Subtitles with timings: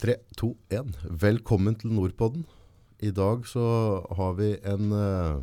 [0.00, 0.94] 3, 2, 1.
[1.20, 2.46] Velkommen til Nordpodden.
[3.04, 3.64] I dag så
[4.16, 5.42] har vi en uh,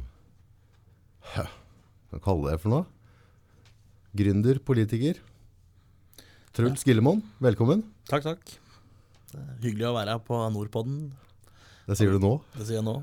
[2.10, 2.88] Hva kaller jeg det for noe?
[4.17, 5.20] Gründer, politiker.
[6.57, 7.83] Truls Gillemoen, velkommen.
[8.09, 8.55] Takk, takk.
[9.29, 10.97] Det er hyggelig å være her på Nordpodden.
[11.85, 12.33] Det sier du nå.
[12.58, 12.97] Det sier jeg nå.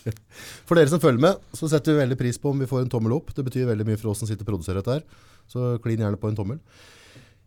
[0.68, 2.92] For dere som følger med, så setter vi veldig pris på om vi får en
[2.92, 3.32] tommel opp.
[3.32, 5.24] Det betyr veldig mye for oss som sitter og produserer dette her.
[5.48, 6.60] Så klin gjerne på en tommel.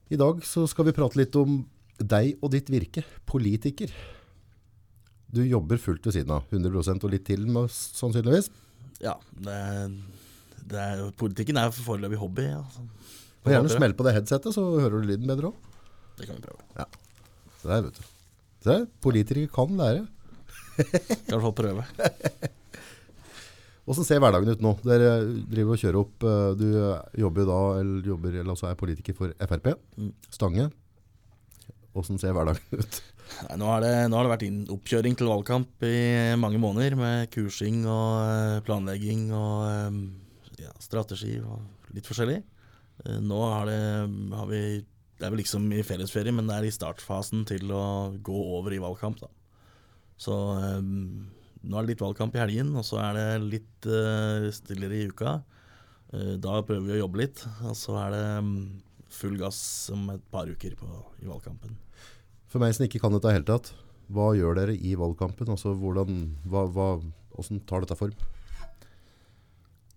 [0.10, 1.62] I dag så skal vi prate litt om
[2.00, 3.04] deg og ditt virke.
[3.30, 3.92] Politiker.
[5.36, 6.46] Du jobber fullt ved siden av.
[6.52, 8.50] 100% og litt til sannsynligvis.
[9.04, 9.56] Ja, det,
[10.72, 12.46] det er, politikken er foreløpig hobby.
[12.48, 12.62] Ja.
[13.46, 15.72] Og gjerne smell på det headsetet, så hører du lyden bedre òg.
[16.18, 16.64] Det kan vi prøve.
[16.80, 16.86] Ja.
[17.62, 18.12] Så der, vet du.
[18.66, 20.06] Se, politikere kan lære.
[20.80, 20.86] I
[21.30, 21.84] hvert fall prøve.
[23.86, 24.72] Hvordan ser hverdagen ut nå?
[24.82, 25.10] Dere
[25.46, 26.24] driver og kjører opp.
[26.26, 29.68] eh, Du jobber da, eller jobber, eller også er politiker for Frp.
[30.00, 30.10] Mm.
[30.34, 30.66] Stange.
[31.96, 32.98] Hvordan ser hverdagen ut?
[33.48, 36.00] Nei, nå, har det, nå har det vært oppkjøring til valgkamp i
[36.40, 42.42] mange måneder, med kursing og eh, planlegging og eh, ja, strategi og litt forskjellig.
[43.06, 43.80] Eh, Nå har, det,
[44.36, 47.86] har vi Det er vel liksom i fellesferie, men det er i startfasen til å
[48.20, 49.24] gå over i valgkamp.
[49.24, 49.32] da.
[50.20, 53.88] Så nå er det litt valgkamp i helgen, og så er det litt
[54.56, 55.38] stillere i uka.
[56.44, 58.60] Da prøver vi å jobbe litt, og så er det mm,
[59.12, 59.60] full gass
[59.96, 60.92] om et par uker på,
[61.24, 61.80] i valgkampen.
[62.52, 63.74] For meg som ikke kan dette i hele tatt,
[64.14, 65.50] hva gjør dere i valgkampen?
[65.52, 66.90] Altså, hvordan, hva, hva,
[67.36, 68.16] hvordan tar dette form?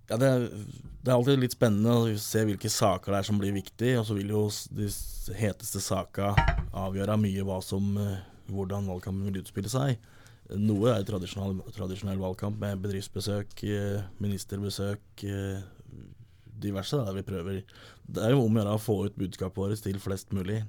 [0.09, 0.29] Ja, det,
[1.05, 3.99] det er alltid litt spennende å se hvilke saker det er som blir viktige.
[4.01, 4.89] Og så vil jo de
[5.37, 9.99] heteste sakene avgjøre mye som, eh, hvordan valgkampen vil utspille seg.
[10.57, 15.61] Noe er tradisjonell, tradisjonell valgkamp med bedriftsbesøk, eh, ministerbesøk, eh,
[16.59, 16.97] diverse.
[16.97, 17.62] Der vi prøver.
[18.09, 20.62] Det er jo om å gjøre å få ut budskapet vårt til flest mulig.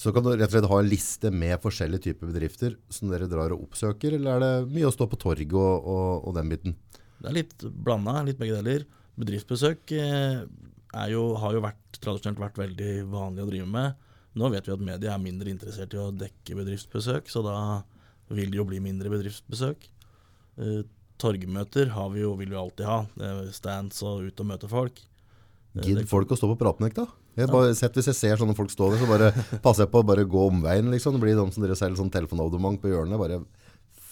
[0.00, 3.28] Så kan du rett og slett ha en liste med forskjellige typer bedrifter som dere
[3.30, 6.52] drar og oppsøker, eller er det mye å stå på torg og, og, og den
[6.52, 6.76] biten?
[7.20, 8.86] Det er litt blanda, litt begge deler.
[9.20, 10.44] Bedriftsbesøk eh,
[10.96, 14.06] er jo, har jo vært, tradisjonelt vært veldig vanlig å drive med.
[14.40, 17.56] Nå vet vi at media er mindre interessert i å dekke bedriftsbesøk, så da
[18.30, 19.88] vil det jo bli mindre bedriftsbesøk.
[20.62, 20.82] Eh,
[21.20, 23.00] torgmøter har vi jo, vil vi alltid ha.
[23.20, 25.02] Er Stands og ut og møte folk.
[25.76, 27.08] Eh, Gidd folk å stå på pratenekt da?
[27.38, 29.30] Jeg bare sett Hvis jeg ser sånne folk stå der, så bare
[29.64, 30.90] passer jeg på å bare gå omveien.
[30.92, 31.16] liksom.
[31.16, 33.20] Det blir de som dere selger sånn telefonabonnement på hjørnet.
[33.20, 33.40] Bare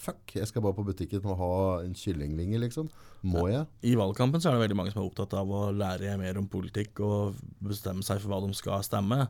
[0.09, 2.89] fuck, jeg skal bare på butikken og ha en kyllingvinge, liksom.
[3.29, 3.67] Må jeg?
[3.85, 6.47] I valgkampen så er det veldig mange som er opptatt av å lære mer om
[6.51, 9.27] politikk og bestemme seg for hva de skal stemme.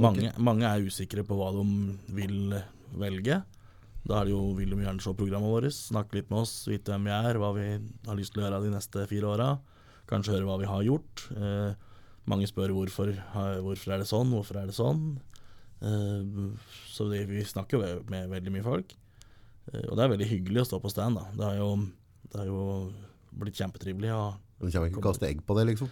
[0.00, 1.66] Mange, mange er usikre på hva de
[2.16, 2.54] vil
[2.96, 3.42] velge.
[4.02, 6.90] Da er det jo, vil de gjerne se programmet vårt, snakke litt med oss, vite
[6.94, 7.66] hvem vi er, hva vi
[8.08, 9.50] har lyst til å gjøre de neste fire åra.
[10.10, 11.26] Kanskje høre hva vi har gjort.
[11.36, 11.91] Eh,
[12.30, 13.12] mange spør hvorfor,
[13.64, 15.06] hvorfor er det sånn, hvorfor er det sånn.
[15.82, 16.52] Eh,
[16.92, 18.94] så det, vi snakker jo med, veldig mye folk.
[19.72, 21.18] Eh, og det er veldig hyggelig å stå på stand.
[21.18, 21.26] da.
[21.38, 21.70] Det har jo,
[22.30, 22.62] det har jo
[23.42, 24.12] blitt kjempetrivelig.
[24.14, 25.90] Og, Du kommer ikke til å kaste egg på det, liksom.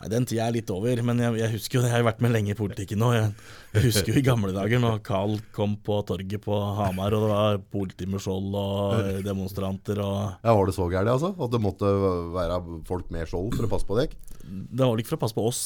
[0.00, 2.32] Nei, Den tida er litt over, men jeg, jeg husker jo, jeg har vært med
[2.34, 3.10] lenge i politikken nå.
[3.16, 3.32] Jeg,
[3.76, 7.30] jeg husker jo i gamle dager når Carl kom på torget på Hamar, og det
[7.34, 11.34] var politi med skjold og demonstranter og Ja, Var det så gærent, altså?
[11.36, 11.92] At det måtte
[12.34, 14.18] være folk med skjold for å passe på dere?
[14.50, 15.62] Det var ikke for å passe på oss.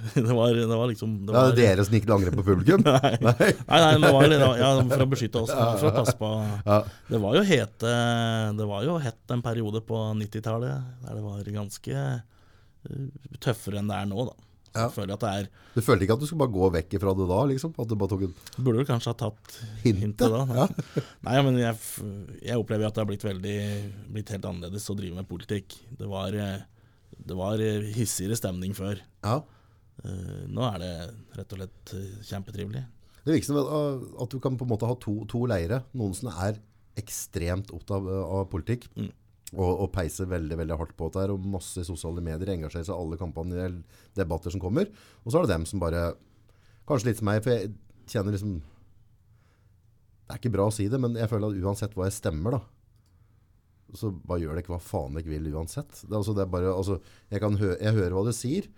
[0.14, 2.44] Det var, det var liksom det Ja, det er dere som gikk til angrep på
[2.46, 2.80] publikum?
[2.86, 5.52] Nei, nei, nei det var litt- ja, for å beskytte oss.
[5.52, 6.30] For å passe på
[6.64, 6.78] Ja.
[7.10, 7.92] Det var jo hete
[8.56, 12.06] Det var jo hett en periode på 90-tallet der det var ganske
[13.42, 14.36] tøffere enn det er nå, da.
[14.70, 14.84] Ja.
[14.86, 17.24] føler at det er Du følte ikke at du skulle bare gå vekk fra det
[17.26, 17.72] da, liksom?
[17.74, 20.44] At du bare tok en Burde du kanskje ha tatt Hintet, da.
[20.60, 20.66] ja.
[21.26, 21.74] Nei, men jeg,
[22.46, 23.56] jeg opplever at det har blitt veldig
[24.14, 25.74] Blitt helt annerledes å drive med politikk.
[25.98, 26.62] Det var, eh,
[27.18, 29.02] det var eh, hissigere stemning før.
[29.26, 29.40] Ja.
[30.04, 30.92] Eh, Nå er det
[31.40, 32.84] rett og slett eh, kjempetrivelig.
[33.24, 33.58] Det virker som
[34.22, 35.82] at, du kan på en måte ha to, to leire.
[35.98, 36.62] Noen som er
[37.00, 38.08] ekstremt opptatt av,
[38.38, 38.86] av politikk.
[38.94, 39.10] Mm.
[39.50, 43.02] Og, og peiser veldig veldig hardt på dette og masse sosiale medier engasjerer seg i
[43.02, 44.86] alle kampanjer eller debatter som kommer.
[45.24, 46.12] Og så er det dem som bare
[46.86, 47.68] Kanskje litt som meg, for jeg
[48.10, 52.06] kjenner liksom Det er ikke bra å si det, men jeg føler at uansett hva
[52.08, 52.62] jeg stemmer, da
[53.96, 55.90] så bare gjør ikke hva faen dere vil uansett.
[56.02, 56.98] Det, er altså, det er bare, altså,
[57.32, 58.68] jeg, hø jeg hører hva du sier,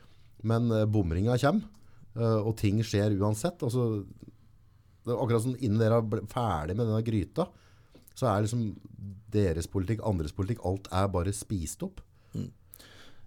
[0.49, 1.71] men uh, bomringa kommer,
[2.13, 3.63] Uh, og ting skjer uansett.
[3.65, 4.03] Altså,
[5.01, 7.47] det er akkurat som innen dere er ferdig med denne gryta,
[8.15, 8.65] så er liksom
[9.33, 12.01] deres politikk, andres politikk, alt er bare spist opp.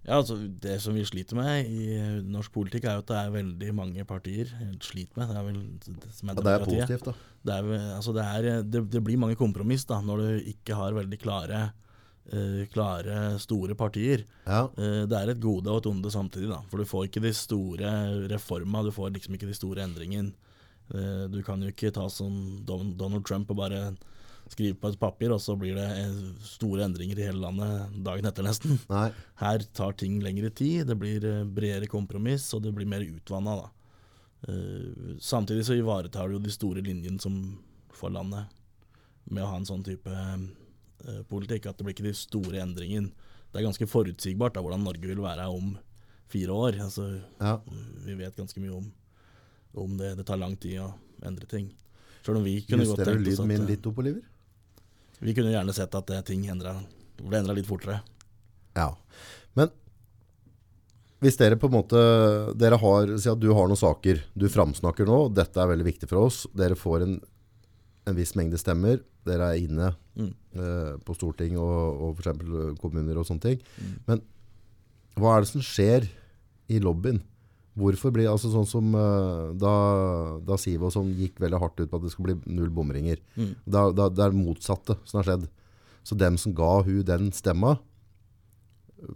[0.06, 3.16] Ja, altså Det som vi sliter med i eh, norsk politikk, er jo at det
[3.18, 4.52] er veldig mange partier.
[4.78, 6.84] Sliter med, det er vel det som er Ja, det er demokratiet.
[6.86, 7.14] positivt, da.
[7.42, 10.94] Det, er, altså det, er, det, det blir mange kompromiss da, når du ikke har
[10.94, 11.64] veldig klare,
[12.30, 14.22] uh, klare store partier.
[14.46, 14.68] Ja.
[14.78, 16.60] Uh, det er et gode og et onde samtidig, da.
[16.70, 17.90] For du får ikke de store
[18.30, 20.34] reforma, du får liksom ikke de store endringene
[20.86, 23.96] Uh, Du kan jo ikke ta som Donald Trump og bare
[24.52, 28.28] skrive på et papir, og så blir det eh, store endringer i hele landet dagen
[28.28, 28.78] etter, nesten.
[28.92, 29.08] Nei.
[29.40, 33.58] Her tar ting lengre tid, det blir eh, bredere kompromiss, og det blir mer utvanna.
[34.46, 37.40] Eh, Samtidig så ivaretar du jo de store linjene som
[37.96, 38.52] for landet,
[39.26, 43.08] med å ha en sånn type uh, politikk, at det blir ikke de store endringene.
[43.50, 45.72] Det er ganske forutsigbart da, hvordan Norge vil være om
[46.30, 46.78] fire år.
[46.84, 47.08] Altså,
[47.40, 47.56] Ja.
[48.04, 48.86] vi vet ganske mye om,
[49.82, 50.12] om det.
[50.20, 50.92] Det tar lang tid å
[51.26, 51.72] endre ting.
[52.22, 54.22] Selv om vi kunne godt Justerer tenkt oss lyden min litt opp, Oliver?
[55.22, 56.84] Vi kunne gjerne sett at det, ting endret,
[57.22, 58.00] ble endra litt fortere.
[58.76, 58.90] Ja.
[59.56, 59.70] Men
[61.24, 62.00] hvis dere på en måte
[62.60, 65.20] Dere har, Si at du har noen saker du framsnakker nå.
[65.32, 66.42] Dette er veldig viktig for oss.
[66.52, 67.14] Dere får en,
[68.06, 69.00] en viss mengde stemmer.
[69.26, 70.30] Dere er inne Mm.
[70.56, 72.78] eh, på Storting og, og f.eks.
[72.80, 73.58] kommuner og sånne ting.
[73.76, 73.96] Mm.
[74.06, 74.22] Men
[75.20, 76.06] hva er det som skjer
[76.72, 77.18] i lobbyen?
[77.76, 79.72] Hvorfor blir altså sånn som eh, da,
[80.48, 83.20] da Siv og sånn gikk veldig hardt ut på at det skulle bli null bomringer.
[83.36, 83.52] Mm.
[83.64, 85.44] Da, da, det er det motsatte som har skjedd.
[86.06, 87.74] Så dem som ga hun den stemma,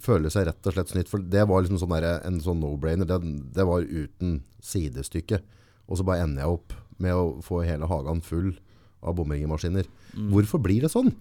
[0.05, 1.09] føler seg rett og slett snytt.
[1.11, 3.09] For det var liksom sånn der, en sånn no-brainer.
[3.09, 3.21] Det,
[3.57, 5.41] det var uten sidestykke.
[5.89, 8.53] Og så bare ender jeg opp med å få hele hagen full
[9.01, 9.89] av bomringemaskiner.
[10.13, 10.29] Mm.
[10.35, 11.15] Hvorfor blir det sånn?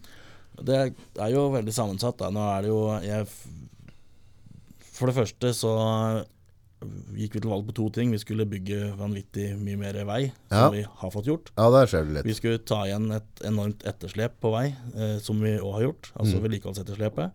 [0.60, 2.20] Det er jo veldig sammensatt.
[2.20, 2.34] Da.
[2.34, 3.30] Nå er det jo jeg,
[4.92, 5.74] For det første så
[6.80, 8.12] gikk vi til valg på to ting.
[8.12, 10.70] Vi skulle bygge vanvittig mye mer vei, som Ja.
[10.70, 11.52] vi har fått gjort.
[11.58, 12.26] Ja, der skjer det litt.
[12.26, 16.12] Vi skulle ta igjen et enormt etterslep på vei, eh, som vi òg har gjort.
[16.16, 16.44] Altså Mm.
[16.44, 17.32] vedlikeholdsetterslepet.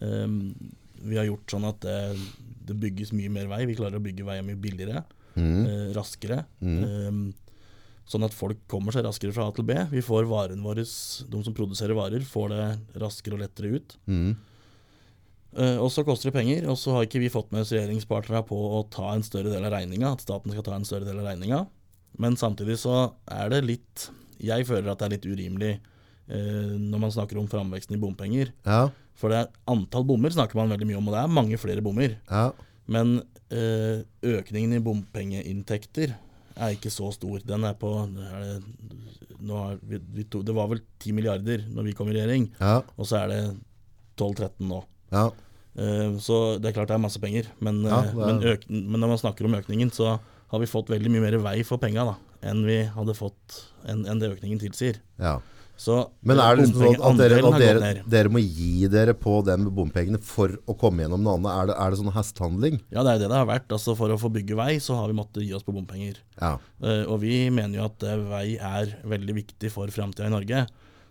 [0.00, 0.54] Um,
[1.02, 2.16] vi har gjort sånn at det,
[2.66, 3.66] det bygges mye mer vei.
[3.66, 5.04] Vi klarer å bygge veier mye billigere,
[5.36, 5.66] Mm.
[5.66, 6.46] eh, raskere.
[6.62, 6.84] Mm.
[7.08, 7.34] Um,
[8.08, 9.74] sånn at folk kommer seg raskere fra A til B.
[9.90, 10.76] Vi får varen våre,
[11.30, 13.96] de som produserer varer, får det raskere og lettere ut.
[14.08, 14.36] Mm.
[15.58, 18.44] Eh, og så koster det penger, og så har ikke vi fått med oss regjeringspartnerne
[18.46, 21.18] på å ta en større del av regninga, at staten skal ta en større del
[21.18, 21.64] av regninga.
[22.22, 24.08] Men samtidig så er det litt
[24.42, 28.52] Jeg føler at det er litt urimelig eh, når man snakker om framveksten i bompenger.
[28.68, 28.84] Ja,
[29.18, 31.82] For det er antall bommer snakker man veldig mye om, og det er mange flere
[31.82, 32.14] bommer.
[32.30, 32.46] ja.
[32.88, 33.18] Men
[33.52, 36.14] eh, økningen i bompengeinntekter
[36.58, 37.42] er ikke så stor.
[37.44, 38.62] Den er på er det,
[39.90, 43.06] vi, vi to, det var vel 10 milliarder når vi kom i regjering, ja, og
[43.10, 43.42] så er det
[44.18, 44.80] 12-13 nå.
[45.14, 45.26] ja.
[45.78, 49.00] Eh, Så det er klart det er masse penger, men, Ja, eh, er- men, men
[49.00, 50.18] når man snakker om økningen, så
[50.50, 54.18] har vi fått veldig mye mer vei for penga enn vi hadde fått enn, enn
[54.18, 54.96] det økningen tilsier.
[55.18, 55.38] ja.
[55.78, 59.44] Så Men er det liksom sånn at dere, at dere, dere må gi dere på
[59.46, 61.52] den med bompengene for å komme gjennom noe annet?
[61.54, 62.80] Er det, er det sånn hestehandling?
[62.90, 63.68] Ja, det er det det har vært.
[63.70, 66.16] Altså, for å få bygge vei, så har vi måttet gi oss på bompenger.
[66.42, 66.58] Ja.
[66.82, 70.66] Uh, og vi mener jo at vei er veldig viktig for framtida i Norge.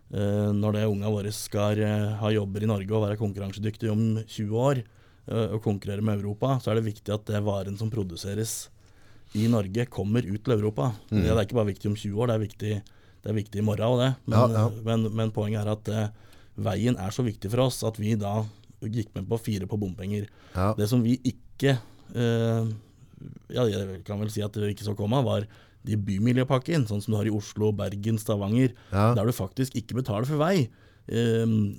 [0.08, 4.22] Eh, når det ungene våre skal eh, ha jobber i Norge og være konkurransedyktige om
[4.24, 7.92] 20 år eh, og konkurrere med Europa, så er det viktig at det varen som
[7.92, 8.70] produseres
[9.36, 10.94] i Norge, kommer ut til Europa.
[11.12, 11.20] Mm.
[11.26, 12.78] Det er ikke bare viktig om 20 år, det er viktig,
[13.26, 14.12] det er viktig i morgen òg, det.
[14.32, 14.86] Men, Ja, ja.
[14.88, 15.92] Men, men poenget er at
[16.58, 18.40] veien er så viktig for oss at vi da
[18.82, 20.28] gikk med på fire på bompenger.
[20.56, 20.74] ja.
[20.78, 21.78] Det som vi ikke
[22.16, 22.74] eh,
[23.50, 25.48] Ja, jeg kan vel si at det ikke så komme, var
[25.88, 29.14] de bymiljøpakken, sånn som du har i Oslo, Bergen, Stavanger, Ja.
[29.18, 30.68] der du faktisk ikke betaler for vei.
[31.08, 31.74] Um,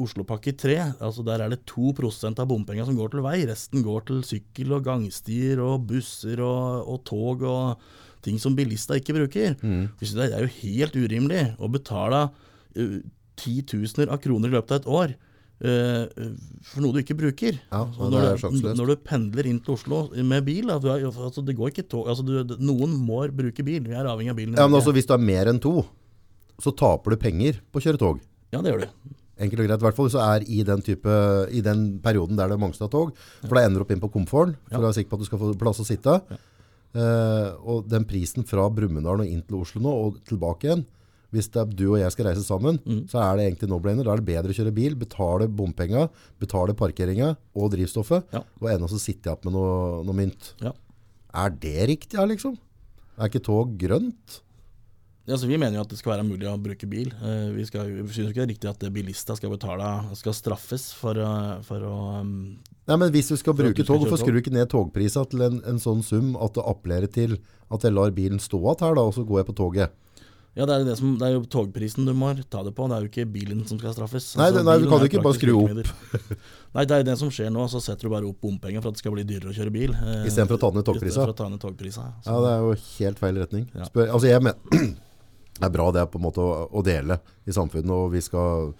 [0.00, 3.42] Oslopakke 3, altså der er det 2% av bompengene som går til vei.
[3.44, 7.82] Resten går til sykkel og gangstier og busser og, og tog og
[8.24, 9.58] ting som bilister ikke bruker.
[9.60, 9.90] Mm.
[10.00, 12.22] Det er jo helt urimelig å betale
[12.78, 12.96] uh,
[13.36, 15.14] titusener av kroner i løpet av et år
[15.62, 17.58] for noe du ikke bruker.
[17.70, 21.54] Ja, når, du, når du pendler inn til Oslo med bil da, du altså det
[21.58, 23.82] går ikke tog, altså du, Noen må bruke bil.
[23.86, 24.58] Vi er avhengig av bilen.
[24.58, 25.84] Ja, men altså Hvis du er mer enn to,
[26.62, 28.22] så taper du penger på å kjøre tog.
[28.52, 29.12] ja, det gjør du.
[29.42, 31.12] Enkelt og greit, i hvert fall hvis du er i den, type,
[31.50, 33.14] i den perioden der det er Mongstad-tog.
[33.46, 34.82] For da ender du opp inn på komforten, for Ja.
[34.82, 36.18] du er sikker på at du skal få plass å sitte.
[36.30, 36.38] Ja.
[36.92, 40.82] Uh, og den prisen fra Brumunddal og inn til Oslo nå, og tilbake igjen,
[41.32, 43.06] hvis er du og jeg skal reise sammen, Mm.
[43.08, 44.04] så er det egentlig no-brainer.
[44.04, 46.08] Da er det bedre å kjøre bil, betale bompenga,
[46.38, 48.42] betale parkeringa og drivstoffet, Ja.
[48.60, 50.52] og ennå så sitter jeg opp med noe, noe mynt.
[50.60, 50.72] Ja.
[51.34, 52.58] Er det riktig, ja, liksom?
[53.18, 54.40] Er ikke tog grønt?
[55.24, 57.12] Ja, så vi mener jo at det skal være mulig å bruke bil.
[57.22, 60.92] Eh, vi, skal, vi synes ikke det er riktig at bilister skal betale, skal straffes
[60.98, 62.58] for, å- for å um,
[62.88, 65.22] Nei, men hvis du skal bruke du skal tog, hvorfor skrur du ikke ned togprisa
[65.30, 67.38] til en, en sånn sum at det appellerer til
[67.70, 69.90] at jeg lar bilen stå igjen her, da, og så går jeg på toget?
[70.52, 72.96] Ja, det er, det, som, det er jo togprisen du må ta det på, det
[72.96, 74.26] er jo ikke bilen som skal straffes.
[74.36, 75.92] Nei, altså, nei, du kan jo ikke bare skru opp.
[76.76, 78.98] Nei, det er det som skjer nå, så setter du bare opp bompenger for at
[78.98, 79.94] det skal bli dyrere å kjøre bil.
[79.96, 81.24] eh, I stedet for å ta ned togprisa.
[81.38, 82.04] Ta ned togprisa.
[82.26, 83.64] Ja, det er jo helt feil retning.
[83.72, 83.88] Ja.
[83.88, 84.92] Spør, altså jeg mener,
[85.62, 87.16] det er bra det på en måte å, å dele
[87.48, 88.74] i samfunnet, og vi skal...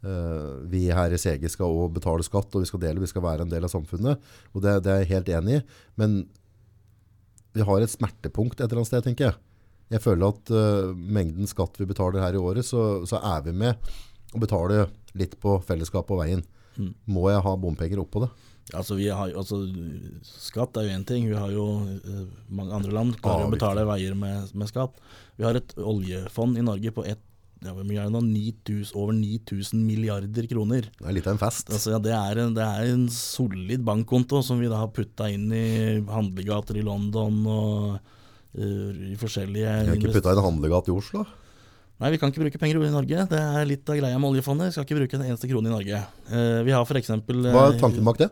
[0.00, 3.20] Uh, vi her i CG skal også betale skatt, og vi skal dele, vi skal
[3.20, 4.30] være en del av samfunnet.
[4.56, 5.64] Og det, det er jeg helt enig i.
[6.00, 6.14] Men
[7.52, 9.36] vi har et smertepunkt et eller annet sted, tenker jeg.
[9.90, 13.56] Jeg føler at uh, mengden skatt vi betaler her i året, så, så er vi
[13.64, 13.90] med
[14.34, 14.86] å betale
[15.18, 16.44] litt på fellesskapet og veien.
[16.76, 16.92] Mm.
[17.10, 18.30] Må jeg ha bompenger oppå det?
[18.76, 19.64] Altså, vi har, altså,
[20.22, 21.26] skatt er jo én ting.
[21.30, 21.64] Vi har jo
[21.96, 24.94] eh, mange andre land klarer å betale veier med, med skatt.
[25.38, 27.24] Vi har et oljefond i Norge på ett,
[27.64, 28.22] ja, nå?
[28.24, 30.86] 9000, over 9000 milliarder kroner.
[31.00, 31.72] Det er litt av en fest.
[31.72, 35.28] Altså, ja, det, er en, det er en solid bankkonto som vi da har putta
[35.32, 35.66] inn i
[36.08, 38.16] handlegater i London og
[38.54, 41.24] i forskjellige Kan har ikke putte en handlegate i Oslo.
[42.00, 43.24] Nei, vi kan ikke bruke penger i Norge.
[43.28, 44.70] Det er litt av greia med oljefondet.
[44.70, 45.98] Vi skal ikke bruke en eneste krone i Norge.
[46.32, 48.30] Eh, vi har for eksempel Hva er tanken bak det?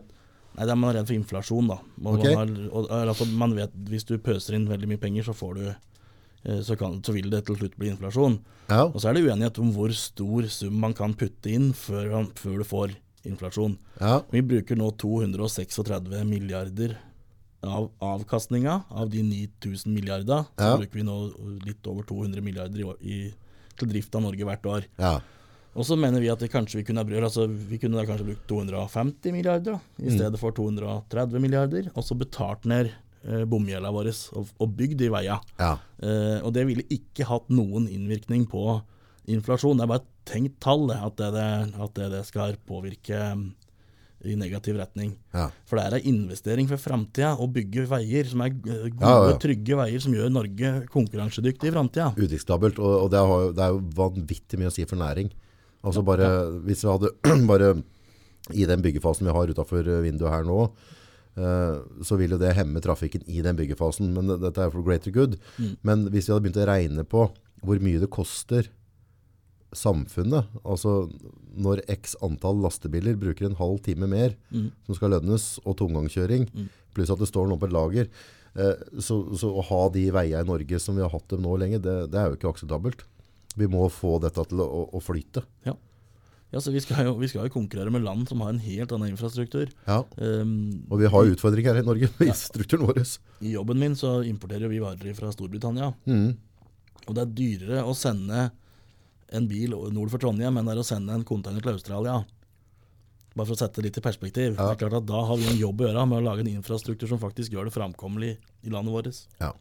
[0.57, 1.77] Nei, det er man er redd for inflasjon, da.
[2.03, 2.23] Og Ok.
[2.25, 5.53] man, har, og, altså, man vet Hvis du pøser inn veldig mye penger, så får
[5.59, 8.39] du eh, så, kan, så vil det til slutt bli inflasjon.
[8.69, 12.25] Ja, Og så er det uenighet om hvor stor sum man kan putte inn før,
[12.35, 12.97] før du får
[13.29, 13.77] inflasjon.
[14.01, 16.97] ja, Vi bruker nå 236 milliarder
[17.63, 20.45] av avkastninga av de 9000 milliarder.
[20.57, 20.77] Så Ja.
[20.77, 21.17] bruker vi nå
[21.65, 23.33] litt over 200 milliarder i, år- i,
[23.77, 24.85] til drift av Norge hvert år.
[24.97, 25.19] ja.
[25.75, 29.31] Og så mener vi at det kanskje vi kunne altså Vi kunne kanskje brukt 250
[29.31, 30.17] milliarder da, i Mm.
[30.17, 32.91] stedet for 230 milliarder, og så betalt ned
[33.23, 35.39] eh, bomgjelda vår og, og bygd de veia.
[35.59, 35.77] ja.
[36.01, 38.81] Eh, og det ville ikke hatt noen innvirkning på
[39.27, 39.77] inflasjon.
[39.77, 43.53] Det er bare et tenkt tall at det, at det, det skal påvirke mm,
[44.27, 45.13] i negativ retning.
[45.31, 45.47] ja.
[45.69, 49.29] For det er en investering for framtida å bygge veier som er eh, gode, Ja,
[49.29, 52.09] ja, trygge veier som gjør Norge konkurransedyktig i framtida.
[52.17, 52.81] Udiskutabelt.
[52.83, 55.31] Og, og det, har, det er jo vanvittig mye å si for næring.
[55.87, 56.27] Altså bare,
[56.67, 57.13] Hvis vi hadde
[57.51, 57.73] bare
[58.51, 60.65] i den byggefasen vi har utafor vinduet her nå,
[61.39, 64.11] eh, så vil jo det hemme trafikken i den byggefasen.
[64.15, 65.37] Men dette er for greater good.
[65.61, 65.77] Mm.
[65.87, 67.29] Men hvis vi hadde begynt å regne på
[67.63, 68.67] hvor mye det koster
[69.75, 71.09] samfunnet, altså
[71.59, 74.71] når x antall lastebiler bruker en halv time mer Mm.
[74.85, 76.69] som skal lønnes, og tomgangskjøring, Mm.
[76.95, 78.07] pluss at det står noe på et lager,
[78.55, 81.57] eh, så, så å ha de veiene i Norge som vi har hatt dem nå
[81.59, 83.03] lenge, det, det er jo ikke akseptabelt.
[83.57, 85.43] Vi må få dette til å, å, flyte.
[86.51, 88.91] Ja, så vi skal, jo, vi skal jo konkurrere med land som har en helt
[88.91, 89.69] annen infrastruktur.
[89.85, 89.99] Ja.
[90.17, 93.03] Um, Og vi har utfordringer her i Norge i strukturen vår.
[93.45, 95.91] I jobben min så importerer vi varer fra Storbritannia.
[96.09, 96.31] Mm.
[97.05, 98.47] Og det er dyrere å sende
[99.33, 102.25] en bil nord for Trondheim enn det er å sende en container til Australia.
[103.35, 104.55] Bare for å sette det litt i perspektiv.
[104.57, 104.69] Ja.
[104.71, 106.51] Det er klart at Da har vi en jobb å gjøre med å lage en
[106.55, 109.19] infrastruktur som faktisk gjør det framkommelig i landet vårt.
[109.39, 109.53] Ja.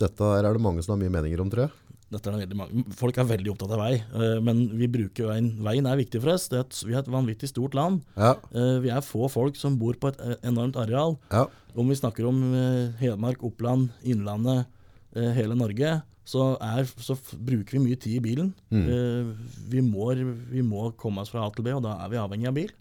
[0.00, 1.80] Dette er det mange som har mye meninger om, tror jeg.
[2.14, 2.82] Dette er det veldig mange.
[2.98, 5.48] Folk er veldig opptatt av vei, eh, men vi bruker veien.
[5.64, 6.48] Veien er viktig for oss.
[6.50, 8.02] Det er et, vi er et vanvittig stort land.
[8.18, 11.16] Ja, Eh, Vi er få folk som bor på et eh, enormt areal.
[11.30, 12.38] ja, Om vi snakker om
[13.00, 14.66] Hedmark, Oppland, Innlandet,
[15.14, 15.94] hele Norge,
[16.24, 18.52] så, er, så bruker vi mye tid i bilen.
[18.72, 18.84] Mm.
[18.88, 20.08] Eh, vi, må,
[20.50, 22.72] vi må komme oss fra A til B, og da er vi avhengig av bil.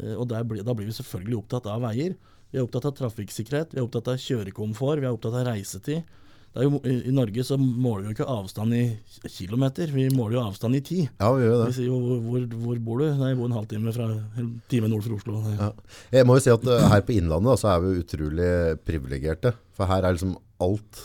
[0.00, 2.16] Eh, og der blir, da blir vi selvfølgelig opptatt av veier.
[2.50, 6.16] Vi er opptatt av trafikksikkerhet, vi er opptatt av kjørekomfort, vi er opptatt av reisetid.
[6.50, 10.34] Det er jo, I Norge så måler vi jo ikke avstand i kilometer, vi måler
[10.34, 11.04] jo avstand i tid.
[11.20, 13.04] ja vi gjør Vi sier jo hvor, hvor, bor du?
[13.20, 14.08] Nei, jeg bor en halvtime fra
[14.40, 15.44] en time nord for Oslo.
[15.52, 15.70] Ja.
[16.16, 18.50] Jeg må jo si at eh, her på Innlandet så er vi utrolig
[18.88, 19.54] privilegerte.
[19.78, 20.34] For her er liksom
[20.64, 21.04] alt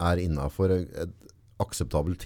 [0.00, 1.14] er innafor et
[1.62, 2.18] akseptabelt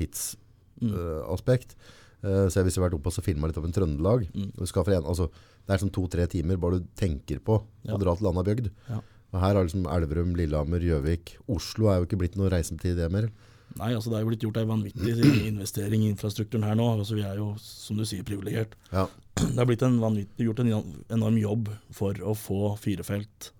[0.81, 1.75] tidsaspekt.
[2.23, 2.51] Mm.
[2.51, 4.51] så hvis du har vært oppe og filma litt over en Trøndelag Mm.
[4.59, 5.29] en, altså,
[5.69, 7.95] Det er sånn to-tre timer bare du tenker på Ja.
[7.95, 8.71] å dra til landa bygd.
[8.89, 9.01] Ja.
[9.35, 11.37] Og her er liksom Elverum, Lillehammer, Gjøvik.
[11.47, 13.29] Oslo er jo ikke blitt noe reisetid det mer.
[13.77, 16.99] Nei, altså det er jo blitt gjort en vanvittig investering i infrastrukturen her nå.
[16.99, 18.73] Altså Vi er jo, som du sier, privilegert.
[18.91, 19.07] Ja.
[19.37, 23.51] Det har blitt en vanvittig, gjort en enorm jobb for å få firefelt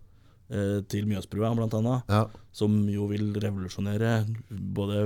[0.49, 2.09] til Mjøsbrua, blant annet.
[2.09, 2.23] Ja.
[2.57, 5.01] Som jo vil revolusjonere både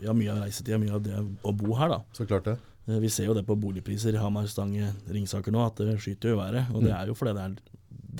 [0.00, 1.88] ja, mye av reisetida, mye av det å bo her.
[1.92, 1.98] da.
[2.16, 2.56] Så klart det.
[2.88, 6.32] Eh, Vi ser jo det på boligpriser i Hamar, Stange, Ringsaker nå, at det skyter
[6.32, 6.72] jo i været.
[6.74, 7.54] Og det er jo fordi det er,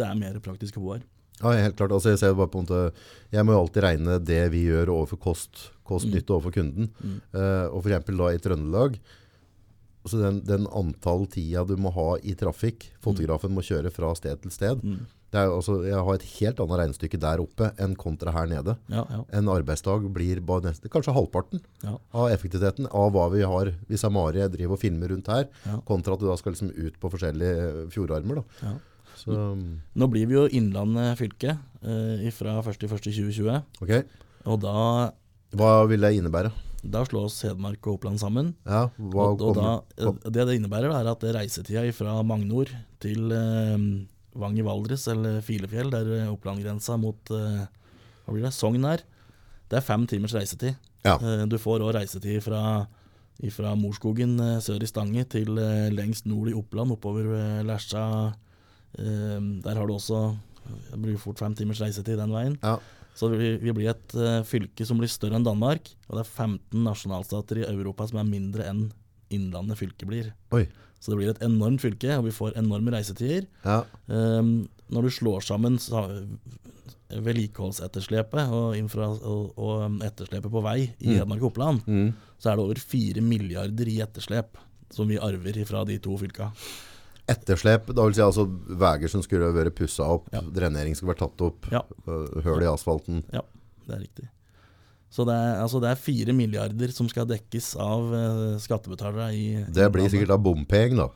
[0.01, 1.03] det er mer praktisk å bo her.
[1.43, 1.91] Ja, helt klart.
[1.97, 2.93] Altså, jeg ser bare på en måte
[3.35, 6.21] Jeg må jo alltid regne det vi gjør overfor kost, kost Mm.
[6.29, 6.91] overfor kunden.
[7.03, 7.17] Mm.
[7.35, 9.01] Uh, og for eksempel da i Trøndelag
[10.07, 14.37] så den, den antall tida du må ha i trafikk, fotografen må kjøre fra sted
[14.43, 14.83] til sted.
[14.85, 15.07] Mm.
[15.35, 18.77] Er, altså, jeg har et helt annet regnestykke der oppe enn kontra her nede.
[18.93, 21.97] Ja, ja, En arbeidsdag blir bare nesten, kanskje halvparten ja.
[22.15, 25.49] av effektiviteten av hva vi har hvis Amari driver og filmer rundt her,
[25.89, 28.45] kontra at du da skal liksom ut på forskjellige eh, fjordarmer.
[29.19, 33.59] Så, Nå blir vi jo Innlandet fylke eh, fra 1.1.2020.
[33.83, 34.07] Okay.
[34.51, 35.11] Og da,
[35.57, 36.53] Hva vil det innebære?
[36.85, 38.51] da slås Hedmark og Oppland sammen.
[38.69, 42.69] Ja, Og, og da, eh, det det innebærer, er at reisetida fra Magnor
[43.01, 43.79] til eh,
[44.35, 47.65] Vang i Valdres eller Filefjell, der eh, Oppland-grensa mot eh,
[48.25, 49.05] hva blir det, Sogn er,
[49.71, 50.75] det er fem timers reisetid.
[51.07, 51.17] Ja.
[51.19, 52.63] Eh, du får òg reisetid fra,
[53.55, 55.55] fra Morskogen sør i Stange til
[55.95, 58.07] lengst nord i Oppland, oppover eh, Lesja.
[58.95, 62.55] Der har du også Det blir fort fem timers reisetid den veien.
[62.63, 62.77] Ja.
[63.19, 64.15] Så vi, vi blir et
[64.47, 65.91] fylke som blir større enn Danmark.
[66.09, 68.87] Og det er 15 nasjonalstater i Europa som er mindre enn
[69.35, 70.31] Innlandet fylke blir.
[70.55, 70.69] Oi.
[71.05, 73.45] Så det blir et enormt fylke, og vi får enorme reisetider.
[73.65, 73.83] Ja.
[74.09, 74.55] Um,
[74.89, 76.07] når du slår sammen sa-
[77.15, 81.19] vedlikeholdsetterslepet og, og, og um, etterslepet på vei i Mm.
[81.21, 82.15] Hedmark og Oppland, Mm.
[82.41, 84.57] så er det over 4 milliarder i etterslep
[84.91, 86.51] som vi arver fra de to fylka.
[87.29, 90.41] Etterslep, da vil si altså veier som skulle vært pussa opp, Ja.
[90.41, 91.83] drenering skulle vært tatt opp, Ja.
[92.07, 93.23] høl i asfalten.
[93.33, 93.41] Ja,
[93.87, 94.29] det er riktig.
[95.15, 99.45] Så det er, altså det er 4 milliarder som skal dekkes av eh, skattebetalere i
[99.77, 101.07] Det blir sikkert av bompeng, da.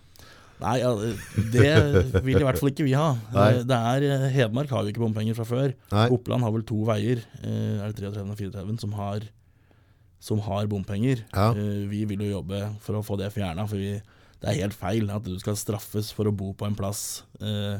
[0.58, 0.90] Nei, ja,
[1.54, 3.08] det vil i hvert fall ikke vi ha.
[3.38, 5.74] Eh, Det er, eh, Hedmark har jo ikke bompenger fra før.
[5.94, 6.06] Nei.
[6.14, 9.26] Oppland har vel to veier, er det 33 og 34, som har,
[10.22, 11.24] som har bompenger.
[11.34, 11.50] Ja.
[11.90, 13.96] Vi vil jo jobbe for å få det fjerna, for vi,
[14.38, 17.78] det er helt feil at du skal straffes for å bo på en plass eh,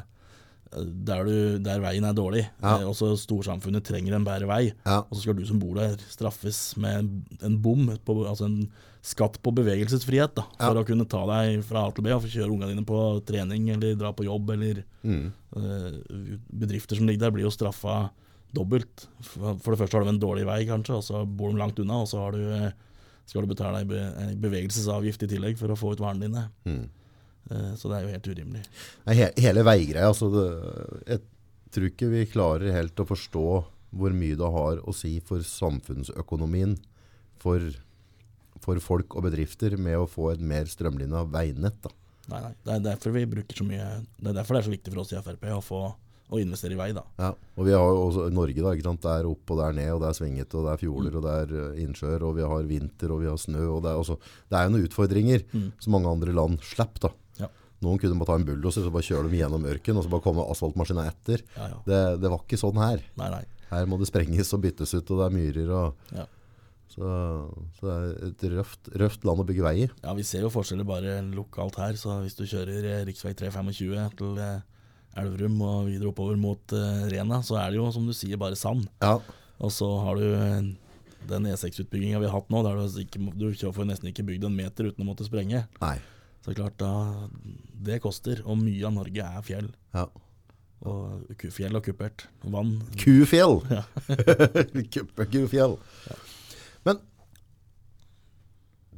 [0.72, 2.44] der, du, der veien er dårlig.
[2.62, 2.78] Ja.
[2.80, 4.60] Eh, Også storsamfunnet trenger en bedre vei.
[4.84, 4.98] Ja.
[5.08, 7.10] Og så skal du som bor der straffes med en,
[7.42, 8.68] en bom, på, altså en
[9.08, 10.82] skatt på bevegelsesfrihet, da, for Ja.
[10.82, 13.70] å kunne ta deg fra A til B og få kjøre ungene dine på trening
[13.70, 14.50] eller dra på jobb.
[14.50, 15.32] eller Mm.
[15.56, 18.10] eh, Bedrifter som ligger der, blir jo straffa
[18.52, 19.06] dobbelt.
[19.22, 21.78] For for det første har du en dårlig vei, kanskje, og så bor de langt
[21.78, 22.70] unna, og så har du, eh,
[23.28, 26.46] skal du betale ei be, bevegelsesavgift i tillegg for å få ut varene dine.
[26.66, 26.88] Mm.
[27.50, 28.62] Eh, Så det er jo helt urimelig.
[29.06, 30.28] Nei, he hele veigreia, altså
[31.06, 31.20] Jeg
[31.72, 33.44] tror ikke vi klarer helt å forstå
[33.96, 36.76] hvor mye det har å si for samfunnsøkonomien,
[37.40, 37.62] for,
[38.60, 41.78] for folk og bedrifter, med å få et mer strømlinja veinett.
[41.84, 41.90] Da.
[42.28, 43.86] Nei, nei, Det er derfor vi bruker så mye
[44.20, 45.78] Det er derfor det er så viktig for oss i Frp å få
[46.28, 46.90] å investere i vei.
[46.92, 47.00] da.
[47.16, 47.30] Ja.
[47.56, 49.00] Og vi har jo også Norge, da, ikke sant?
[49.00, 51.14] det er opp og det er ned, og det er svingete, og det er fjorder,
[51.16, 53.62] og det er eh, innsjøer, og vi har vinter, og vi har snø.
[53.78, 54.18] og Det er, også,
[54.52, 55.72] det er jo noen utfordringer Mm.
[55.80, 57.00] som mange andre land slipper.
[57.08, 57.10] da.
[57.84, 60.24] Noen kunne bare ta en bulldoser og bare kjøre dem gjennom ørken, og så bare
[60.24, 61.44] komme asfaltmaskina etter.
[61.56, 61.78] Ja, ja.
[61.86, 63.04] Det, det var ikke sånn her.
[63.20, 63.44] Nei, nei.
[63.70, 65.70] Her må det sprenges og byttes ut, og det er myrer.
[65.76, 66.24] Og, Ja.
[66.88, 67.10] så,
[67.78, 69.88] så det er et røft, røft land å bygge vei i.
[70.02, 71.94] Ja, Vi ser jo forskjeller bare lokalt her.
[72.00, 73.14] så Hvis du kjører eh, rv.
[73.14, 74.60] 325 til eh,
[75.18, 78.56] Elverum og videre oppover mot eh, Rena, så er det jo som du sier bare
[78.58, 78.88] sand.
[79.04, 79.20] Ja,
[79.60, 80.26] Og så har du
[81.28, 84.44] den E6-utbygginga vi har hatt nå, der du, ikke, må- du får nesten ikke bygd
[84.46, 85.66] en meter uten å måtte sprenge.
[85.82, 85.98] nei.
[86.46, 86.92] Så klart da,
[87.88, 88.40] Det koster.
[88.46, 89.68] Og mye av Norge er fjell.
[89.94, 90.06] Ja.
[90.86, 92.26] Og kufjell og kuppert.
[92.46, 92.76] Vann.
[93.00, 93.58] Kufjell!
[93.74, 93.82] Ja.
[95.32, 95.74] Kufjell.
[96.86, 97.00] Men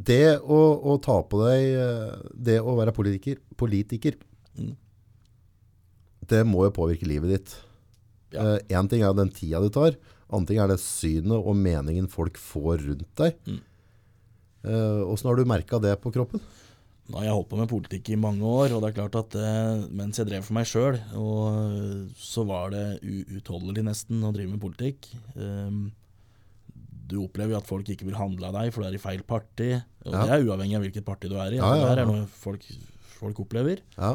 [0.01, 0.59] det å,
[0.93, 4.19] å ta på deg eh, Det å være politiker, politiker
[4.61, 4.73] Mm.
[6.27, 7.53] det må jo påvirke livet ditt.
[8.35, 8.57] Ja.
[8.69, 9.95] Én ting er den tida du tar.
[10.29, 13.39] Annen ting er det synet og meningen folk får rundt deg.
[13.47, 13.61] Mm.
[15.07, 16.43] Åssen har du merka det på kroppen?
[17.11, 19.35] Nå har jeg holdt på med politikk i mange år, og det er klart at
[19.41, 20.99] eh, mens jeg drev for meg sjøl,
[22.15, 25.09] så var det uutholdelig nesten å drive med politikk.
[25.35, 25.89] Um,
[27.11, 29.25] du opplever jo at folk ikke vil handle av deg, for du er i feil
[29.27, 29.73] parti.
[30.07, 30.23] Og Ja.
[30.23, 31.59] det er uavhengig av hvilket parti du er i.
[31.59, 32.63] Ja, ja, Det her er noe folk,
[33.19, 33.83] folk opplever.
[33.99, 34.15] Ja.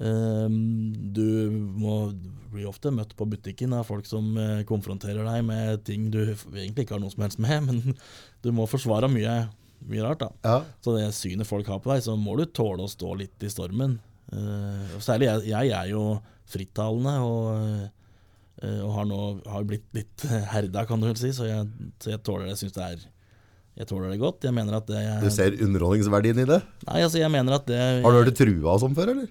[0.00, 2.14] Um, du må
[2.50, 6.86] bli ofte møtt på butikken av folk som eh, konfronterer deg med ting du egentlig
[6.86, 7.98] ikke har noe som helst med, men
[8.40, 9.34] du må forsvare mye,
[9.88, 10.24] mye rart.
[10.24, 10.30] da.
[10.44, 10.58] ja.
[10.84, 13.52] Så det synet folk har på deg, så må du tåle å stå litt i
[13.52, 13.98] stormen.
[14.30, 16.04] Uh, særlig jeg, jeg er jo
[16.50, 17.46] frittalende og,
[18.62, 21.66] uh, og har nå har blitt litt herda, kan du vel si, så jeg,
[22.02, 22.54] så jeg tåler det.
[22.54, 23.08] Jeg synes det er
[23.80, 24.44] jeg tåler det godt.
[24.44, 26.58] Jeg mener at det Du ser underholdningsverdien i det?
[26.88, 29.30] Nei, altså jeg mener at det Har du hørt det trua og sånn før, eller?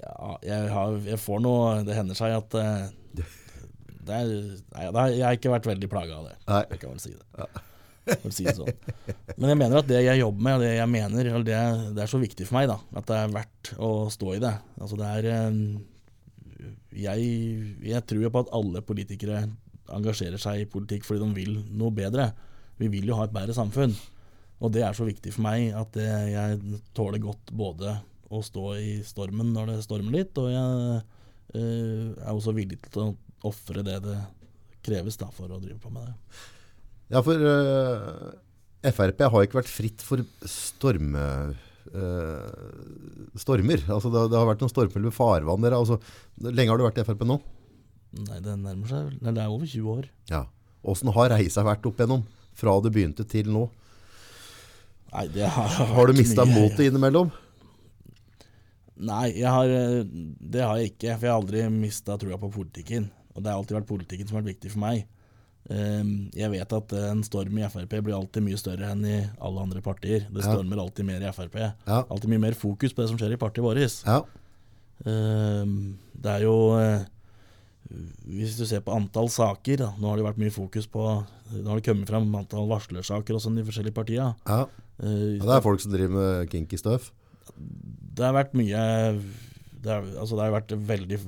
[0.00, 2.86] Ja, jeg, har, jeg får noe Det hender seg at uh,
[4.06, 4.32] det er,
[4.72, 6.34] nei, Jeg har ikke vært veldig plaga av det.
[6.48, 6.64] Nei.
[6.72, 7.48] Jeg kan vel si det.
[8.04, 8.70] Jeg å si det sånn.
[9.38, 11.58] Men jeg mener at det jeg jobber med, og det jeg mener, det,
[11.96, 14.54] det er så viktig for meg da, at det er verdt å stå i det.
[14.80, 15.60] Altså det er eh,
[17.04, 17.28] jeg,
[17.84, 19.44] jeg tror på at alle politikere
[19.94, 22.30] engasjerer seg i politikk fordi de vil noe bedre.
[22.80, 23.94] Vi vil jo ha et bedre samfunn.
[24.64, 27.98] Og det er så viktig for meg at det, jeg tåler godt både
[28.34, 31.00] å stå i stormen når det stormer litt, og jeg
[31.58, 33.12] eh, er også villig til å
[33.44, 34.16] ofre det det
[34.84, 36.14] kreves da, for å drive på med det.
[37.12, 38.32] Ja, for uh,
[38.94, 41.26] Frp har ikke vært fritt for storme,
[41.92, 43.84] uh, stormer.
[43.88, 45.76] Altså, det, det har vært noen stormfulle farvann der.
[45.76, 46.00] Altså,
[46.44, 47.38] lenge har du vært i Frp nå?
[48.24, 49.14] Nei, det nærmer seg.
[49.20, 50.10] Nei, det er over 20 år.
[50.30, 50.44] Ja.
[50.84, 52.26] Åssen har reisa vært opp igjennom?
[52.54, 53.64] Fra du begynte til nå?
[55.14, 57.32] Nei, det har Har du mista motet innimellom?
[58.94, 61.16] Nei, jeg har, eh, det har jeg ikke.
[61.16, 63.08] For jeg har aldri mista trua på politikken.
[63.34, 65.06] Og det har alltid vært politikken som har vært viktig for meg.
[65.70, 69.62] Ehm, Jeg vet at en storm i Frp blir alltid mye større enn i alle
[69.62, 70.26] andre partier.
[70.30, 70.52] Det Ja.
[70.52, 71.54] stormer alltid mer i Frp.
[71.86, 72.02] Ja.
[72.10, 74.04] Alltid mye mer fokus på det som skjer i partiet vårt.
[74.04, 74.22] Ja.
[75.06, 77.04] Ehm, Det er jo eh,
[78.26, 81.02] Hvis du ser på antall saker, da, nå har det vært mye fokus på
[81.52, 84.34] Nå har det kommet fram antall varslersaker og sånn i de forskjellige partiene.
[84.48, 84.62] Ja.
[85.02, 87.10] Eh, ja, det er folk som driver med kinky stuff.
[88.14, 89.20] det har vært mye
[89.82, 91.18] det, er, altså det har vært veldig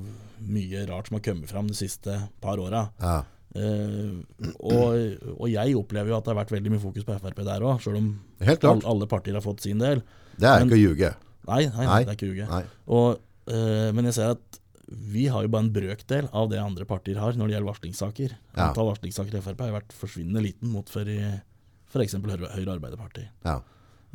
[0.41, 2.89] mye rart som har kommet fram de siste par åra.
[2.99, 3.23] Ja.
[3.57, 7.41] Eh, og, og jeg opplever jo at det har vært veldig mye fokus på Frp
[7.47, 8.11] der òg, sjøl om
[8.45, 8.85] Helt klart.
[8.85, 10.03] alle, partier har fått sin del.
[10.37, 11.11] Det er Men- ikke å ljuge.
[11.47, 11.99] Nei, nei, Nei.
[12.03, 12.63] det er ikke å ljuge.
[12.87, 16.85] Og, eh, men jeg ser at vi har jo bare en brøkdel av det andre
[16.87, 18.35] partier har når det gjelder varslingssaker.
[18.55, 18.67] Ja.
[18.69, 22.13] Antall varslingssaker i Frp har vært forsvinnende liten mot for f.eks.
[22.19, 23.25] Høyre, Høyre Arbeiderparti.
[23.45, 23.59] Ja.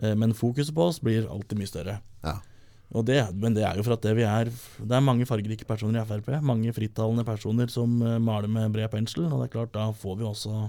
[0.03, 1.99] Eh, men fokuset på oss blir alltid mye større.
[2.25, 2.39] Ja.
[2.93, 5.65] Og det, men det er jo for at det vi er Det er mange fargerike
[5.65, 6.29] personer i Frp.
[6.45, 9.25] Mange frittalende personer som eh, maler med bred pensel.
[9.31, 10.67] Og det er klart, da får vi også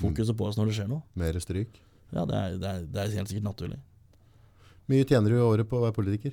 [0.00, 1.02] fokuset på oss når det skjer noe.
[1.18, 1.76] Mer stryk.
[2.12, 3.78] Ja, det er, det er, det er helt sikkert naturlig.
[4.88, 6.32] Mye tjener du i året på å være politiker?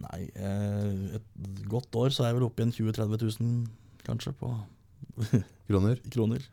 [0.00, 4.32] Nei, eh, et godt år så er jeg vel oppe i 20 000-30 000 kanskje
[4.38, 4.52] på
[5.70, 5.98] Kroner?
[6.10, 6.46] kroner.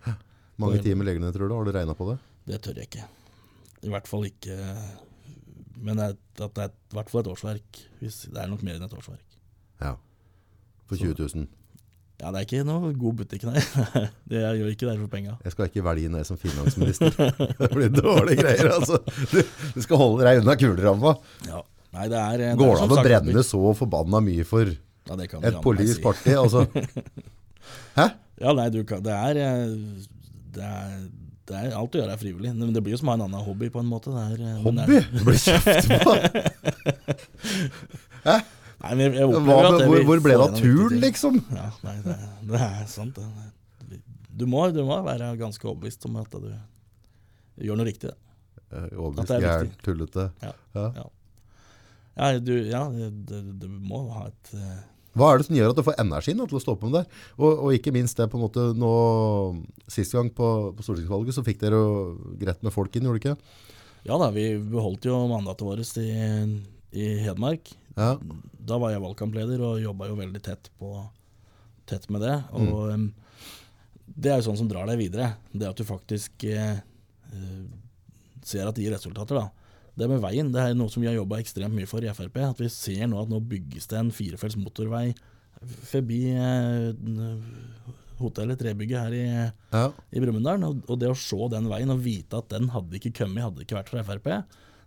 [0.58, 1.56] Mange timer legger du ned, tror du?
[1.56, 2.18] Har du regna på det?
[2.50, 3.06] Det tør jeg ikke.
[3.86, 4.58] I hvert fall ikke
[5.84, 7.80] Men at det er i hvert fall et årsverk.
[8.02, 9.40] Hvis, det er nok mer enn et årsverk.
[9.84, 9.94] Ja.
[10.90, 11.48] For 20 000.
[12.18, 13.62] Ja, det er ikke noe god butikk, nei.
[14.30, 15.36] Det jeg gjør ikke det for penga.
[15.46, 17.14] Jeg skal ikke velge deg som finansminister.
[17.62, 18.98] Det blir dårlige greier, altså.
[19.30, 19.42] Du,
[19.76, 21.14] du skal holde deg unna kuleramma.
[21.46, 21.62] Ja.
[21.94, 24.70] Nei, det er, det er Går det an å brenne så forbanna mye for
[25.08, 26.34] ja, det kan et politisk parti?
[26.36, 26.66] Altså.
[28.00, 28.10] Hæ?
[28.42, 29.72] Ja, nei, du kan Det er eh,
[30.54, 30.92] Det er,
[31.48, 32.52] det er alt å gjøre er frivillig.
[32.58, 34.12] Men det blir jo som å ha en annen hobby, på en måte.
[34.12, 34.98] Det er, eh, men Hobby?
[35.00, 36.14] er- Det blir kjeft på!
[38.78, 41.40] Nei, men jeg, jeg Hva, det hvor, hvor ble det av turen, liksom?
[41.56, 42.16] Ja, nei, det,
[42.52, 43.18] det er sant.
[43.18, 44.00] Det.
[44.38, 46.52] Du må, du må være ganske overbevist om at du
[47.66, 48.12] gjør noe riktig.
[48.70, 50.28] Eh, Overbevist, er gæren, tullete.
[50.46, 50.52] Ja.
[50.78, 50.86] Ja.
[51.00, 51.08] Ja.
[52.18, 54.78] Ja, du, ja det, du må ha et eh,
[55.18, 57.22] Hva er det som gjør at du får energien til å stå på med det?
[57.40, 58.92] Og, og ikke minst det på en måte nå
[59.92, 61.92] Sist gang på, på stortingsvalget så fikk dere jo
[62.42, 63.66] greit med folk inn, gjorde dere ikke?
[64.08, 66.10] Ja da, vi beholdt jo mandatet vårt i,
[66.96, 67.72] i Hedmark.
[67.98, 68.14] Ja.
[68.68, 70.92] Da var jeg valgkampleder og jobba jo veldig tett, på,
[71.90, 72.36] tett med det.
[72.56, 73.08] Og mm.
[74.06, 75.34] det er jo sånn som drar deg videre.
[75.52, 76.78] Det at du faktisk eh,
[77.34, 77.64] eh,
[78.46, 79.42] ser at det gir resultater.
[79.42, 79.67] da.
[79.98, 82.38] Det med veien det er noe som vi har jobba ekstremt mye for i Frp.
[82.52, 85.10] At vi ser nå at nå bygges det en firefelts motorvei
[85.90, 86.92] forbi eh,
[88.20, 89.26] hotellet Trebygget her i,
[89.74, 89.88] ja.
[90.14, 90.64] i Brumunddal.
[90.70, 93.66] Og, og det å se den veien og vite at den hadde ikke kommet, hadde
[93.66, 94.32] ikke vært fra Frp,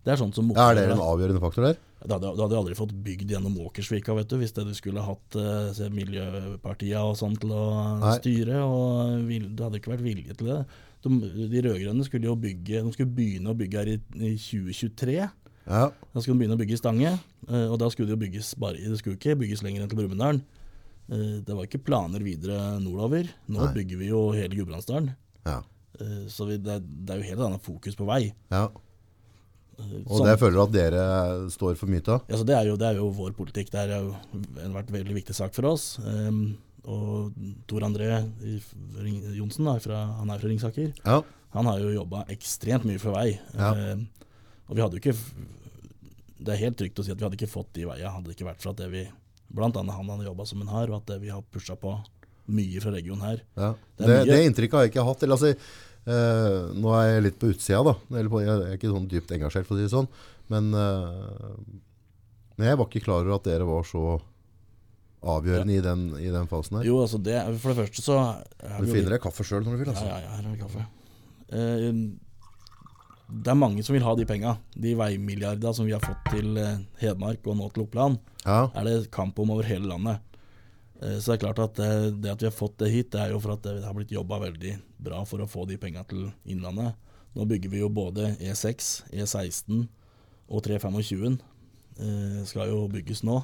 [0.00, 1.80] det er sånt som Er det en avgjørende faktor der?
[2.00, 5.02] Du hadde, du hadde aldri fått bygd gjennom Åkersvika vet du, hvis det du skulle
[5.04, 7.64] hatt eh, miljøpartiene og sånn til å
[8.00, 8.14] Nei.
[8.16, 8.62] styre.
[8.64, 10.62] og vil, Det hadde ikke vært vilje til det.
[11.02, 11.08] De,
[11.48, 15.14] de rød-grønne skulle jo bygge, de skulle begynne å bygge her i, i 2023.
[15.70, 15.86] Ja.
[16.12, 17.12] Da skulle de begynne å bygge i Stange,
[17.48, 20.00] eh, og da skulle det jo bygges bare, det skulle ikke bygges lenger enn til
[20.02, 20.42] Brumunddal.
[21.10, 23.30] Eh, Det var ikke planer videre nordover.
[23.48, 23.72] Nå Nei.
[23.80, 25.12] bygger vi jo hele Gudbrandsdalen.
[25.46, 25.62] ja.
[26.00, 28.32] Eh, Så vi, det, det er jo helt annet fokus på vei.
[28.50, 28.68] ja.
[29.80, 31.04] Og sånn- det føler du at dere
[31.50, 32.24] står for mye av?
[32.28, 33.70] Ja, det, er jo, det er jo vår politikk.
[33.72, 34.14] Det er jo
[34.60, 35.98] en vært veldig viktig sak for oss.
[36.04, 37.32] Ehm, og
[37.68, 38.08] Tor André
[39.36, 41.22] Johnsen, da, fra, han er fra Ringsaker, Ja.
[41.52, 43.38] han har jo jobba ekstremt mye for vei.
[43.54, 43.72] Ja.
[43.74, 43.96] Eh,
[44.70, 45.16] og vi hadde jo ikke
[46.40, 48.36] Det er helt trygt å si at vi hadde ikke fått de veiene hadde det
[48.38, 49.02] ikke vært for at det vi
[49.60, 51.92] annet han hadde jobba som en har, og at det vi har pusha på
[52.50, 53.42] mye fra regionen her.
[53.56, 53.74] Ja.
[53.98, 55.22] Det Det, det, inntrykket har jeg ikke hatt.
[55.22, 55.50] Eller, altså,
[56.06, 57.94] eh, nå er jeg litt på utsida, da.
[58.16, 60.08] Eller jeg er ikke sånn dypt engasjert, for å si det sånn.
[60.48, 64.20] Men, eh, jeg var ikke klar over at dere var så
[65.22, 66.86] avgjørende i, den, i den fasen her.
[66.88, 68.16] Jo, altså det For det første så
[68.80, 69.90] Du finner deg kaffe sjøl når du vil.
[69.92, 70.06] Altså.
[70.08, 70.86] ja, ja, her har vi kaffe.
[71.52, 72.02] Eh,
[73.30, 74.56] det er mange som vil ha de penga.
[74.74, 78.64] De veimilliarda som vi har fått til eh, Hedmark og nå til Oppland, Ja.
[78.74, 80.18] er det kamp om over hele landet.
[81.02, 81.92] Eh, så det er klart at det,
[82.24, 84.10] det at vi har fått det hit, det er jo for at det har blitt
[84.16, 86.96] jobba veldig bra for å få de penga til Innlandet.
[87.36, 89.84] Nå bygger vi jo både E6, E16
[90.50, 91.38] og 325.
[92.00, 93.38] Eh, skal jo bygges nå.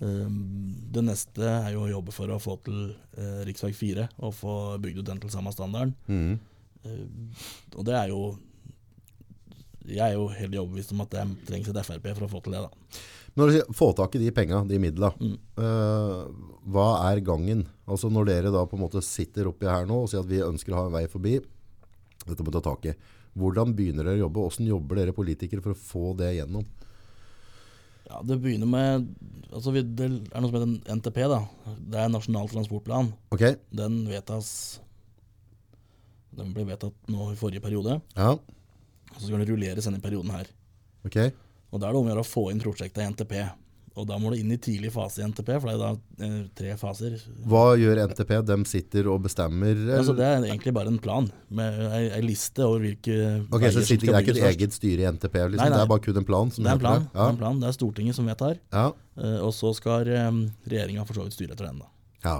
[0.00, 0.28] Eh,
[0.92, 2.80] det neste er jo å jobbe for å få til
[3.16, 3.72] eh, rv.
[3.72, 5.94] 4 og få bygd ut den til samme standarden.
[6.10, 6.38] Mhm.
[6.84, 8.20] Eh, og det er jo
[9.86, 12.56] Jeg er jo helt overbevist om at det trengs et Frp for å få til
[12.56, 12.70] det, da.
[13.36, 15.36] Når du sier få tak i de penga, de midla, Mm.
[15.60, 16.26] uh,
[16.66, 17.66] hva er gangen?
[17.86, 20.40] Altså Når dere da på en måte sitter oppi her nå og sier at vi
[20.42, 21.38] ønsker å ha en vei forbi,
[22.26, 22.94] dette må ta tak i.
[23.36, 24.42] Hvordan begynner dere å jobbe?
[24.42, 26.64] Hvordan jobber dere politikere for å få det gjennom?
[28.06, 29.06] Ja, Det begynner med
[29.52, 31.18] altså vi, Det er noe som heter NTP.
[31.32, 31.40] da
[31.78, 33.12] Det er Nasjonal transportplan.
[33.34, 33.56] Okay.
[33.74, 34.80] Den vedtas
[36.36, 38.00] Den ble vedtatt nå i forrige periode.
[38.16, 38.34] Ja.
[38.36, 40.50] Og så skal den rulleres denne perioden her.
[41.06, 41.16] Ok?
[41.72, 43.32] Og Da er det om å gjøre å få inn prosjektet i NTP.
[43.96, 46.40] Og da må du inn i tidlig fase i NTP, for det er da eh,
[46.58, 47.14] tre faser.
[47.48, 48.32] Hva gjør NTP?
[48.50, 49.78] De sitter og bestemmer?
[49.96, 53.16] Altså, det er egentlig bare en plan, med ei, liste over hvilke
[53.48, 55.38] ok, så sitter, det er ikke et eget styre i NTP?
[55.40, 55.62] Liksom.
[55.62, 55.78] Nei, nei.
[55.78, 56.52] Det er bare kun en plan?
[56.52, 58.90] Det er en plan, er en plan, det er Stortinget som vedtar, Ja.
[59.16, 60.28] eh, og så skal eh,
[60.68, 61.80] regjeringa for så vidt styre etter den.
[61.84, 61.88] da.
[62.28, 62.36] ja.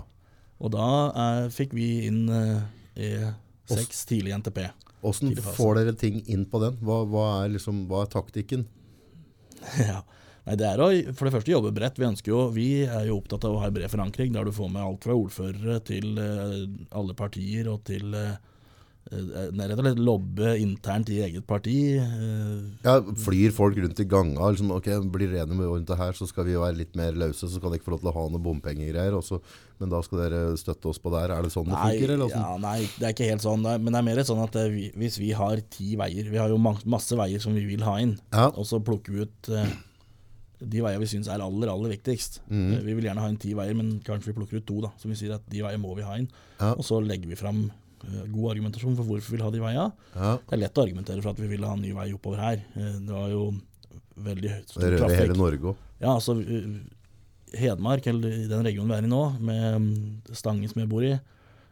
[0.61, 3.33] Og da eh, fikk vi inn eh,
[3.69, 4.63] E6 tidlig i NTP.
[5.05, 6.79] Hvordan får dere ting inn på den?
[6.85, 8.65] Hva, hva, er, liksom, hva er taktikken?
[9.91, 10.01] ja.
[10.47, 11.97] Nei, det er å for det første jobbe bredt.
[11.99, 14.55] Vi ønsker jo, vi er jo opptatt av å ha en bred forankring, der du
[14.55, 16.61] får med alt fra ordførere til eh,
[16.95, 18.37] alle partier og til eh,
[19.11, 21.75] eh, Rett og slett lobbe internt i eget parti.
[22.85, 26.29] Ja, Flyr folk rundt i ganga liksom, ok, blir dere enige rundt det her, så
[26.31, 28.25] skal vi være litt mer løse, så kan dere ikke få lov til å ha
[28.37, 29.19] noe bompengegreier.
[29.83, 31.35] Men da skal dere støtte oss på der.
[31.35, 32.15] Er det sånn det funker?
[32.15, 32.37] Eller?
[32.39, 33.67] ja, nei, det er ikke helt sånn.
[33.67, 34.61] Men det er mer sånn at
[34.95, 38.15] hvis vi har ti veier Vi har jo masse veier som vi vil ha inn,
[38.31, 38.47] Ja.
[38.55, 39.53] og så plukker vi ut
[40.61, 42.39] de veiene vi syns er aller, aller viktigst.
[42.49, 44.91] Eh, Vi vil gjerne ha inn ti veier, men kanskje vi plukker ut to, da.
[44.97, 46.29] Så vi sier at de veiene må vi ha inn.
[46.61, 46.71] Ja.
[46.73, 49.87] Og så legger vi fram uh, god argumentasjon for hvorfor vi vil ha de veiene.
[50.15, 50.31] Ja.
[50.41, 52.63] Det er lett å argumentere for at vi vil ha en ny vei oppover her.
[52.77, 53.43] Uh, Det var jo
[54.27, 55.37] veldig høyt Det rører hele.
[55.37, 55.83] Norge òg.
[56.01, 56.77] Ja, altså uh,
[57.57, 59.91] Hedmark, eller den regionen vi er i nå, med um,
[60.33, 61.13] Stange som jeg bor i,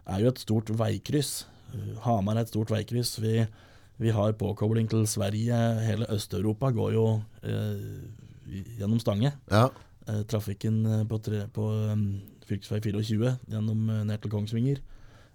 [0.04, 1.46] er jo et stort veikryss.
[2.04, 3.16] Hamar er et stort veikryss.
[3.24, 3.38] Vi,
[4.04, 5.56] vi har påkobling til Sverige.
[5.88, 7.06] Hele Øst-Europa går jo
[8.78, 9.32] gjennom Stange.
[9.50, 9.68] Ja.
[10.08, 12.60] Eh, trafikken eh, på, tre, på um, fv.
[12.60, 14.82] 24 gjennom eh, ned til Kongsvinger.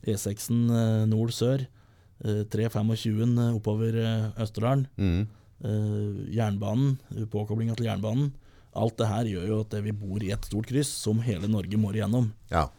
[0.05, 1.65] E6-en eh, nord-sør.
[2.23, 3.99] Eh, 325 eh, oppover
[4.39, 4.87] Østerdalen.
[4.97, 5.27] Mm.
[6.31, 6.93] Jernbanen,
[7.27, 8.29] påkoblinga til jernbanen.
[8.79, 11.79] Alt det her gjør jo at vi bor i et stort kryss som hele Norge
[11.79, 12.31] må igjennom.
[12.53, 12.69] ja.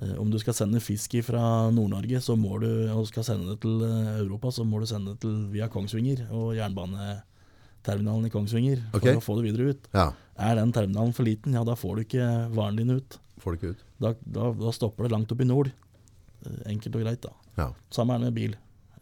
[0.00, 3.82] Om du skal sende fisk fra Nord-Norge, så må du, og skal sende det til
[3.84, 6.54] Europa, så må du sende det til via Kongsvinger og
[7.84, 9.16] jernbaneterminalen i Kongsvinger for Ok.
[9.16, 9.88] å få det videre ut.
[9.94, 10.12] ja.
[10.40, 13.18] Er den terminalen for liten, ja da får du ikke varen din ut.
[13.40, 13.82] Får du ikke ut.
[14.00, 15.70] Da, da, da stopper det langt opp i nord.
[16.46, 17.30] Eh, Enkelt og greit, da.
[17.58, 17.66] Ja.
[17.90, 18.54] Samme er det med bil.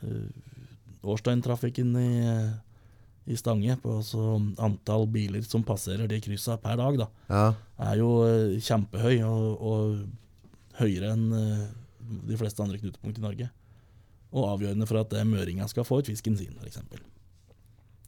[0.02, 0.26] Uh,
[1.04, 2.52] årsdøgntrafikken i, eh,
[3.32, 7.54] i Stange, på altså antall biler som passerer det krysset per dag, da, Ja.
[7.78, 10.08] er jo eh, kjempehøy, og, og
[10.80, 11.68] høyere enn eh,
[12.26, 13.50] de fleste andre knutepunkt i Norge.
[14.32, 16.78] Og avgjørende for at eh, møringa skal få ut fisken sin, f.eks.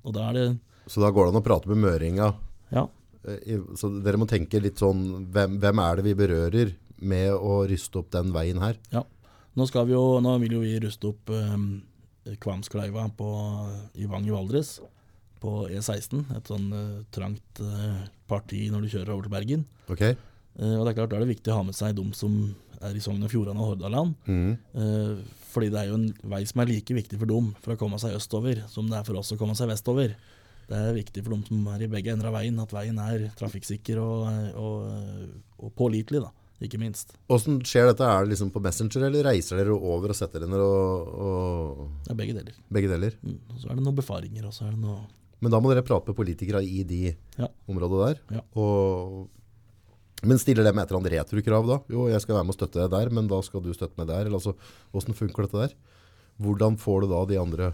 [0.05, 0.47] Og da er det
[0.91, 2.31] Så da går det an å prate med møringa.
[2.73, 2.87] Ja.
[3.25, 7.61] Eh, Så dere må tenke litt sånn hvem, hvem er det vi berører med å
[7.69, 8.77] ryste opp den veien her?
[9.57, 11.83] Nå, skal vi jo, nå vil jo vi ruste opp um,
[12.39, 13.29] Kvamskleiva på,
[13.99, 14.77] i Vang i Valdres,
[15.43, 16.23] på E16.
[16.37, 19.65] Et sånn eh, trangt eh, parti når du kjører over til Bergen.
[19.91, 20.03] Ok?
[20.07, 22.37] Eh, og det er klart, Da er det viktig å ha med seg de som
[22.81, 24.15] er i Sogn og Fjordane og Hordaland.
[24.29, 25.25] Mhm.
[25.51, 27.99] Fordi det er jo en vei som er like viktig for dem for å komme
[27.99, 30.15] seg østover som det er for oss å komme seg vestover.
[30.71, 33.25] Det er viktig for dem som er i begge ender av veien, at veien er
[33.41, 34.85] trafikksikker og, og,
[35.67, 36.31] og pålitelig, da,
[36.63, 37.17] ikke minst.
[37.27, 38.07] Hvordan skjer dette?
[38.07, 41.83] Er det liksom på Messenger, eller reiser dere over og setter dere ned og, og
[42.07, 42.61] Det er begge deler.
[42.71, 43.17] begge deler?
[43.27, 43.41] Mm.
[43.51, 45.01] Og så er det noen befaringer, og så er det noe
[45.43, 47.03] Men da må dere prate med politikere i de
[47.41, 47.49] Ja.
[47.67, 48.23] områdene der.
[48.39, 48.43] Ja.
[48.61, 49.27] Og,
[50.23, 51.79] men stiller dem et eller annet returkrav da?
[51.93, 54.11] Jo, jeg skal være med og støtte deg der, men da skal du støtte meg
[54.11, 54.27] der.
[54.27, 54.57] Eller altså,
[54.93, 55.77] hvordan funker dette der?
[56.41, 57.71] Hvordan får du da de andre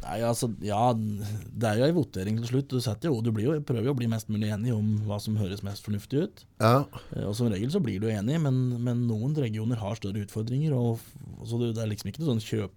[0.00, 2.72] Nei, altså, ja, det er jo ei votering til slutt.
[2.72, 5.36] Du, jo, du blir jo, prøver jo å bli mest mulig enig om hva som
[5.36, 6.44] høres mest fornuftig ut.
[6.62, 10.22] Ja, Eh, Og som regel så blir du enig, men, men noen regioner har større
[10.24, 10.72] utfordringer.
[10.72, 11.04] Og,
[11.36, 12.72] og så det, det er liksom ikke noe sånn kjøp...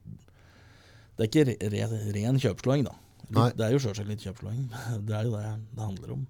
[1.16, 2.98] Det er ikke re, re, ren kjøpslåing, da.
[3.30, 4.68] Litt, det er jo sjølsagt litt kjøpslåing.
[5.08, 5.46] Det er jo det
[5.78, 6.28] det handler om.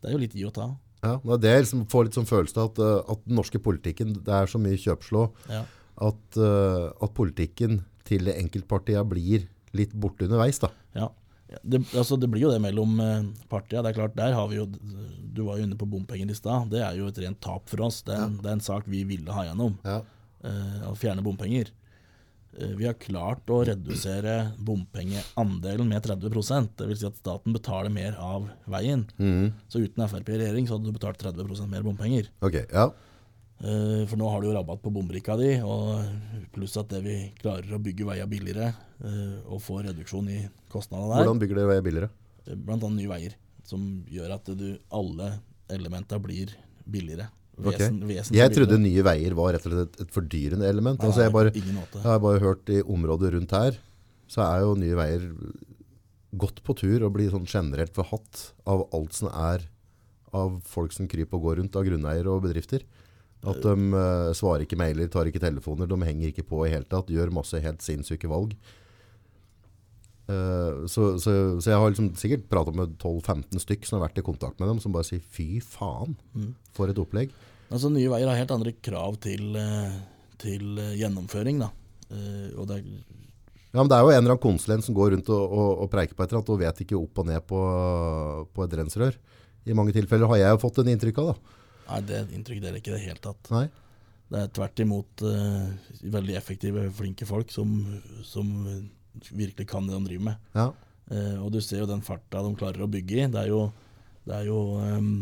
[0.00, 0.70] Det er jo litt i og ta.
[1.02, 1.36] Ja.
[1.40, 4.34] Det er liksom får litt sånn følelse av at, eh, at den norske politikken, det
[4.36, 5.64] er så mye kjøpslå Ja.
[6.00, 10.70] at, uh, at politikken til enkeltpartiene blir litt borte underveis da.
[10.94, 11.08] Ja.
[11.50, 13.82] Ja, Det, altså det blir jo det mellom eh, partiene.
[13.82, 14.66] Det er klart, der har vi jo
[15.34, 16.70] Du var jo inne på bompenger i stad.
[16.70, 18.02] Det er jo et rent tap for oss.
[18.06, 19.76] Det er, en, det er en sak vi ville ha gjennom.
[19.84, 20.00] Ja.
[20.44, 21.72] Uh, å fjerne bompenger.
[22.58, 26.98] Eh, vi har klart å redusere bompengeandelen med 30% Dvs.
[27.02, 29.06] Si at staten betaler mer av veien.
[29.20, 29.52] Mm.
[29.70, 32.30] Så uten Frp i regjering så hadde du betalt 30% mer bompenger.
[32.42, 32.88] Okay, ja.
[33.60, 35.52] Eh, for nå har du jo rabatt på bombrikka di,
[36.54, 40.40] pluss at det vi klarer å bygge veier billigere eh, og få reduksjon i
[40.72, 41.26] kostnadene der.
[41.26, 42.10] Hvordan bygger dere veier billigere?
[42.50, 43.36] Blant annet Nye Veier,
[43.68, 45.34] som gjør at du, alle
[45.70, 46.56] elementa blir
[46.88, 47.28] billigere.
[47.60, 47.80] Ok.
[48.08, 50.98] Vesen, Jeg trodde nye veier var rett og slett et, et fordyrende element.
[51.00, 53.76] Nei, Altså jeg, bare, jeg har bare hørt i området rundt her,
[54.30, 55.26] så er jo nye veier
[56.40, 59.64] godt på tur og blir sånn generelt forhatt av alt som er
[60.32, 62.84] av folk som kryper og går rundt av grunneiere og bedrifter.
[63.40, 66.84] At de uh, svarer ikke mailer, tar ikke telefoner, de henger ikke på i hele
[66.86, 68.52] tatt, gjør masse helt sinnssyke valg.
[70.30, 74.20] Uh, så, så, så jeg har liksom sikkert pratet med 12-15 stykk som har vært
[74.22, 76.52] i kontakt med dem, som bare sier fy faen, Mm.
[76.76, 77.32] for et opplegg.
[77.70, 79.98] Altså Nye Veier har helt andre krav til, eh,
[80.42, 81.70] til eh, gjennomføring, da.
[82.10, 82.86] Eh, og det er
[83.70, 85.90] Ja, men Det er jo en eller annen konsulent som går rundt og, og, og
[85.92, 87.60] preiker på et eller annet, og vet ikke opp og ned på,
[88.50, 89.18] på et rensrør.
[89.62, 91.28] I mange tilfeller har jeg jo fått den inntrykk av.
[91.30, 91.60] da.
[91.90, 93.50] Nei, det inntrykket deler ikke i det hele tatt.
[93.54, 93.68] Nei?
[94.30, 95.70] Det er tvert imot uh,
[96.16, 97.70] veldig effektive, flinke folk som,
[98.26, 98.50] som
[99.30, 100.50] virkelig kan det de driver med.
[100.54, 100.66] Ja.
[101.10, 103.30] Uh, og du ser jo den farta de klarer å bygge i.
[103.30, 103.64] Det er jo,
[104.26, 105.14] det er jo ehm,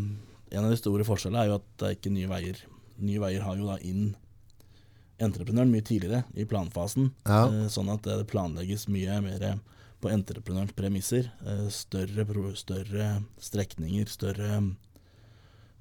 [0.53, 2.63] En av de store forskjellene er jo at det er ikke Nye Veier.
[2.99, 4.15] Nye Veier har jo da inn
[5.19, 7.11] entreprenøren mye tidligere i planfasen.
[7.27, 7.47] Ja.
[7.47, 9.49] Eh, sånn at det planlegges mye mer
[9.99, 11.31] på entreprenørens premisser.
[11.45, 12.27] Eh, større,
[12.59, 13.09] større
[13.43, 14.61] strekninger, større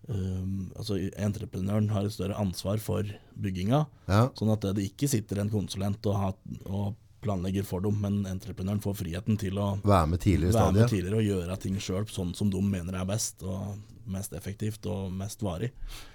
[0.07, 3.03] Um, Altså entreprenøren har et større ansvar for
[3.35, 3.81] bygginga.
[4.07, 4.29] ja.
[4.39, 8.79] Sånn at det ikke sitter en konsulent og, har, og planlegger for dem, men entreprenøren
[8.79, 12.31] får friheten til å Være med tidligere være med tidligere og gjøre ting sjøl sånn
[12.37, 13.75] som de mener er best og
[14.11, 15.71] mest effektivt og mest varig.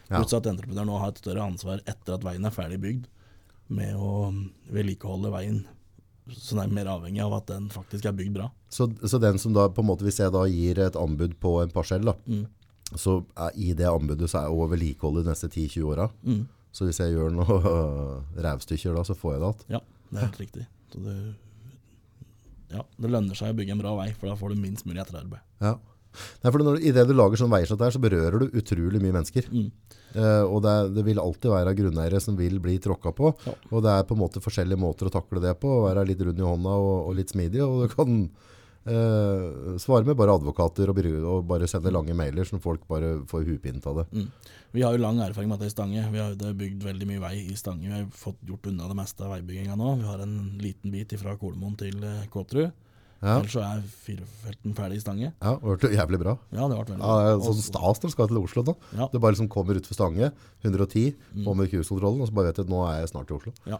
[0.09, 0.19] Ja.
[0.19, 3.07] Pluss at entreprenøren nå har et større ansvar etter at veien er ferdig bygd,
[3.73, 4.33] med å
[4.73, 5.63] vedlikeholde veien.
[6.31, 8.51] Så den er mer avhengig av at den faktisk er bygd bra.
[8.73, 11.57] Så, så den som da, på en måte, hvis jeg da gir et anbud på
[11.63, 12.45] en parsell, da, Mm.
[12.95, 16.11] så er, i det anbudet så er jo vedlikeholdet de neste 10-20 åra.
[16.23, 16.43] Mm.
[16.73, 17.57] Så hvis jeg gjør noe
[18.47, 19.65] rævstykker da, så får jeg det alt.
[19.73, 19.81] Ja,
[20.13, 20.67] det er helt riktig.
[20.93, 21.17] Så det,
[22.73, 25.03] ja, det lønner seg å bygge en bra vei, for da får du minst mulig
[25.03, 25.43] etterarbeid.
[25.61, 25.75] Ja.
[26.43, 29.17] Nei, for når, I det du lager sånn veier der, så berører du utrolig mye
[29.17, 29.49] mennesker.
[29.53, 29.69] Mm.
[30.13, 33.33] Uh, og det, er, det vil alltid være grunneiere som vil bli tråkka på.
[33.47, 33.57] Ja.
[33.73, 35.71] Og det er på en måte forskjellige måter å takle det på.
[35.79, 37.63] å Være litt rund i hånda og, og litt smidig.
[37.65, 42.61] Og du kan uh, svare med bare advokater og, og bare sende lange mailer, som
[42.63, 44.09] folk bare får huepint av det.
[44.13, 44.29] Mm.
[44.73, 46.05] Vi har jo lang erfaring med dette i Stange.
[46.13, 47.89] Vi har, det er bygd veldig mye vei i Stange.
[47.89, 49.99] Vi har fått gjort unna det meste av veibygginga nå.
[50.01, 52.73] Vi har en liten bit fra Kolomoen til eh, Kåterud.
[53.23, 55.29] Ja, Ellers så er firefelten ferdig i Stange.
[55.41, 56.33] ja det ble jævlig bra.
[56.51, 57.45] Ja, det vært veldig Ja, bra.
[57.47, 58.75] sånn stas når du skal til Oslo da.
[58.99, 59.07] Ja.
[59.13, 60.33] Du bare liksom kommer ut for Stange,
[60.65, 61.45] 110, Mm.
[61.47, 63.53] på med cruisekontrollen, og så bare vet du at nå er jeg snart i Oslo.
[63.67, 63.79] Ja.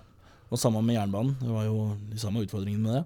[0.53, 1.35] Og sammen med jernbanen.
[1.41, 3.05] Det var jo de samme utfordringene med det.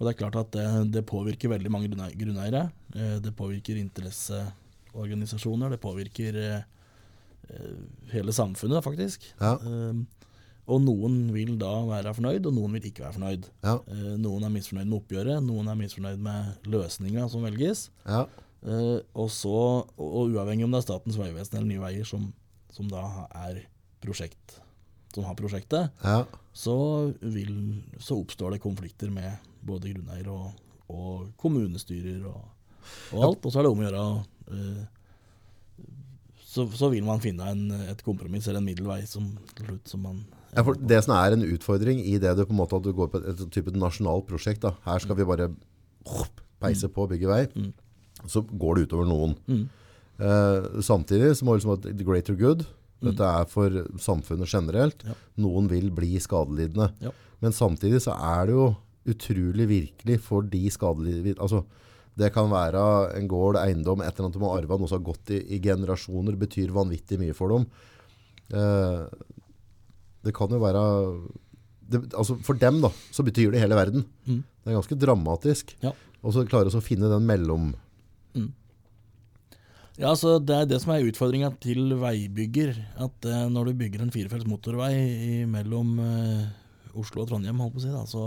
[0.00, 2.70] Og det er klart at det, det påvirker veldig mange grunnei- grunneiere.
[2.94, 5.70] Eh, Det påvirker interesseorganisasjoner.
[5.70, 6.62] Det påvirker eh,
[7.50, 7.76] eh,
[8.12, 9.20] hele samfunnet, faktisk.
[9.40, 9.54] Ja.
[9.54, 9.92] Eh,
[10.70, 13.48] Og noen vil da være fornøyd, og noen vil ikke være fornøyd.
[13.66, 17.88] Ja, Eh, Noen er misfornøyd med oppgjøret, noen er misfornøyd med løsninga som velges.
[18.06, 18.26] ja,
[18.60, 19.50] Eh, og, så,
[19.96, 22.26] og, uavhengig om det er Statens vegvesen eller Nye Veier som,
[22.68, 23.06] som da
[23.48, 23.62] er
[24.04, 24.58] prosjekt,
[25.14, 26.26] som har prosjektet, ja.
[26.52, 26.74] så,
[27.22, 27.54] vil,
[27.98, 29.32] så oppstår det konflikter med
[29.64, 30.50] både grunneier og,
[30.92, 32.42] og kommunestyrer og,
[33.16, 33.48] og alt.
[33.48, 34.04] Og så er det om å gjøre
[34.52, 34.84] eh,
[36.44, 40.04] så, så vil man finne en, et kompromiss eller en middelvei som til slutt som
[40.04, 40.20] man
[40.56, 42.92] Ja, for det som er en utfordring i det du på en måte at du
[42.96, 44.72] går på et, type nasjonalt prosjekt, da.
[44.84, 45.50] her skal vi bare
[46.60, 47.72] peise på og bygge vei, Mm.
[48.26, 49.36] så går det utover noen.
[49.48, 49.68] Mm.
[50.20, 52.66] Eh, samtidig så må liksom at the greater good,
[53.00, 55.14] dette er for samfunnet generelt, Ja.
[55.38, 56.92] noen vil bli skadelidende.
[57.00, 57.10] Ja.
[57.40, 58.76] Men samtidig så er det jo
[59.08, 61.64] utrolig virkelig for de skadelidende, altså
[62.18, 65.12] det kan være en gård, eiendom, et eller annet de har arva, noe som har
[65.14, 67.66] gått i, i generasjoner, betyr vanvittig mye for dem.
[68.52, 69.06] Eh,
[70.24, 70.80] det kan jo være
[71.90, 74.04] det, altså For dem da, så betyr det hele verden.
[74.28, 74.42] Mm.
[74.62, 75.72] Det er ganske dramatisk.
[75.82, 75.90] Ja.
[76.22, 77.72] Og så klare å finne den mellom...
[80.00, 82.70] Ja, så Det er det som er utfordringa til veibygger.
[83.04, 86.46] At eh, når du bygger en firefelts motorvei i- mellom eh,
[86.96, 88.22] Oslo og Trondheim, holdt på å si, da, så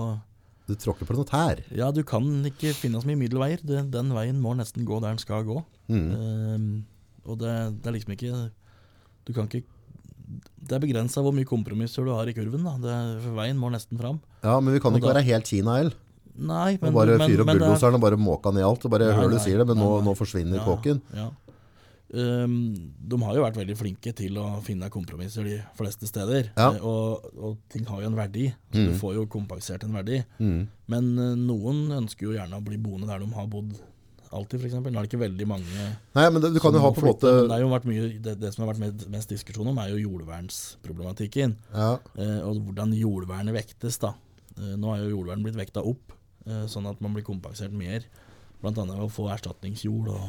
[0.70, 1.64] Du tråkker på noe tær.
[1.76, 3.64] Ja, du kan ikke finne så mye middelveier.
[3.66, 5.58] Den, den veien må nesten gå der den skal gå.
[5.90, 6.06] Mm.
[6.14, 6.68] Eh,
[7.26, 8.36] og det, det er liksom ikke
[9.26, 9.64] Du kan ikke
[10.64, 12.64] Det er begrensa hvor mye kompromisser du har i kurven.
[12.64, 14.20] da det, Veien må nesten fram.
[14.44, 15.94] Ja, men vi kan Og ikke da- være helt Kina-el.
[16.36, 18.86] Nei, Og bare fyre opp men er- bulldoseren og bare måke ned alt.
[18.86, 21.02] Og bare Nei, hør du sier det, men nei, nå, nå forsvinner Ja, kåken.
[21.14, 21.30] Ja.
[22.14, 22.74] Um,
[23.10, 26.52] de har jo vært veldig flinke til å finne kompromisser de fleste steder.
[26.56, 26.68] Ja.
[26.76, 28.86] Eh, og, og ting har jo en verdi, så Mm.
[28.92, 30.24] du får jo kompensert en verdi.
[30.40, 30.68] Mm.
[30.88, 33.74] Men uh, noen ønsker jo gjerne å bli boende der de har bodd
[34.38, 34.76] alltid, f.eks.
[34.80, 35.86] Nå er det ikke veldig mange
[36.18, 38.08] Nei, men det, du kan jo ha på en måte det, har jo vært mye,
[38.26, 41.56] det, det som har vært mest diskusjon om, er jo jordvernsproblematikken.
[41.74, 43.98] ja, Eh, og hvordan jordvernet vektes.
[44.02, 44.14] da.
[44.58, 46.14] Eh, nå er jo jordvern blitt vekta opp,
[46.46, 48.06] eh, sånn at man blir kompensert mer.
[48.62, 50.28] Blant annet ved å få erstatningsjord og,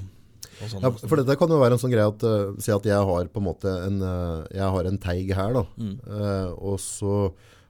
[0.63, 0.83] og sånn.
[0.83, 3.29] ja, For dette kan jo være en sånn greie at uh, Si at jeg har
[3.31, 5.63] på en måte en, uh, jeg har en teig her, da.
[5.79, 5.95] Mm.
[6.03, 7.13] Uh, og så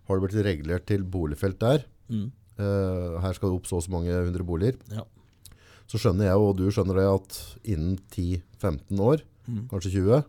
[0.08, 1.86] har det blitt regulert til boligfelt der.
[2.12, 4.76] Mm, Uh, her skal det opp så og så mange hundre boliger.
[4.94, 5.02] ja.
[5.90, 7.38] Så skjønner jeg, og du skjønner det, at
[7.74, 10.22] innen 10-15 år, Mm, kanskje 20,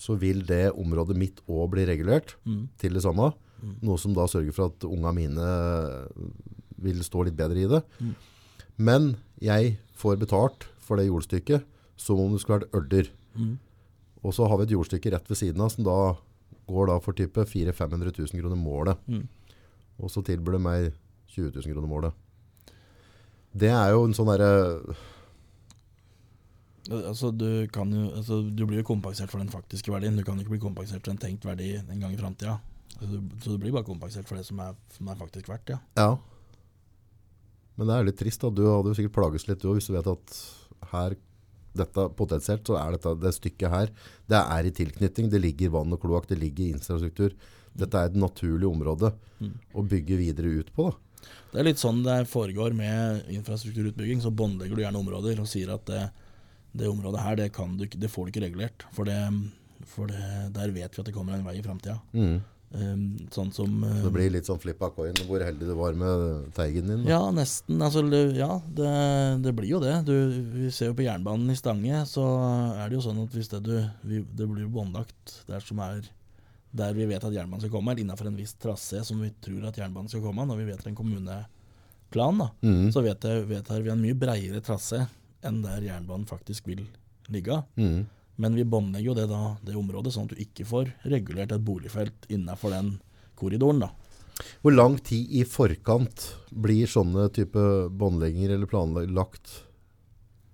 [0.00, 3.30] så vil det området mitt òg bli regulert mm, til det samme.
[3.60, 3.74] Mm.
[3.86, 5.48] Noe som da sørger for at unga mine
[6.82, 7.82] vil stå litt bedre i det.
[8.00, 8.14] Mm.
[8.82, 9.10] Men
[9.42, 11.68] jeg får betalt for det jordstykket
[12.00, 13.12] som om det skulle vært ørder.
[13.36, 13.54] Mm.
[14.22, 15.98] Og så har vi et jordstykke rett ved siden av som da
[16.70, 18.98] går da for type 400 500 000 kroner målet.
[19.06, 19.28] Mm.
[20.02, 20.90] Og så tilbyr det meg
[21.36, 22.18] 20 000 kroner målet.
[23.54, 24.50] Det er jo en sånn derre
[26.90, 30.16] Altså, du, kan jo, altså, du blir jo kompensert for den faktiske verdien.
[30.18, 32.56] Du kan jo ikke bli kompensert for en tenkt verdi en gang i framtida.
[32.98, 35.70] Så, du- så du blir bare kompensert for det som er, som er faktisk verdt,
[35.70, 35.78] ja.
[35.96, 36.16] Ja.
[37.78, 38.40] Men det er litt trist.
[38.42, 38.50] da.
[38.50, 40.34] Du hadde jo sikkert plages litt du hvis du vet at
[40.90, 41.14] her
[41.74, 43.86] dette potensielt så er dette det stykket her
[44.28, 45.30] det er i tilknytning.
[45.30, 47.32] Det ligger vann og kloakk, det ligger infrastruktur.
[47.74, 49.54] Dette er et naturlig område Mm.
[49.74, 50.90] å bygge videre ut på.
[50.90, 50.96] da.
[51.52, 54.22] Det er litt sånn det foregår med infrastrukturutbygging.
[54.24, 56.06] Så båndlegger du gjerne områder og sier at det,
[56.72, 58.86] det området her, det, kan du, det får du ikke regulert.
[58.96, 59.18] For, det,
[59.92, 60.22] for det,
[60.56, 61.98] der vet vi at det kommer en vei i framtida.
[62.16, 62.40] Mm.
[63.28, 66.46] sånn som Det um, blir litt sånn flipp av coin hvor heldig du var med
[66.56, 67.02] teigen din.
[67.04, 67.10] Da.
[67.10, 67.76] Ja, nesten.
[67.84, 68.94] Altså, det- ja, det,
[69.44, 69.92] det blir jo det.
[70.08, 70.14] Du,
[70.56, 72.24] vi ser jo på jernbanen i Stange, så
[72.80, 73.76] er det jo sånn at hvis det, du,
[74.08, 76.08] vi, det blir båndlagt der som er
[76.72, 79.68] der vi vet at jernbanen skal komme, eller innenfor en viss trasé som vi tror
[79.68, 82.86] at jernbanen skal komme, når vi vet en kommuneplan, da, mm.
[82.94, 83.44] så vedtar
[83.84, 85.04] vi en mye bredere trasé
[85.44, 86.86] enn der jernbanen faktisk vil
[87.32, 87.60] ligge.
[87.76, 88.06] Mm.
[88.40, 91.66] Men vi båndlegger jo det, da, det området, sånn at du ikke får regulert et
[91.66, 92.94] boligfelt innenfor den
[93.38, 93.84] korridoren.
[93.84, 93.92] da.
[94.64, 97.60] Hvor lang tid i forkant blir sånne type
[97.92, 99.60] båndlegginger eller planlagt?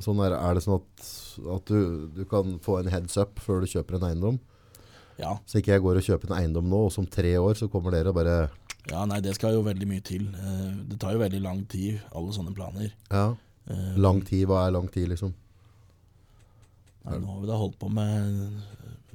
[0.02, 1.08] Sånn er, er det sånn at,
[1.58, 4.40] at du, du kan få en heads up før du kjøper en eiendom?
[5.18, 7.68] Ja, Så ikke jeg går og kjøper en eiendom nå, og som tre år så
[7.70, 8.48] kommer dere og bare
[8.90, 10.28] Ja, nei, det skal jo veldig mye til.
[10.34, 12.92] Eh, Det tar jo veldig lang tid, alle sånne planer.
[13.10, 13.34] Ja,
[13.68, 14.46] Eh, lang tid.
[14.48, 15.34] Hva er lang tid, liksom?
[17.04, 18.62] Nei, nå har vi da holdt på med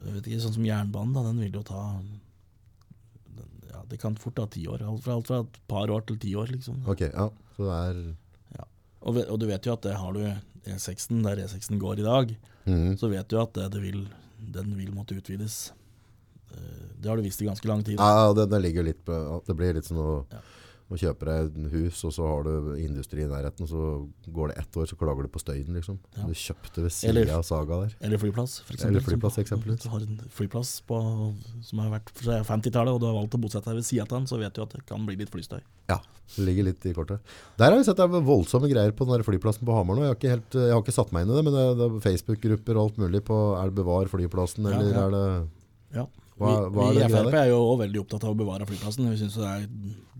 [0.03, 1.79] jeg vet ikke, Sånn som jernbanen, da, den vil jo ta
[3.71, 4.83] ja, Det kan fort ta ti år.
[4.85, 6.83] Alt fra, alt fra et par år til ti år, liksom.
[6.89, 7.29] Ok, ja.
[7.57, 8.15] Så det er
[9.03, 10.21] Og, og du vet jo at det har du
[10.71, 12.35] E6-en, der E6-en går i dag,
[12.65, 12.93] Mhm.
[12.97, 14.07] så vet du at det, det vil,
[14.39, 15.71] den vil måtte utvides.
[16.53, 17.97] Eh, Det har du visst i ganske lang tid.
[17.99, 20.39] Ja, det, det ligger litt på Det blir litt sånn å, Ja.
[20.93, 24.51] å kjøpe deg et hus, og så har du industri i nærheten, og så går
[24.53, 25.97] det ett år, så klager du på støyen, liksom.
[26.15, 26.27] Ja.
[26.27, 27.95] Du kjøpte ved sida av Saga der.
[28.01, 28.91] Eller flyplass, for eksempel.
[28.99, 29.81] Eller flyplass, eksempelvis.
[29.83, 30.99] Du har en flyplass på,
[31.65, 34.13] som har vært fra 50-tallet, og du har valgt å bosette deg ved sida av
[34.15, 35.59] den, så vet du at det kan bli litt flystøy.
[35.89, 35.97] Ja,
[36.37, 37.19] det ligger litt i kortet.
[37.57, 40.05] Der har vi sett det er voldsomme greier på den der flyplassen på Hamar nå.
[40.05, 41.87] Jeg har ikke, helt, jeg har ikke satt meg inn i det, men det, det
[41.89, 45.07] er Facebook-grupper og alt mulig på Er det bevar flyplassen, eller ja.
[45.07, 45.49] er det
[45.97, 46.05] Ja.
[46.43, 49.09] Hva- vi hva vi i Frp er jo også veldig opptatt av å bevare flyplassen.
[49.09, 49.67] Vi syns det er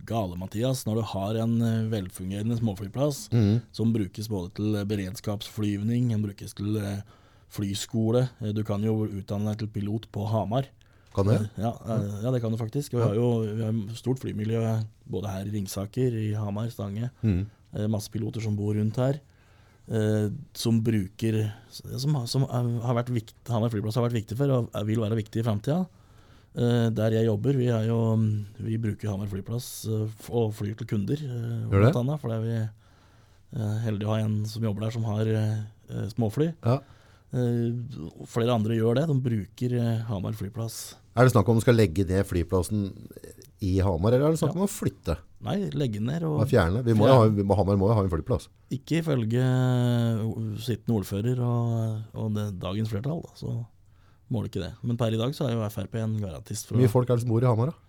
[0.04, 3.60] gale, Mathias, når du har en eh, velfungerende småflyplass mm.
[3.72, 7.00] som brukes både til beredskapsflyvning, den brukes til eh,
[7.54, 8.28] flyskole.
[8.42, 10.68] Eh, Du kan jo utdanne deg til pilot på Hamar.
[11.14, 11.34] Kan du?
[11.62, 12.92] Ja, ja, det kan du faktisk.
[12.96, 14.60] Vi har jo vi har stort flymiljø
[15.06, 17.10] både her i Ringsaker, i Hamar, Stange.
[17.22, 19.20] Eh, Masse piloter som bor rundt her.
[19.88, 24.50] eh, Som bruker Som, har- som har vært viktig, Hamar flyplass har vært viktig for,
[24.50, 25.86] og vil være viktig i framtida.
[26.54, 27.98] Der jeg jobber, vi, jo,
[28.62, 32.02] vi bruker Hamar flyplass eh, og flyr til kunder, eh, blant det?
[32.04, 32.20] annet.
[32.22, 35.56] Fordi vi er heldige å ha en som jobber der som har eh,
[35.90, 36.52] eh, småfly.
[36.62, 36.76] Ja.
[37.34, 37.74] Eh,
[38.30, 39.08] Flere andre gjør det.
[39.10, 40.78] De bruker eh, Hamar flyplass.
[41.14, 42.88] Er det snakk om du skal legge ned flyplassen
[43.62, 45.14] i Hamar, eller er det snakk om å flytte?
[45.44, 46.80] Nei, legge ned Og og fjerne?
[46.86, 48.46] Vi må jo ha, vi må, Hamar må jo ha en flyplass.
[48.74, 50.24] Ikke ifølge eh,
[50.62, 53.54] sittende ordfører og, og det, dagens flertall, da, så
[54.32, 54.74] må det ikke det.
[54.82, 57.26] Men per i dag så er jo Frp en garantist Hvor mye folk er det
[57.26, 57.84] som bor i Hamar, da?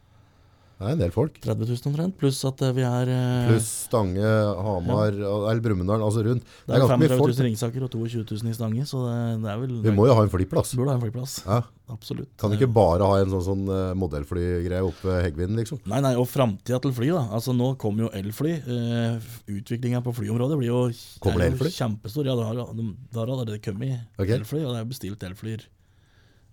[0.76, 1.38] Det er en del folk.
[1.40, 6.26] 30 000 omtrent, pluss at eh, vi er eh, Pluss Stange, Hamar, eller Brumunddal, altså
[6.26, 6.44] rundt.
[6.44, 9.06] Det Det er er ganske mye 35 000 Ringsaker og 22 000 i Stange, så
[9.06, 10.74] det, det er vel Vi må jo ha en flyplass.
[10.76, 11.38] Burde ha en flyplass.
[11.46, 11.62] Ja.
[11.96, 12.32] Absolutt.
[12.42, 15.80] Kan ikke bare ha en sånn, sånn eh, modellflygreie oppe Heggvinden, liksom.
[15.88, 17.24] Nei, nei, og framtida til fly, da.
[17.38, 18.58] Altså Nå kommer jo elfly.
[18.66, 20.82] Uh, Utviklinga på flyområdet blir jo,
[21.24, 21.72] Kommer det er elfly?
[21.78, 22.28] kjempestor.
[22.28, 24.42] Ja, det har, det har allerede kommet okay.
[24.42, 25.70] elfly, og det er bestilt elflyer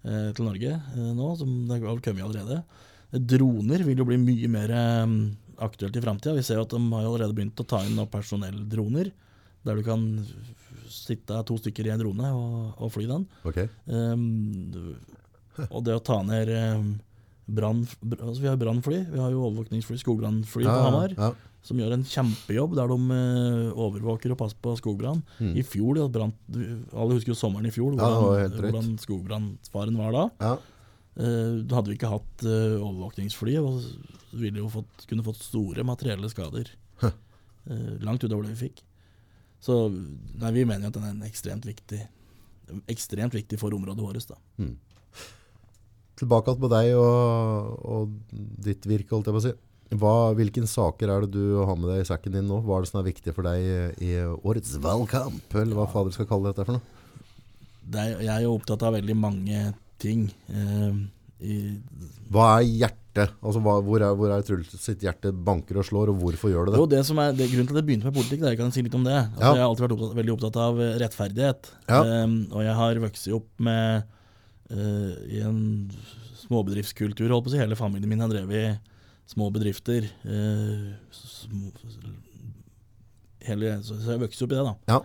[0.02, 2.62] til Norge eh, nå, som det har kommet allerede.
[3.12, 5.14] Droner vil jo bli mye mer eh,
[5.62, 6.34] aktuelt i framtida.
[6.38, 9.12] Vi ser jo at de har jo allerede begynt å ta inn personelldroner,
[9.62, 10.08] der du kan
[10.92, 13.28] sitte to stykker i en drone og, og fly den.
[13.48, 13.70] Okay.
[13.86, 14.96] Um,
[15.68, 16.50] og det å ta ned
[17.46, 17.84] brann...
[18.18, 21.30] Altså vi har brannfly, vi har jo overvåkningsfly, skogbrannfly på Hamar, ja.
[21.62, 25.22] Som gjør en kjempejobb der de eh, overvåker og passer på skogbrann.
[25.38, 25.52] Mm.
[25.60, 26.38] I fjor, det brant,
[26.90, 30.28] alle husker jo sommeren i fjor, hvordan, ja, hvordan skogbrannfaren var da.
[30.42, 30.54] ja.
[31.12, 33.82] Uh, hadde vi ikke hatt uh, overvåkningsfly, og
[34.40, 36.70] ville jo fått, kunne fått store materielle skader.
[37.02, 37.12] Huh.
[37.68, 38.80] Eh, langt utover det vi fikk.
[39.62, 42.00] Så nei, vi mener at den er en ekstremt viktig
[42.90, 44.28] ekstremt viktig for området vårt.
[44.28, 44.38] da.
[46.18, 48.16] Tilbake igjen med deg og, og
[48.64, 49.52] ditt virke, holdt jeg på å si.
[49.92, 52.62] Hva, hvilken saker er det du har med deg i sekken din nå?
[52.64, 55.56] Hva er det som er viktig for deg i årets valgkamp?
[55.60, 57.00] Eller hva fader skal kalle dette for noe?
[57.92, 59.62] Det er, jeg er jo opptatt av veldig mange
[60.02, 60.26] ting.
[60.48, 60.98] Eh,
[61.42, 61.56] i,
[62.32, 63.34] Hva er hjertet?
[63.42, 66.70] Altså, hva, hvor er, hvor er Truls sitt hjerte banker og slår, og hvorfor gjør
[66.70, 66.80] det det?
[66.80, 67.02] jo, det?
[67.08, 68.86] som er, det, Grunnen til at jeg begynte med politikk, det er, jeg kan si
[68.86, 69.18] litt om det.
[69.18, 69.52] Altså, Ja.
[69.52, 71.72] Jeg har alltid vært opptatt, veldig opptatt av eh, rettferdighet.
[71.90, 72.00] Ja.
[72.00, 74.16] Eh, og jeg har vokst opp med
[74.72, 75.60] eh, i en
[76.46, 77.28] småbedriftskultur.
[77.28, 77.60] Holdt på å si.
[77.60, 78.91] Hele familien min har drevet
[79.30, 80.08] små bedrifter.
[80.24, 81.70] eh, små,
[83.46, 84.64] hele, så, jeg vokste opp i det.
[84.68, 84.74] da.
[84.92, 85.00] Ja.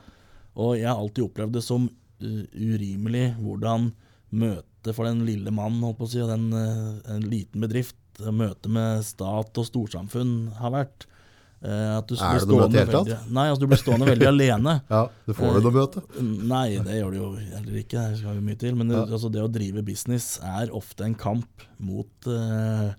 [0.58, 1.88] Og jeg har alltid opplevd det som
[2.22, 3.92] eh, urimelig hvordan
[4.38, 7.96] møtet for den lille mannen, holdt på å si, og den, eh, en liten bedrift,
[8.34, 11.06] møtet med stat og storsamfunn har vært.
[11.58, 13.30] At du Er det noe møte i stående hele tatt?
[13.34, 14.74] Nei, altså du blir stående veldig alene.
[14.94, 16.02] Ja, du får jo noe møte.
[16.22, 18.04] Nei, det gjør du jo heller ikke.
[18.12, 18.76] Det skal jo mye til.
[18.78, 19.06] Men det, Ja.
[19.18, 22.92] altså, det å drive business er ofte en kamp mot eh,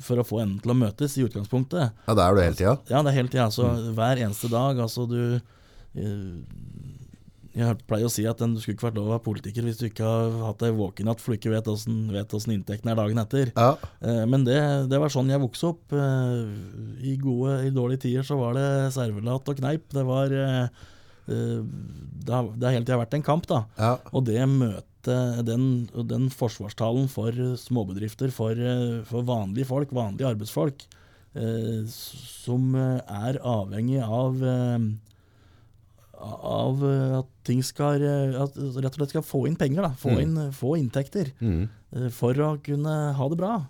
[0.00, 1.92] For å få endene til å møtes, i utgangspunktet.
[2.08, 2.76] Ja, det er du hele tida.
[2.90, 3.46] Ja, det er hele tida.
[3.50, 3.94] Altså, Mm.
[3.96, 4.78] Hver eneste dag.
[4.84, 6.36] Altså, du eh,
[7.54, 9.76] Jeg pleier å si at den, du skulle ikke vært lov å være politiker hvis
[9.76, 13.50] du ikke har hatt ei våkenatt, for du ikke vet åssen inntekten er dagen etter.
[13.52, 13.74] Ja.
[14.00, 14.56] Eh, Men det,
[14.88, 15.92] det var sånn jeg vokste opp.
[15.92, 16.46] Eh,
[17.12, 19.84] I gode, i dårlige tider så var det servelat og kneip.
[19.92, 20.32] Det var
[21.22, 23.60] Det har, det har hele tida vært en kamp, da.
[23.78, 23.92] ja.
[24.12, 30.84] Og det møtet, den, den forsvarstalen for småbedrifter, for, eh, for vanlige folk, vanlige arbeidsfolk,
[31.34, 34.78] eh, som eh, er avhengig av eh,
[36.22, 39.92] av eh, at ting skal eh, at rett og slett skal få inn penger, da.
[39.98, 40.20] Få, Mm.
[40.22, 41.68] inn, få inntekter Mm.
[41.96, 43.66] eh, for å kunne ha det bra.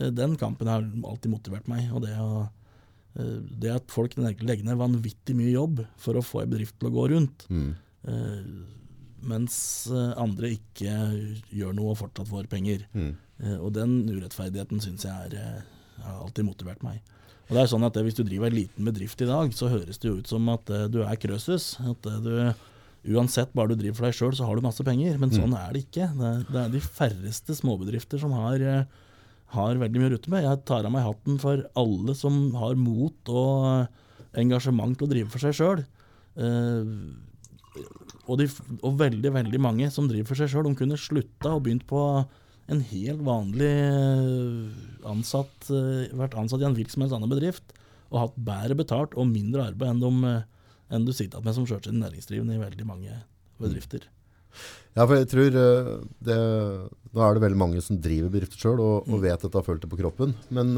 [0.00, 1.92] Eh, Den kampen har alltid motivert meg.
[1.92, 2.48] Og det, å,
[3.18, 6.88] eh, det at folk legger ned vanvittig mye jobb for å få en bedrift til
[6.88, 7.74] å gå rundt, Mm.
[9.22, 9.54] Mens
[9.90, 10.94] eh, andre ikke
[11.52, 12.86] gjør noe og fortsatt får penger.
[12.94, 13.12] Mm.
[13.42, 17.00] Eh, Og den urettferdigheten syns jeg er, eh, har alltid motivert meg.
[17.50, 19.98] Og det er sånn at Hvis du driver en liten bedrift i dag, så høres
[19.98, 21.74] det jo ut som at du er Krøsus.
[21.82, 22.54] At du
[23.10, 25.16] Uansett, bare du driver for deg sjøl, så har du masse penger.
[25.18, 26.06] Men sånn er det ikke.
[26.14, 28.60] Det det er de færreste småbedrifter som har,
[29.56, 30.44] har veldig mye å rutte med.
[30.44, 33.88] Jeg tar av meg hatten for alle som har mot og
[34.36, 35.82] engasjement til å drive for seg sjøl.
[38.30, 38.46] Og, de,
[38.86, 42.02] og veldig, veldig mange som driver for seg sjøl, de kunne slutta og begynt på
[42.70, 44.70] en helt vanlig eh,
[45.10, 47.74] ansatt, eh, vært ansatt i en hvilken som helst annen bedrift
[48.10, 51.66] og hatt bedre betalt og mindre arbeid enn, de, eh, enn du sitter med som
[51.66, 53.18] selvstendig næringsdrivende i veldig mange
[53.60, 54.06] bedrifter.
[54.96, 56.36] Ja, for jeg tror det,
[57.14, 59.66] Nå er det veldig mange som driver bedrifter sjøl og, og vet at de har
[59.66, 60.34] følt det på kroppen.
[60.50, 60.74] Men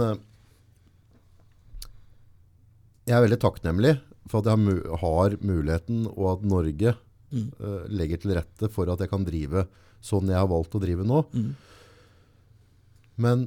[3.08, 3.94] jeg er veldig takknemlig
[4.30, 6.94] for at jeg har muligheten, og at Norge
[7.32, 7.48] Mm.
[7.58, 9.66] eh, legger til rette for at jeg kan drive
[10.04, 11.22] sånn jeg har valgt å drive nå.
[11.32, 11.50] Mm.
[13.22, 13.44] Men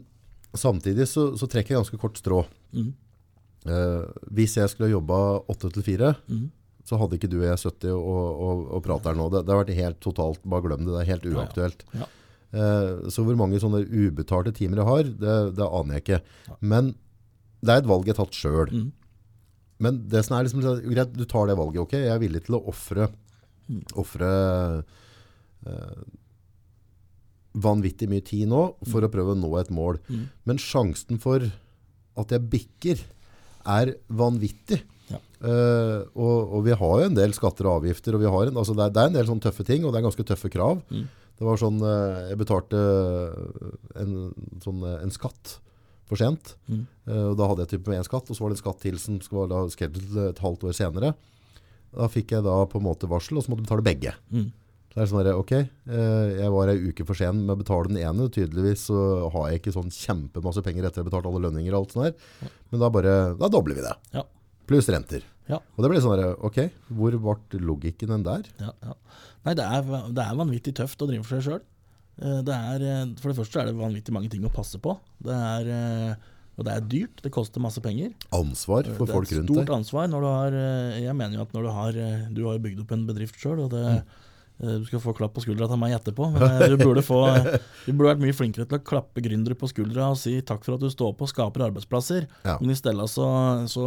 [0.55, 2.43] samtidig så, så trekker jeg ganske kort strå.
[2.75, 2.91] Mm.
[3.65, 4.05] Uh,
[4.37, 5.17] hvis jeg skulle jobba
[5.51, 6.51] åtte til fire, Mm.
[6.85, 9.25] så hadde ikke du og jeg sittet og, og, og prater nå.
[9.33, 10.93] Det, det har vært helt totalt, bare glem det.
[10.93, 11.37] Det er helt Ja, ja.
[11.41, 11.81] uaktuelt.
[11.97, 12.09] Ja.
[12.55, 16.21] Uh, så hvor mange sånne ubetalte timer jeg har, det, det aner jeg ikke.
[16.47, 16.57] Ja.
[16.61, 16.93] Men
[17.65, 18.69] det er et valg jeg har tatt sjøl.
[18.71, 18.91] Mm.
[19.81, 20.61] Men det som er liksom,
[20.93, 21.97] greit, du tar det valget, ok?
[21.97, 23.09] Jeg er villig til å ofre
[23.65, 23.81] Mm.
[23.97, 24.31] offre,
[25.65, 26.03] eh,
[27.55, 29.97] vanvittig mye tid nå for å prøve å nå et mål.
[30.09, 30.25] Mm.
[30.45, 31.45] Men sjansen for
[32.15, 33.01] at jeg bikker
[33.65, 34.81] er vanvittig.
[35.09, 35.19] Ja.
[35.41, 38.57] Uh, og, og vi har jo en del skatter og avgifter, og vi har en,
[38.57, 40.49] altså det, er, det er en del sånne tøffe ting, og det er ganske tøffe
[40.53, 40.81] krav.
[40.89, 41.05] Mm.
[41.35, 42.81] Det var sånn, uh, jeg betalte
[43.99, 44.15] en,
[44.63, 45.57] sånn, eh, en skatt
[46.05, 46.85] for sent, Mm.
[47.09, 48.81] eh, og da hadde jeg type med en skatt, og så var det en skatt
[48.83, 51.15] til som skulle være til et halvt år senere.
[51.95, 54.13] Da fikk jeg da på en måte varsel, og så måtte jeg betale begge.
[54.33, 54.47] Mm.
[54.95, 57.59] Så det er sånn der, ok, eh, jeg var ei uke for sen med å
[57.59, 58.99] betale den ene, tydeligvis så
[59.33, 62.05] har jeg ikke sånn kjempemasse penger etter å ha betalt alle lønninger og alt sånt
[62.07, 62.51] der.
[62.71, 63.95] Men da bare, da dobler vi det.
[64.15, 64.23] Ja.
[64.69, 65.25] Pluss renter.
[65.51, 65.59] Ja.
[65.75, 66.61] Og det ble sånn der, ok,
[66.95, 68.47] hvor ble logikken den der?
[68.63, 68.95] Ja, ja.
[69.45, 71.65] Nei, det er, det er vanvittig tøft å drive for seg sjøl.
[72.15, 74.95] Det er, eh, for det første er det vanvittig mange ting å passe på.
[75.27, 77.21] Det er, eh, og det er dyrt.
[77.25, 78.13] Det koster masse penger.
[78.31, 79.55] Ansvar for folk rundt deg.
[79.55, 81.71] det er et stort ansvar når du har eh, Jeg mener jo at når du
[81.75, 83.83] har eh, Du har jo bygd opp en bedrift sjøl, og det
[84.55, 84.69] Mm.
[84.71, 87.17] eh, Du skal få klapp på skuldra av meg etterpå, men eh, du burde, få,
[87.85, 90.77] du burde vært mye flinkere til å klappe gründere på skuldra og si takk for
[90.77, 92.23] at du står på og skaper arbeidsplasser.
[92.47, 92.55] Ja.
[92.61, 93.27] Men i stedet så,
[93.67, 93.83] så,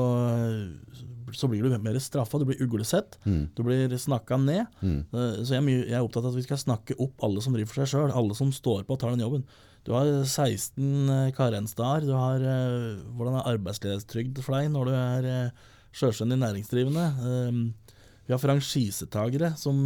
[1.33, 3.49] så blir du mer straffa, du blir uglesett, Mm.
[3.57, 4.66] du blir snakka ned.
[4.83, 5.01] Mm.
[5.12, 7.41] Eh, Så jeg er, mye, jeg er opptatt av at vi skal snakke opp alle
[7.45, 9.45] som driver for seg sjøl, alle som står på og tar den jobben.
[9.89, 14.97] Du har 16 eh, karensdager, du har eh, hvordan er arbeidsledighetstrygd for deg når du
[14.99, 15.62] er eh,
[15.97, 17.05] sjølstendig næringsdrivende.
[17.24, 17.95] Eh,
[18.28, 19.78] vi har franchisetagere som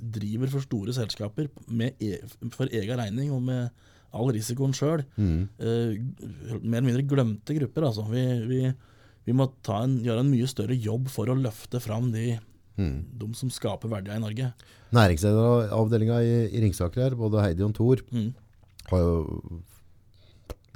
[0.00, 2.14] driver for store selskaper med e
[2.54, 3.66] for egen regning og med
[4.16, 5.02] all risikoen sjøl.
[5.20, 5.42] Mm.
[5.60, 7.84] mer eller mindre glemte grupper.
[7.90, 8.06] Altså.
[8.08, 8.62] Vi, vi,
[9.28, 12.38] vi må ta en, gjøre en mye større jobb for å løfte fram de,
[12.76, 12.96] Mm.
[13.16, 14.50] de som skaper verdier i Norge.
[14.92, 18.34] Næringsavdelinga i, i Ringsaker her, både Heidi og Thor, Mm.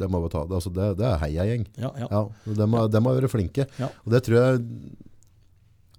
[0.01, 0.47] Det må ta.
[0.49, 1.67] Det, altså det, det er heiagjeng.
[1.77, 2.07] Ja, ja.
[2.11, 2.23] Ja,
[2.57, 3.67] de, må, de har vært flinke.
[3.81, 3.91] Ja.
[4.05, 4.63] Og det tror jeg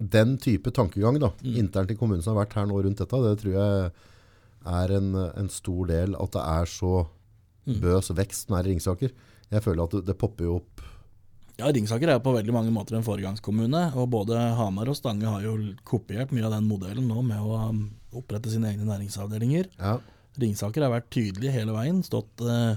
[0.02, 1.58] Den type tankegang da, Mm.
[1.62, 3.92] internt i kommunen som har vært her nå rundt dette, det tror jeg
[4.66, 7.08] er en, en stor del at det er så
[7.70, 7.76] Mm.
[7.84, 9.12] bøs vekst som er i Ringsaker.
[9.52, 10.82] Jeg føler at det, det popper jo opp
[11.60, 15.44] Ja, Ringsaker er på veldig mange måter en foregangskommune, og både Hamar og Stange har
[15.46, 15.54] jo
[15.86, 17.84] kopiert mye av den modellen nå med å um,
[18.18, 19.70] opprette sine egne næringsavdelinger.
[19.78, 20.00] ja,
[20.40, 22.76] Ringsaker har vært tydelig hele veien, stått uh,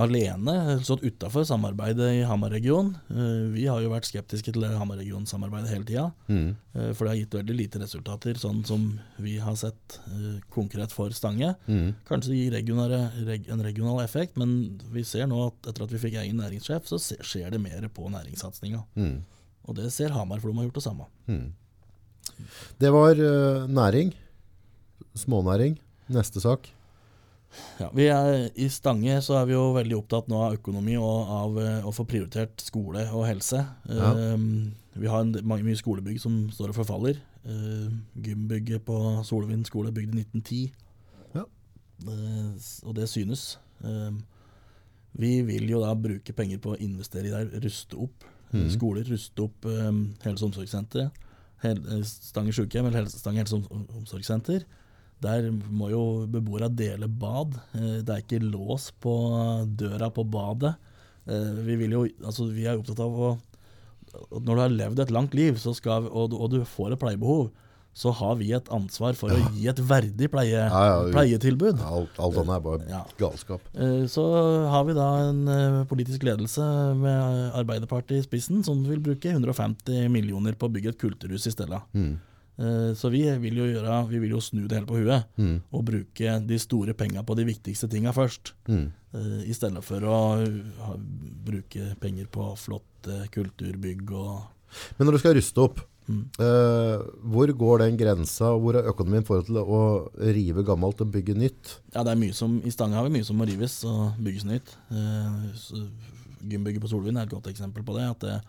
[0.00, 2.94] alene, stått utafor samarbeidet i Hamar-regionen.
[3.10, 7.10] Uh, vi har jo vært skeptiske til det Hamar-regionsamarbeidet hele tida, mm, Uh, for det
[7.10, 8.84] har gitt veldig lite resultater, sånn som
[9.18, 9.98] vi har sett
[10.54, 11.56] konkret for Stange.
[11.66, 15.82] mm, Kanskje det gir regionale, reg, en regional effekt, men vi ser nå at etter
[15.84, 18.84] at vi fikk egen næringssjef, så se- skjer det mer på næringssatsinga.
[18.96, 19.18] mm,
[19.68, 21.06] Og det ser Hamar, for de har gjort det samme.
[21.28, 21.52] mm.
[22.78, 23.14] Det var
[23.68, 24.14] næring.
[25.14, 25.76] Smånæring.
[26.10, 26.68] Neste sak.
[27.80, 31.32] Ja, vi er, I Stange så er vi jo veldig opptatt nå av økonomi og
[31.34, 33.64] av eh, å få prioritert skole og helse.
[33.90, 34.10] Ja.
[34.14, 34.44] Eh,
[35.00, 37.18] vi har en, mange, mye skolebygg som står og forfaller.
[37.40, 37.88] Uh,
[38.20, 38.94] gymbygget på
[39.24, 40.58] Solvind skole bygd i 1910.
[41.38, 41.46] Ja.
[42.04, 42.50] uh,
[42.84, 43.54] og det synes.
[43.80, 44.12] Uh,
[45.16, 48.70] vi vil jo da bruke penger på å investere i der, ruste opp Mhm.
[48.74, 49.90] skoler, ruste opp eh,
[50.24, 51.18] helse- og omsorgssenteret.
[51.62, 54.64] Hel, Stange sykehjem eller Stange helse- og omsorgssenter.
[55.20, 57.54] Der må jo beboere dele bad.
[57.76, 59.14] Eh, Det er ikke lås på
[59.76, 60.74] døra på badet.
[61.28, 63.38] Eh, Vi, vil jo, altså vi er opptatt av å
[64.10, 66.98] at Når du har levd et langt liv så skal, og, og du får et
[66.98, 67.50] pleiebehov,
[67.94, 71.78] så har vi et ansvar for å gi et verdig pleie, Ja, ja, pleietilbud.
[71.82, 73.04] Alt, alt annet er bare Ja.
[73.18, 73.60] galskap.
[73.74, 74.24] Eh, Så
[74.70, 76.62] har vi da en eh, politisk ledelse
[76.96, 81.54] med Arbeiderpartiet i spissen som vil bruke 150 millioner på å bygge et kulturhus i
[81.54, 81.82] stedet.
[81.94, 82.29] Mm, Eh,
[82.94, 85.84] Så vi vil jo, gjøre, vi vil jo snu det hele på huet mm, og
[85.88, 88.52] bruke de store penga på de viktigste tinga først.
[88.68, 88.82] mm.
[89.16, 90.18] eh, I stedet for å
[91.46, 94.42] bruke penger på flotte kulturbygg og
[94.98, 95.80] Men når du skal ruste opp,
[96.10, 96.24] Mm.
[96.42, 99.80] eh, hvor går den grensa, hvor er økonomien i forhold til å
[100.34, 101.76] rive gammelt og bygge nytt?
[101.94, 104.46] Ja, det er mye som, I Stange har vi mye som må rives og bygges
[104.48, 104.72] nytt.
[104.90, 105.84] Eh,
[106.50, 108.08] Gymbygget på Solvind er et godt eksempel på det.
[108.10, 108.40] at det,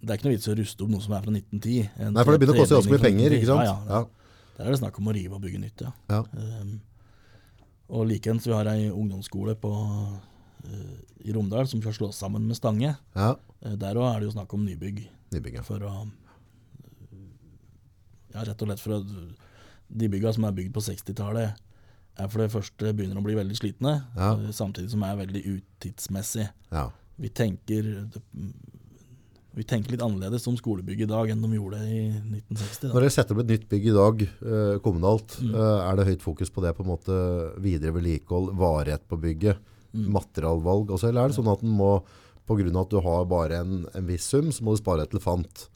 [0.00, 1.88] det er ikke noe vits i å ruste opp noe som er fra 1910.
[1.98, 3.66] En Nei, for det begynner å koste ganske mye penger, ikke sant?
[3.66, 3.98] Ja, ja.
[3.98, 4.54] Ja.
[4.58, 5.90] Der er det snakk om å rive og bygge nytt, ja.
[6.10, 6.20] Ja.
[6.34, 6.76] Um,
[7.88, 12.58] og likeens, vi har ei ungdomsskole på, uh, i Romdal som skal slås sammen med
[12.58, 12.96] Stange.
[13.18, 13.34] ja.
[13.58, 15.00] Uh, der òg er det jo snakk om nybygg.
[15.34, 15.62] nybygg ja.
[15.66, 15.92] For å
[18.34, 19.04] Ja, rett og slett for å
[19.88, 21.56] De bygga som er bygd på 60-tallet,
[22.18, 26.44] er for det første begynner å bli veldig slitne, eh, samtidig som er veldig utidsmessig.
[26.70, 26.90] Ja.
[27.16, 27.88] Vi tenker
[29.58, 32.92] vi tenker litt annerledes om skolebygg i dag enn de gjorde i 1960.
[32.92, 35.54] Når dere setter opp et nytt bygg i dag, eh, kommunalt, Mm.
[35.54, 37.16] eh, er det høyt fokus på det på en måte
[37.58, 39.58] videre vedlikehold, varighet på bygget,
[39.94, 40.12] Mm.
[40.12, 42.02] materialvalg også, eller er det sånn at den må,
[42.48, 45.68] av at du har bare en, en viss sum, så må du spare et elefant?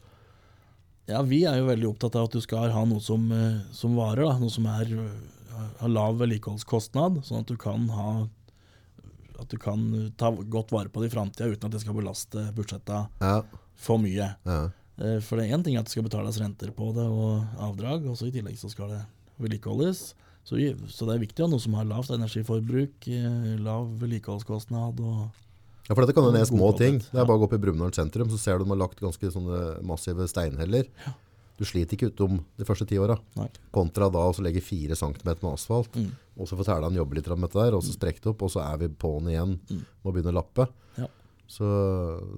[1.07, 3.95] Ja, vi er jo veldig opptatt av at du skal ha noe som, eh, som
[3.95, 4.37] varer, da.
[4.39, 8.27] noe som er, eh, har lav vedlikeholdskostnad, sånn at du kan ha
[9.39, 12.53] at du kan ta godt vare på det i framtida uten at det skal belaste
[12.55, 13.41] budsjetta Ja.
[13.75, 14.35] For mye.
[14.45, 14.69] Ja.
[14.99, 18.05] Eh, For det er én ting at det skal betales renter på det og avdrag,
[18.09, 19.01] og så i tillegg så skal det
[19.41, 20.13] vedlikeholdes.
[20.43, 20.59] Så,
[20.91, 25.29] så det er viktig å ha noe som har lavt energiforbruk, eh, lav vedlikeholdskostnad og
[25.89, 26.99] Ja, for dette kan jo være små ting.
[26.99, 27.21] Det ja.
[27.23, 29.31] er bare å gå opp i Brumunddal sentrum, så ser du de har lagt ganske
[29.33, 30.87] sånne massive steinheller.
[31.59, 33.17] Du sliter ikke utom de første ti åra.
[33.75, 36.11] Kontra da å så legge fire centimeter med asfalt, Mm.
[36.39, 38.49] og så får Tæland jobbe litt med dette der, og så strekke det opp, og
[38.51, 39.83] så er vi på'n igjen Mm.
[40.03, 40.67] med å begynne å lappe.
[40.97, 41.07] Ja.
[41.53, 41.67] Så,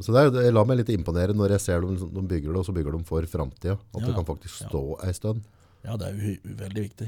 [0.04, 2.60] så det er, jeg lar meg litt imponere når jeg ser dem, de bygger det,
[2.60, 3.78] og så bygger de for framtida.
[3.96, 4.68] At Ja, det kan faktisk Ja.
[4.68, 5.46] stå ei stund.
[5.86, 7.08] Ja, det er jo veldig viktig.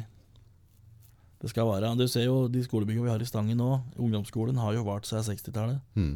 [1.41, 3.81] Det skal være Du ser jo de skolebyggene vi har i Stangen nå.
[3.99, 5.81] Ungdomsskolen har jo vart seg 60-tallet.
[5.95, 6.15] Mm.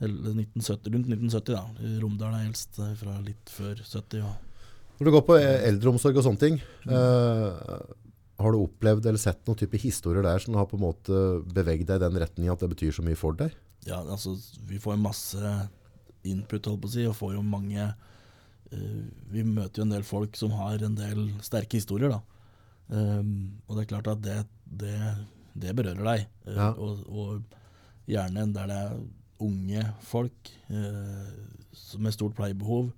[0.00, 1.62] Eller 1970, rundt 1970, da.
[2.02, 4.18] Romdal er eldst, eh, fra litt før 70.
[4.20, 4.34] Ja.
[4.98, 7.78] Når du går på e- eldreomsorg og sånne ting, eh,
[8.38, 11.22] har du opplevd eller sett noen type historier der som har på en måte
[11.52, 13.54] beveget deg i den retningen at det betyr så mye for deg?
[13.86, 14.34] Ja, altså,
[14.68, 15.52] vi får masse
[16.26, 20.04] input, holdt på å si, og får jo mange uh, Vi møter jo en del
[20.04, 22.20] folk som har en del sterke historier, da.
[22.88, 24.38] Um, og det er klart at det,
[24.82, 24.96] det,
[25.54, 26.26] det berører deg.
[26.48, 26.68] Uh, Ja.
[26.74, 27.56] og, og
[28.08, 28.98] gjerne der det er
[29.44, 31.28] unge folk uh,
[32.00, 32.90] med stort pleiebehov.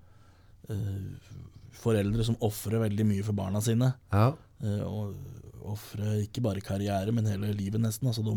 [0.70, 1.33] Eh,
[1.81, 3.91] foreldre som ofrer veldig mye for barna sine.
[4.12, 4.31] Ja.
[4.87, 5.16] Og
[5.74, 8.09] ofre ikke bare karriere, men hele livet nesten.
[8.11, 8.35] Altså de,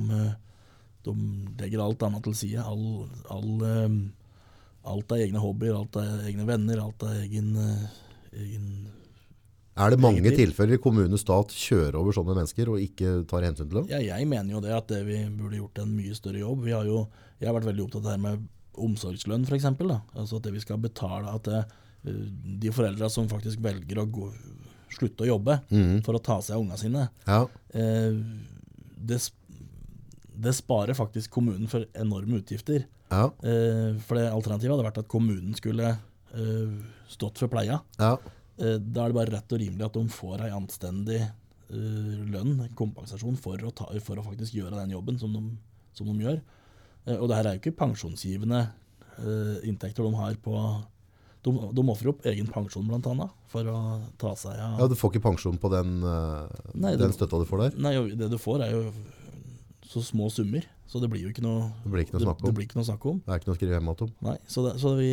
[1.04, 1.14] De
[1.60, 2.64] legger alt annet til side.
[2.64, 3.97] All, all, eh,
[4.93, 7.88] alt er egne hobbyer, alt er egne venner, alt er egen, eh,
[8.45, 8.68] egen
[9.76, 13.68] Er det mange Egentlig- tilfeller kommune stat kjører over sånne mennesker og ikke tar hensyn
[13.70, 13.88] til dem?
[13.89, 16.62] Ja, jeg mener jo det at det vi burde gjort en mye større jobb.
[16.64, 17.08] Vi har jo,
[17.39, 19.66] jeg har vært veldig opptatt av det her med omsorgslønn f.eks.
[19.66, 21.66] Altså at det vi skal betale at det,
[22.06, 22.12] eh,
[22.60, 24.32] de foreldra som faktisk velger å gå,
[24.93, 26.04] slutte å jobbe mm.
[26.06, 27.47] for å ta seg av ungene sine, Ja.
[27.74, 28.14] eh,
[29.04, 29.20] det,
[30.36, 32.86] det sparer faktisk kommunen for enorme utgifter.
[33.14, 33.28] Ja.
[33.46, 36.78] Eh, for det alternativet hadde vært at kommunen skulle eh,
[37.12, 37.82] stått for pleia.
[38.00, 38.16] ja.
[38.58, 42.68] Eh, Da er det bare rett og rimelig at de får ei anstendig eh, lønn,
[42.78, 45.42] kompensasjon, for å, ta, for å faktisk gjøre den jobben som de,
[45.98, 46.42] som de gjør.
[47.06, 48.60] Eh, og det her er jo ikke pensjonsgivende
[49.18, 50.58] eh, inntekter de har på
[51.44, 53.26] De, de ofrer opp egen pensjon bl.a.
[53.52, 53.80] for å
[54.22, 56.48] ta seg av ja, du får ikke pensjon på den, uh,
[56.80, 57.74] Nei, den støtta du får der?
[57.84, 58.86] Nei, det du får er jo
[59.94, 62.41] så små summer, så det blir jo ikke noe Det blir ikke noe det, snakk
[62.41, 62.56] det om.
[62.58, 63.20] blir ikke noe snakk om.
[63.24, 64.14] Det er ikke noe å skrive hjem om.
[64.28, 65.10] Nei, så, det, så vi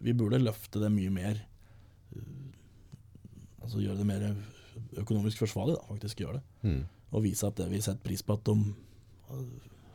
[0.00, 1.42] Vi burde løfte det mye mer.
[3.60, 4.24] Altså gjøre det mer
[5.02, 5.88] økonomisk forsvarlig, da.
[5.92, 6.44] Faktisk gjøre det.
[6.66, 6.80] Mm.
[7.12, 8.54] Og vise at det vi setter pris på at de
[9.34, 9.44] eh,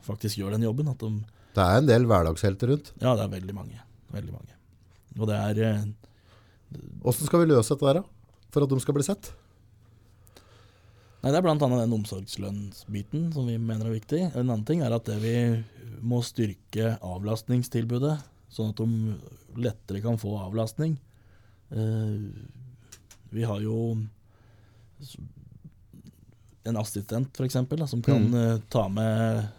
[0.06, 0.92] faktisk gjør den jobben.
[0.92, 1.12] At de
[1.56, 2.94] Det er en del hverdagshelter rundt.
[3.02, 3.82] Ja, det er veldig mange.
[4.14, 4.54] Veldig mange.
[5.16, 5.96] Og det er Åssen
[7.02, 8.40] Hvordan skal vi løse dette der, da?
[8.52, 9.32] For at de skal bli sett?
[11.26, 11.56] Nei, Det er bl.a.
[11.58, 14.20] den omsorgslønnsbiten som vi mener er viktig.
[14.38, 15.32] En annen ting er at det vi
[16.06, 18.20] må styrke avlastningstilbudet,
[18.54, 19.16] sånn at de
[19.66, 21.00] lettere kan få avlastning.
[21.74, 22.30] Eh,
[23.34, 23.80] vi har jo
[26.70, 27.58] en assistent, f.eks.,
[27.90, 28.36] som kan Mm.
[28.36, 29.50] eh, ta med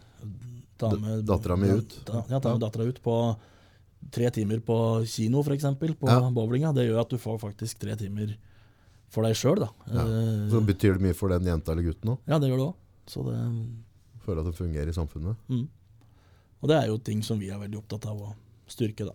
[0.79, 2.05] ta med dattera mi ut.
[2.05, 3.37] Ta, ja, ta med dattera ut på
[4.13, 5.65] tre timer på kino, f.eks.,
[5.99, 6.31] på Ja.
[6.31, 6.73] bowlinga.
[6.75, 8.37] Det gjør at du får faktisk tre timer
[9.13, 9.69] for deg sjøl, da.
[9.93, 10.03] Ja.
[10.05, 12.19] Eh, Så betyr det mye for den jenta eller gutten òg.
[12.27, 12.75] ja, det gjør det òg.
[13.07, 13.37] Så det
[14.27, 15.37] Føle at det fungerer i samfunnet.
[15.49, 15.67] mm.
[16.63, 18.33] Og det er jo ting som vi er veldig opptatt av å
[18.67, 19.13] styrke, da.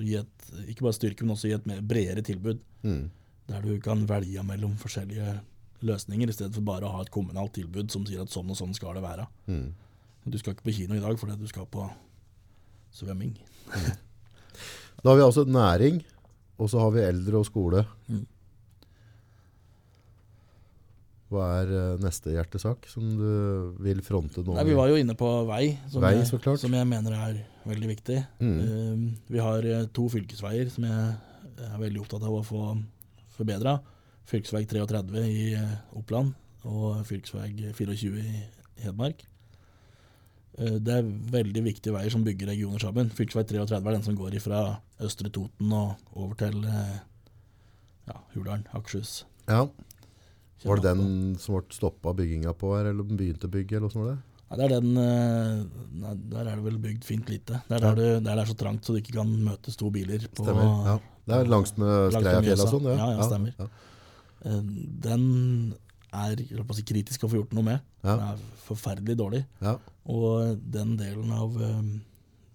[0.00, 2.58] Et, ikke bare styrke, men også gi et mer bredere tilbud.
[2.82, 3.08] Mm.
[3.48, 5.40] Der du kan velge mellom forskjellige
[5.82, 8.56] løsninger, i stedet for bare å ha et kommunalt tilbud som sier at sånn og
[8.58, 9.26] sånn skal det være.
[9.46, 9.72] Mm.
[10.28, 11.88] Du skal ikke på kino i dag fordi du skal på
[12.92, 13.36] svømming.
[15.02, 16.02] Da har vi altså næring,
[16.60, 17.86] og så har vi eldre og skole.
[18.10, 18.26] Mm.
[21.30, 24.56] Hva er eh, neste hjertesak som du vil fronte nå?
[24.56, 27.36] Nei, vi var jo inne på vei, som, Vei, jeg, som jeg mener er
[27.70, 28.18] veldig viktig.
[28.42, 28.56] Mm.
[28.58, 31.04] Um, vi har eh, to fylkesveier som jeg
[31.68, 32.64] er veldig opptatt av å få
[33.36, 33.76] forbedra.
[34.30, 36.34] Fylkesvei 33 i eh, Oppland
[36.66, 38.42] og fylkesvei 24 i
[38.82, 39.22] Hedmark.
[40.58, 43.12] Uh, Det er veldig viktige veier som bygger regioner sammen.
[43.14, 44.64] Fylkesvei 33 er den som går fra
[44.98, 46.98] Østre Toten og over til uh,
[48.10, 49.20] ja, Hurdalen, Akershus.
[49.46, 49.68] Ja.
[50.64, 54.02] Var det den som ble stoppa bygginga på her, eller begynte å bygge, eller åssen
[54.04, 54.18] var det?
[54.50, 55.60] Nei, det er den eh,
[56.02, 57.60] nei, Der er det vel bygd fint lite.
[57.68, 59.92] Det er der, det, der det er så trangt så du ikke kan møtes to
[59.94, 60.72] biler på Stemmer.
[60.88, 60.96] Ja.
[61.30, 62.88] Det er langs med skreiafjellet Skreiafjella og sånn?
[62.90, 63.54] Ja, ja, stemmer.
[63.60, 63.68] Ja.
[64.50, 64.60] Eh,
[65.06, 65.24] Den
[66.10, 66.42] er
[66.74, 67.88] si, kritisk å få gjort noe med.
[68.02, 68.16] Ja.
[68.16, 69.44] Den er forferdelig dårlig.
[69.62, 69.76] Ja.
[70.10, 71.92] Og den delen av um,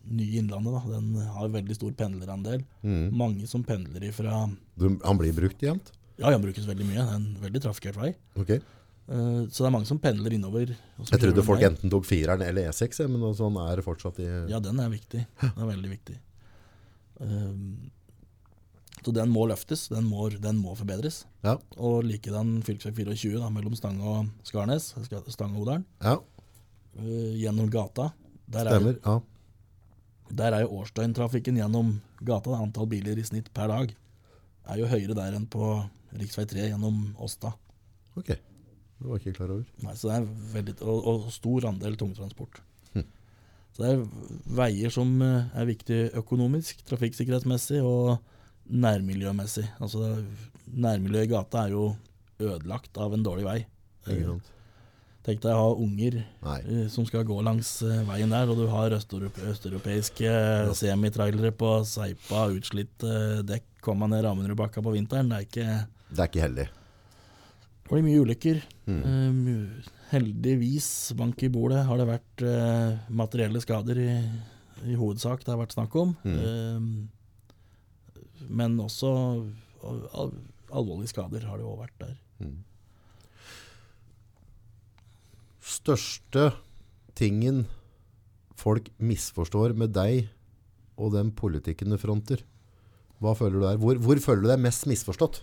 [0.05, 2.65] Nye Innlandet, da, den har veldig stor pendlerandel.
[2.83, 3.05] Mm.
[3.15, 4.43] Mange som pendler ifra
[4.75, 5.93] Du, han blir brukt jevnt?
[6.21, 7.01] Ja, den brukes veldig mye.
[7.01, 8.13] Det er en veldig trafikkert vei.
[8.39, 8.61] Okay.
[9.05, 10.71] Eh, så det er mange som pendler innover.
[11.01, 11.69] Jeg trodde folk vei.
[11.69, 14.89] enten tok fireren eller E6, jeg, men sånn er det fortsatt i Ja, den er
[14.93, 15.25] viktig.
[15.43, 16.17] Den er veldig viktig.
[17.19, 17.91] Um,
[19.05, 19.85] så den må løftes.
[19.91, 21.23] Den må, den må forbedres.
[21.45, 21.59] Ja.
[21.77, 22.79] Og likedan fv.
[22.81, 24.93] 24 da, mellom Stang og Skarnes,
[25.29, 26.15] Stang og Odalen, ja,
[26.97, 28.09] eh, gjennom gata.
[28.49, 28.97] Der er, stemmer.
[29.05, 29.19] Ja.
[30.41, 33.93] der er jo årsdøgntrafikken gjennom gata, da, antall biler i snitt per dag,
[34.65, 35.69] er jo høyere der enn på
[36.15, 36.29] rv.
[36.51, 37.53] 3 gjennom Åsta.
[38.15, 38.31] Ok.
[38.35, 39.65] Det var ikke klar over.
[39.83, 42.61] Nei, så det er veldig, og, og stor andel tungtransport.
[42.95, 43.05] Hm.
[43.75, 44.05] Så det er
[44.61, 48.17] veier som eh, er viktig økonomisk, trafikksikkerhetsmessig og
[48.65, 49.67] nærmiljømessig.
[49.83, 50.15] Altså
[50.65, 51.89] Nærmiljøet i gata er jo
[52.41, 53.59] ødelagt av en dårlig vei.
[54.07, 54.51] Ikke sant?
[55.25, 56.57] Tenk deg å ha unger Nei.
[56.69, 60.73] eh, som skal gå langs eh, veien der, og du har østeuropeiske ja.
[60.77, 65.31] semitrailere på seipa, utslitt eh, dekk, kommer ned Ramunderudbakka på vinteren.
[65.31, 65.77] Det er ikke
[66.09, 66.67] Det er ikke heldig.
[67.85, 68.61] Det blir mye ulykker.
[68.89, 69.01] Mm.
[69.05, 74.09] Uh, heldigvis, bank i bordet, har det vært uh, materielle skader i,
[74.89, 76.15] i hovedsak det har vært snakk om.
[76.25, 76.37] Mm.
[76.41, 76.81] Uh,
[78.49, 79.09] men også
[79.85, 80.33] al al
[80.75, 82.15] alvorlige skader har det òg vært der.
[82.41, 82.57] Mm.
[85.65, 86.51] Største
[87.17, 87.65] tingen
[88.59, 90.27] folk misforstår med deg
[90.97, 92.41] og den politikken du fronter,
[93.23, 93.77] hva føler du er?
[93.79, 95.41] Hvor, hvor føler du deg mest misforstått?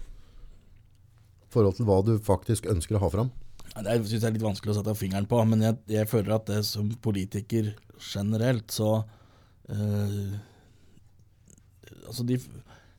[1.53, 3.33] Forhold til hva du faktisk ønsker å ha fram?
[3.73, 6.49] Det syns jeg er litt vanskelig å sette fingeren på, men jeg, jeg føler at
[6.51, 7.73] det som politiker
[8.13, 9.03] generelt, så
[9.73, 10.33] eh,
[12.03, 12.35] Altså, de,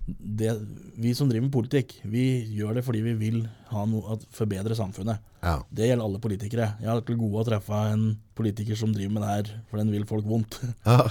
[0.08, 0.54] det,
[0.98, 2.24] vi som driver med politikk, vi
[2.56, 3.36] gjør det fordi vi vil
[3.70, 5.22] ha noe, at forbedre samfunnet.
[5.44, 5.58] Ja.
[5.70, 6.70] Det gjelder alle politikere.
[6.82, 9.92] Jeg har til gode å treffe en politiker som driver med det her, for den
[9.94, 10.58] vil folk vondt.
[10.88, 11.04] Ja.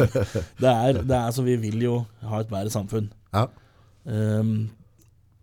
[0.62, 1.98] det, er, det er så Vi vil jo
[2.30, 3.10] ha et bedre samfunn.
[3.34, 3.48] ja.
[4.02, 4.70] Um,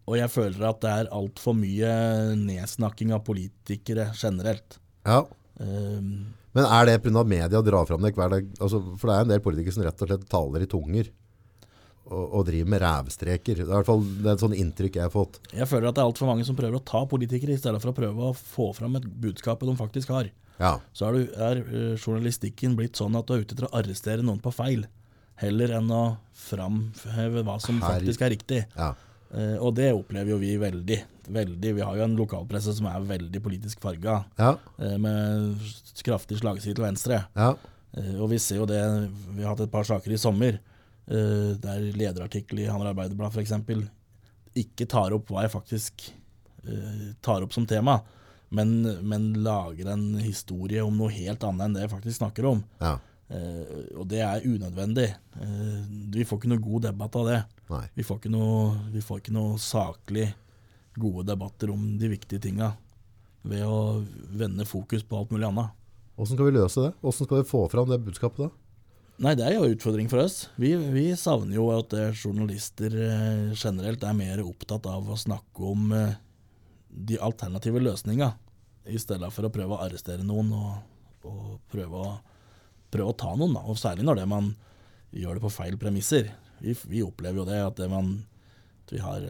[0.10, 1.93] og jeg føler at det er altfor mye
[2.39, 4.80] nedsnakking av politikere generelt.
[5.05, 5.22] ja.
[5.60, 7.22] Um, Men er det pga.
[7.28, 8.45] media drar fram det hver dag?
[8.64, 11.10] Altså, for det er en del politikere som rett og slett taler i tunger.
[12.10, 13.60] Og, og driver med rævstreker.
[13.60, 15.36] Det er i hvert fall det er et sånt inntrykk jeg har fått.
[15.53, 17.91] jeg føler at det er altfor mange som prøver å ta politikere, i stedet for
[17.91, 20.32] å prøve å få fram et budskap de faktisk har.
[20.57, 20.72] Ja.
[20.95, 24.24] Så er, du, er eh, journalistikken blitt sånn at du er ute etter å arrestere
[24.26, 24.88] noen på feil,
[25.43, 26.01] heller enn å
[26.34, 28.64] framheve hva som Her- faktisk er riktig.
[28.80, 28.93] ja.
[29.30, 30.99] Eh, og det opplever jo vi veldig.
[31.30, 31.73] veldig.
[31.77, 34.55] Vi har jo en lokalpresse som er veldig politisk farga, Ja.
[34.80, 35.59] eh, med
[36.03, 37.19] kraftig slagside til venstre.
[37.36, 37.51] Ja.
[37.93, 38.82] Eh, og vi ser jo det,
[39.36, 40.59] vi har hatt et par saker i sommer,
[41.09, 43.51] der lederartikkel i Hamar Arbeiderblad f.eks.
[44.55, 46.03] ikke tar opp hva jeg faktisk
[47.25, 47.95] tar opp som tema,
[48.51, 52.63] men, men lager en historie om noe helt annet enn det jeg faktisk snakker om.
[52.80, 52.99] ja.
[53.30, 55.07] Eh, og det er unødvendig.
[55.38, 55.82] Eh,
[56.13, 57.39] vi får ikke noe god debatt av det.
[57.93, 60.32] Vi får ikke noe, vi får ikke noe saklig
[60.99, 62.74] gode debatter om de viktige tinga
[63.45, 64.01] ved å
[64.36, 65.76] vende fokus på alt mulig annet.
[66.17, 66.95] Hvordan skal vi løse det?
[66.99, 68.49] Hvordan skal vi få fram det budskapet da?
[69.20, 70.45] Nei, det er jo en utfordring for oss.
[70.59, 75.91] Vi, vi savner jo at journalister eh, generelt er mer opptatt av å snakke om
[75.95, 76.13] eh,
[76.89, 78.32] de alternative løsninga,
[78.89, 80.70] i stedet for å prøve å arrestere noen og,
[81.28, 82.13] og prøve, å,
[82.89, 83.57] prøve å ta noen.
[83.57, 83.63] Da.
[83.67, 84.53] Og særlig når det man
[85.11, 86.32] gjør det på feil premisser.
[86.64, 88.16] Vi, vi opplever jo det at det, man,
[88.89, 89.26] at har,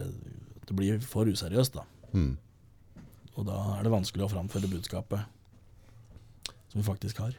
[0.66, 1.78] det blir for useriøst.
[1.78, 1.84] da.
[2.12, 2.34] Mm.
[3.38, 5.22] Og da er det vanskelig å framføre budskapet
[6.70, 7.34] som vi faktisk har.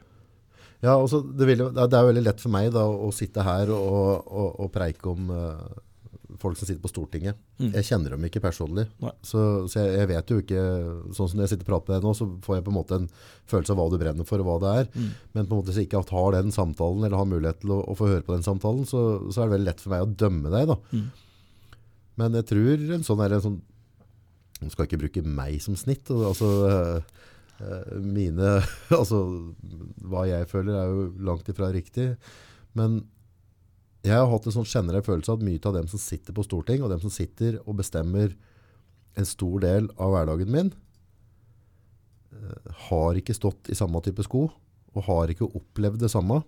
[0.81, 4.25] Ja, også, det, vil, det er veldig lett for meg da, å sitte her og,
[4.25, 5.81] og, og preike om eh,
[6.39, 7.39] folk som sitter på Stortinget.
[7.59, 7.71] Mm.
[7.73, 8.85] Jeg kjenner dem ikke personlig.
[9.25, 10.61] Så, så jeg, jeg vet jo ikke
[11.17, 12.99] Sånn som jeg sitter og prater med deg nå, så får jeg på en måte
[12.99, 13.09] en
[13.51, 14.91] følelse av hva du brenner for, og hva det er.
[14.93, 15.09] Mm.
[15.35, 17.81] Men på en måte hvis jeg ikke har den samtalen, eller har mulighet til å,
[17.91, 20.13] å få høre på den samtalen, så, så er det veldig lett for meg å
[20.23, 20.71] dømme deg.
[20.71, 20.79] da.
[20.93, 21.09] Mm.
[22.21, 23.59] Men jeg tror en sånn er en sånn
[24.61, 26.11] Nå skal ikke bruke meg som snitt.
[26.13, 27.23] Altså, eh,
[27.65, 28.59] eh, mine
[28.99, 29.23] Altså,
[30.05, 32.11] hva jeg føler er jo langt ifra riktig.
[32.77, 32.99] Men
[34.01, 36.45] jeg har hatt en sånn generell følelse av at mye av dem som sitter på
[36.45, 38.33] Storting, og dem som sitter og bestemmer
[39.19, 40.71] en stor del av hverdagen min,
[42.33, 44.47] eh, har ikke stått i samme type sko,
[44.95, 46.41] og har ikke opplevd det samme.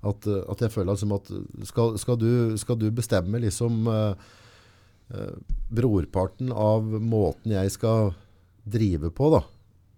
[0.00, 1.28] At, eh, at jeg føler liksom at
[1.68, 4.16] skal, skal, du, skal du bestemme liksom uh,
[5.12, 5.36] uh,
[5.68, 8.14] brorparten av måten jeg skal
[8.64, 9.44] drive på, da,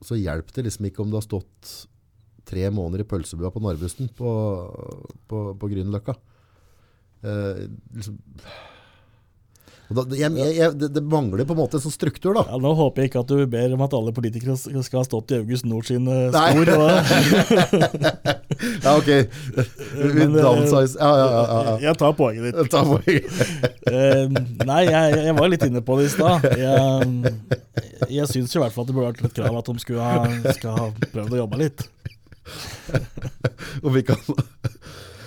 [0.03, 1.72] så hjelper det liksom ikke om det har stått
[2.43, 4.30] tre måneder i pølsebua på Narvesen på,
[5.30, 6.18] på, på Grünerløkka.
[7.23, 7.64] Eh,
[7.95, 8.18] liksom.
[9.93, 12.47] Da, jeg, jeg, det, det mangler på en måte en sånn struktur, da.
[12.49, 15.35] Ja, nå håper jeg ikke at du ber om at alle politikere skal ha stått
[15.35, 16.53] i August Nord sin eh, Nei.
[16.55, 16.66] skor.
[18.83, 19.09] Ja, ok.
[19.11, 20.95] Men, eh, Downsize.
[20.97, 21.43] Ja, ja, ja.
[21.66, 22.59] ja, Jeg tar poenget ditt.
[22.61, 23.25] Jeg tar poenget.
[24.68, 26.47] Nei, jeg, jeg var litt inne på det i stad.
[26.61, 27.35] Jeg,
[28.12, 30.53] jeg syns i hvert fall at det burde vært et krav at de skulle ha,
[30.57, 31.85] skal ha prøvd å jobbe litt.
[33.83, 34.20] Og vi kan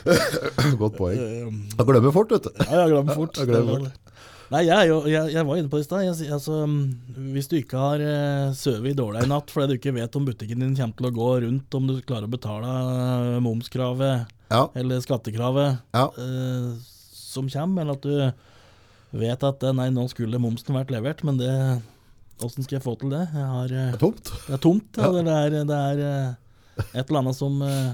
[0.81, 1.19] Godt poeng.
[1.77, 2.51] Jeg glemmer fort, vet du.
[2.65, 3.37] Ja, jeg glemmer fort.
[3.41, 4.01] Jeg glemmer fort.
[4.53, 6.31] Nei, jeg, jeg, jeg var inne på det i stad.
[6.35, 6.59] Altså,
[7.33, 10.61] hvis du ikke har uh, sovet dårlig i natt fordi du ikke vet om butikken
[10.61, 15.01] din kommer til å gå rundt, om du klarer å betale eh, momskravet Ja, eller
[15.01, 16.03] skattekravet ja.
[16.21, 16.67] eh,
[17.17, 21.41] som kommer, eller at du vet at eh, nei, nå skulle momsen vært levert, men
[21.41, 21.51] det
[22.43, 23.25] Åssen skal jeg få til det?
[23.33, 24.29] Har, eh, Det er tomt.
[24.45, 24.97] det er tomt.
[24.99, 25.09] Ja.
[25.09, 25.21] Ja.
[25.25, 27.93] Det er, det er eh, et eller annet som eh,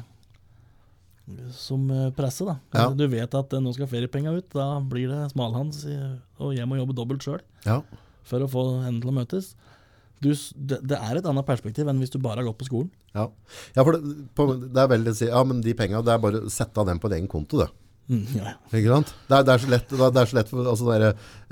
[1.55, 2.57] som eh, presse, da.
[2.75, 2.87] Ja.
[2.95, 5.83] Du vet at eh, nå skal feriepenga ut, da blir det smalhans,
[6.41, 7.81] og jeg må jobbe dobbelt sjøl Ja.
[8.27, 9.51] for å få hendene til å møtes.
[10.21, 12.91] Du, det, det er et annet perspektiv enn hvis du bare har gått på skolen.
[13.17, 13.25] Ja,
[13.73, 16.21] ja for det, på, det er veldig å si, ja, men de penga, det er
[16.21, 17.71] bare å sette av dem på en egen konto, det.
[18.09, 18.51] Mm, ja.
[18.75, 19.11] Ikke sant?
[19.29, 21.03] Det er, det er så lett, det er så lett for altså, der,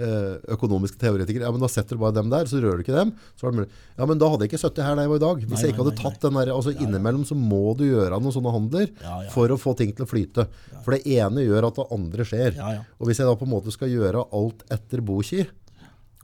[0.03, 1.45] eh, økonomiske teoretikere.
[1.45, 3.13] Ja, men da setter du bare dem der, så rører du ikke dem.
[3.39, 3.67] Så det.
[3.95, 5.43] Ja, men da hadde jeg ikke sittet her da jeg var i dag.
[5.45, 8.19] Hvis Nei, jeg ikke hadde nei, tatt den der, altså innimellom så må du gjøre
[8.19, 9.29] noen sånne handler Ja, ja.
[9.31, 10.47] for å få ting til å flyte.
[10.83, 12.57] For det ene gjør at det andre skjer.
[12.59, 12.83] Ja, ja.
[12.99, 15.45] Og hvis jeg da på en måte skal gjøre alt etter boki,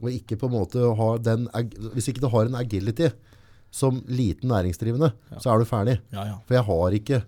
[0.02, 1.46] og ikke på en måte har den,
[1.94, 3.08] hvis ikke du har en agility
[3.72, 5.08] som liten næringsdrivende,
[5.40, 5.96] så er du ferdig.
[6.12, 6.36] ja, ja.
[6.44, 7.22] For jeg har ikke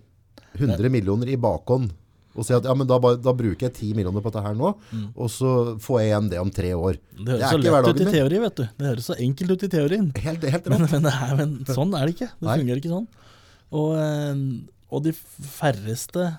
[0.59, 1.89] 100 millioner i bakhånd
[2.37, 4.69] Og si at ja, men da, da bruker jeg 10 millioner på dette her nå,
[5.15, 6.99] og så får jeg igjen det om tre år.
[7.17, 8.65] Det høres er så ikke lett ut i teori, vet du.
[8.77, 10.11] Det høres så enkelt ut i teorien.
[10.27, 12.29] Helt, helt Men, men, det er, men sånn er det ikke.
[12.37, 12.57] Det Nei.
[12.61, 13.07] fungerer ikke sånn.
[13.69, 14.43] Og, eh,
[14.93, 15.15] og de
[15.57, 16.29] færreste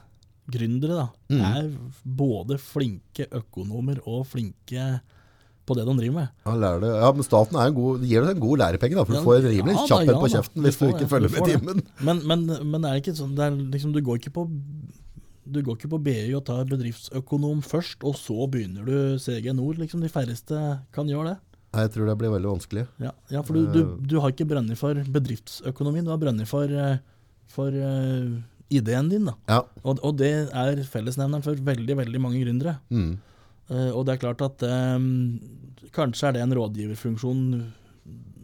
[0.51, 1.41] gründere da, Mm.
[1.47, 1.67] er
[2.03, 5.01] både flinke økonomer og flinke
[5.69, 6.31] på det de driver med.
[6.47, 6.89] Ja, lærer det.
[6.99, 9.27] ja, men staten er en god, gir deg en god lærepenge, da, for Ja, du
[9.29, 11.37] får en rimelig ja kjapp en på kjeften Du hvis du får ikke følger du
[11.37, 11.83] med timen.
[12.03, 14.49] Men, men, men det er ikke sånn det er liksom, Du går ikke på
[15.53, 19.79] du går ikke på BI og tar bedriftsøkonom først, og så begynner du CG Nord.
[19.83, 20.03] Liksom.
[20.05, 20.59] De færreste
[20.95, 21.39] kan gjøre det.
[21.71, 22.87] Nei, Jeg tror det blir veldig vanskelig.
[22.99, 23.97] Ja, ja for du, du, Eh.
[24.11, 26.97] du har ikke brønnet for bedriftsøkonomien, du har brønnet for, eh,
[27.47, 28.41] for uh,
[28.71, 29.25] ideen din.
[29.31, 29.35] da.
[29.49, 29.61] Ja.
[29.85, 32.79] Og, og det er fellesnevneren for veldig veldig mange gründere.
[32.91, 33.19] Mm.
[33.71, 34.65] Uh, og det er klart at
[34.97, 35.39] um,
[35.95, 37.45] kanskje er det en rådgiverfunksjon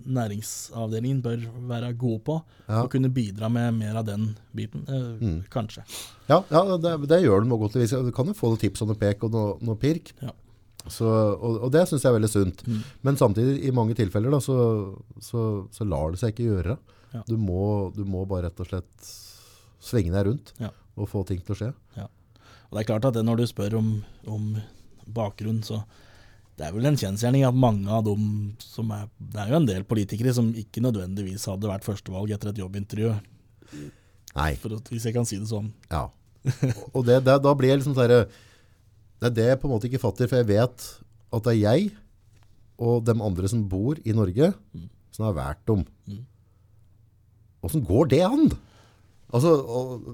[0.06, 2.36] næringsavdelingen bør være gode på.
[2.68, 2.82] Ja.
[2.84, 4.84] Og kunne bidra med mer av den biten.
[4.88, 5.38] Eh, Mm.
[5.50, 5.84] Kanskje.
[6.28, 7.72] Ja, ja det, det gjør de godt.
[8.06, 10.12] Du kan jo få noen tips og noe pek og noe, noe pirk.
[10.22, 10.32] Ja.
[10.86, 12.62] Så, og, og det syns jeg er veldig sunt.
[12.66, 12.82] Mm.
[13.02, 14.56] Men samtidig, i mange tilfeller, da, så,
[15.20, 16.76] så, så lar det seg ikke gjøre.
[17.14, 17.22] Ja.
[17.26, 19.08] Du, må, du må bare rett og slett
[19.82, 20.70] svinge deg rundt Ja.
[20.96, 21.72] og få ting til å skje.
[22.66, 23.90] Og det er klart at det når du spør om,
[24.26, 24.56] om
[25.14, 25.84] bakgrunn, så
[26.56, 29.68] det er vel en kjensgjerning at mange av dem som er Det er jo en
[29.68, 33.12] del politikere som ikke nødvendigvis hadde vært førstevalg etter et jobbintervju,
[34.36, 34.52] Nei.
[34.62, 35.68] for hvis jeg kan si det sånn.
[35.90, 36.06] Ja.
[36.94, 39.88] Og det, det, da blir jeg liksom sånn Det er det jeg på en måte
[39.90, 40.88] ikke fatter, for jeg vet
[41.36, 41.90] at det er jeg
[42.76, 44.52] og de andre som bor i Norge,
[45.12, 45.84] som har valgt dem.
[46.08, 46.24] Mm.
[47.64, 48.50] Åssen går det an?
[49.32, 50.04] Altså, og,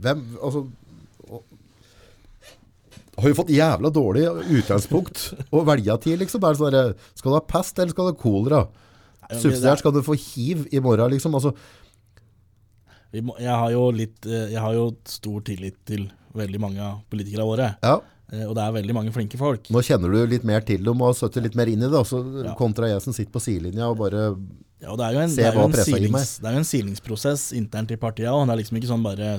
[0.00, 0.64] hvem altså,
[3.16, 4.26] Har jo fått jævla dårlig
[4.58, 6.42] utgangspunkt å velge til, liksom.
[6.44, 8.60] Er det sånn der, skal du ha pest, eller skal du ha kolera?
[9.32, 11.34] Subsidiært skal du få hiv i morgen, liksom.
[11.34, 11.54] Altså,
[13.24, 16.04] må, jeg, har jo litt, eh, jeg har jo stor tillit til
[16.36, 17.70] veldig mange av politikerne våre.
[17.82, 17.94] ja.
[18.32, 19.70] eh, Og det er veldig mange flinke folk.
[19.72, 21.96] Nå kjenner du litt mer til dem og har sittet litt mer inn i det,
[21.96, 22.54] også, Ja.
[22.58, 24.36] kontra jeg som sitter på sidelinja og bare
[24.82, 26.26] Ja, og det er jo en, Se det er jo hva en, pressa gir meg.
[26.42, 28.44] det er jo en silingsprosess internt i partiet òg.
[28.44, 29.30] Det er liksom ikke sånn bare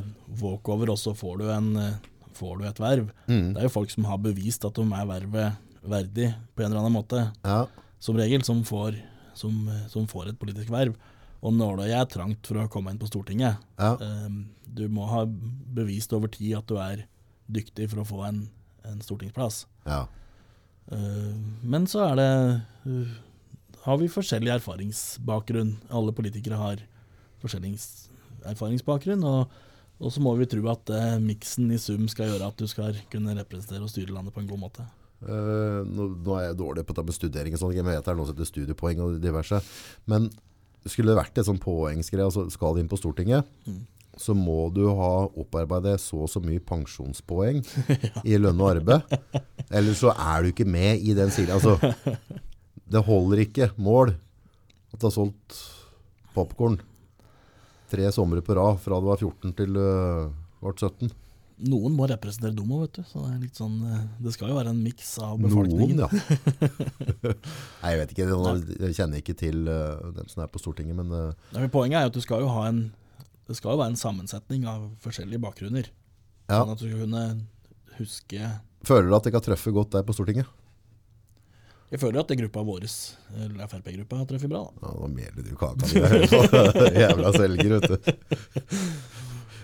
[0.41, 1.93] walkover, og så får du, en, eh,
[2.37, 3.09] får du et verv.
[3.27, 5.57] mm, Det er jo folk som har bevist at de er vervet
[5.87, 7.65] verdig på en eller annen måte, Ja.
[7.99, 8.97] som regel, som får,
[9.33, 10.95] som, som får et politisk verv.
[11.41, 13.57] Og nåløyet er trangt for å komme inn på Stortinget.
[13.79, 13.93] ja.
[14.01, 14.29] Eh,
[14.77, 17.05] Du må ha bevist over tid at du er
[17.49, 18.49] dyktig for å få en,
[18.85, 19.65] en stortingsplass.
[19.87, 20.05] ja.
[20.91, 21.33] Eh,
[21.63, 23.15] Men så er det eh,
[23.85, 25.77] Har vi forskjellig erfaringsbakgrunn.
[25.89, 26.77] Alle politikere har
[27.41, 27.77] forskjellig
[28.45, 29.23] erfaringsbakgrunn.
[29.23, 29.47] Og,
[29.97, 32.97] og så må vi tro at eh, miksen i sum skal gjøre at du skal
[33.11, 34.85] kunne representere og styre landet på en god måte.
[35.17, 38.11] Uh, nå, nå er jeg dårlig på det med studering og sånn, jeg vet det
[38.13, 39.57] er noe som heter studiepoeng og diverse,
[40.05, 40.27] men
[40.85, 43.79] skulle det vært et sånn poengsgreie, altså skal inn på Stortinget, Mm.
[44.21, 47.63] så må du ha opparbeidet så og så mye pensjonspoeng
[48.29, 49.17] i lønn og arbeid,
[49.73, 51.57] ellers så er du ikke med i den siden.
[51.57, 51.75] Altså,
[52.93, 54.13] det holder ikke mål
[54.93, 55.57] at du har solgt
[56.37, 56.77] popcorn
[57.91, 59.81] tre somre på rad fra du var 14 til du
[60.61, 61.09] ble 17.
[61.67, 63.05] Noen må representere dem òg, vet du.
[63.09, 66.03] Så det, er litt sånn, eh, det skal jo være en miks av befolkningen.
[66.03, 67.31] Noen, ja.
[67.81, 68.27] Nei, jeg vet ikke.
[68.83, 72.03] Jeg kjenner ikke til uh, dem som er på Stortinget, men uh, Nei, men Poenget
[72.03, 72.85] er at du skal jo ha en
[73.47, 75.89] det skal jo være en sammensetning av forskjellige bakgrunner.
[76.45, 76.59] Ja.
[76.59, 77.25] Sånn at du skal kunne
[77.97, 78.49] huske
[78.87, 80.49] føler du at det kan truffet godt der på Stortinget?
[81.87, 82.83] Jeg føler at det gruppa vår,
[83.45, 84.65] eller Frp-gruppa, treffer bra.
[84.67, 84.89] da.
[84.89, 86.99] Ja, nå meler du kaka di.
[86.99, 87.95] Jævla selger, vet du.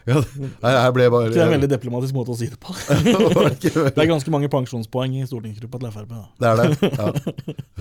[0.03, 2.76] Ja, jeg ble bare Det er en veldig diplomatisk måte å si det på.
[3.63, 6.13] Det er ganske mange pensjonspoeng i stortingsgruppa til Frp.
[6.15, 6.24] Da.
[6.39, 6.91] Det er det.
[6.95, 7.09] Ja,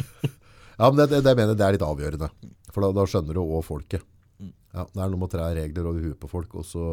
[0.81, 2.31] ja men det, det, det mener det er litt avgjørende.
[2.75, 4.03] For da, da skjønner du òg folket.
[4.43, 4.53] Mm.
[4.75, 6.89] Ja, det er noe med å tre regler over huet på folk, og så,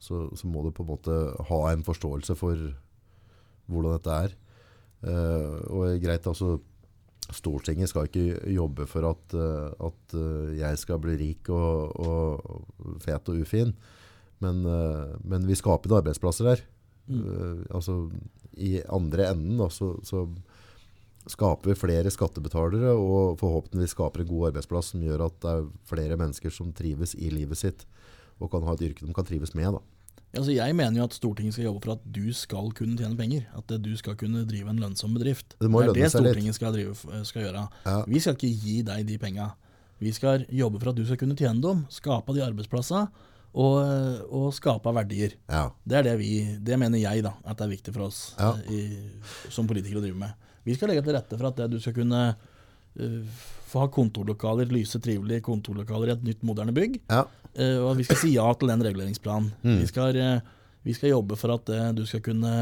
[0.00, 1.20] så, så må du på en måte
[1.52, 2.68] ha en forståelse for
[3.68, 4.36] hvordan dette er.
[5.06, 6.56] Eh, og greit, altså
[7.34, 12.98] Stortinget skal ikke jobbe for at, eh, at eh, jeg skal bli rik og, og
[13.02, 13.74] fet og ufin,
[14.44, 14.66] men,
[15.24, 16.62] men vi skaper arbeidsplasser der.
[17.08, 17.62] Mm.
[17.72, 17.94] Altså,
[18.60, 20.26] I andre enden da, så, så
[21.26, 25.70] skaper vi flere skattebetalere og forhåpentligvis skaper en god arbeidsplass som gjør at det er
[25.88, 27.86] flere mennesker som trives i livet sitt
[28.36, 29.78] og kan ha et yrke de kan trives med.
[29.78, 29.95] Da.
[30.36, 33.46] Altså, jeg mener jo at Stortinget skal jobbe for at du skal kunne tjene penger.
[33.56, 35.56] At du skal kunne drive en lønnsom bedrift.
[35.60, 36.10] Det må er det.
[36.12, 36.96] Stortinget skal, drive,
[37.28, 37.68] skal gjøre.
[37.86, 38.00] Ja.
[38.08, 39.52] Vi skal ikke gi deg de penga.
[40.02, 43.06] Vi skal jobbe for at du skal kunne tjene dem, skape de arbeidsplassene
[43.56, 43.76] og,
[44.28, 45.38] og skape verdier.
[45.48, 45.70] Ja.
[45.88, 48.52] Det er det vi, det mener jeg da, at det er viktig for oss Ja.
[48.60, 50.36] eh, i, som politikere å drive med.
[50.66, 54.68] Vi skal legge til rette for at det, du skal kunne uh, få ha kontorlokaler,
[54.74, 56.98] lyse, trivelige kontorlokaler i et nytt, moderne bygg.
[57.08, 57.22] Ja.
[57.56, 59.50] Eh, og vi skal si ja til den reguleringsplanen.
[59.64, 59.78] Mm.
[59.80, 60.40] Vi, skal, eh,
[60.84, 62.52] Vi skal jobbe for at eh, du skal kunne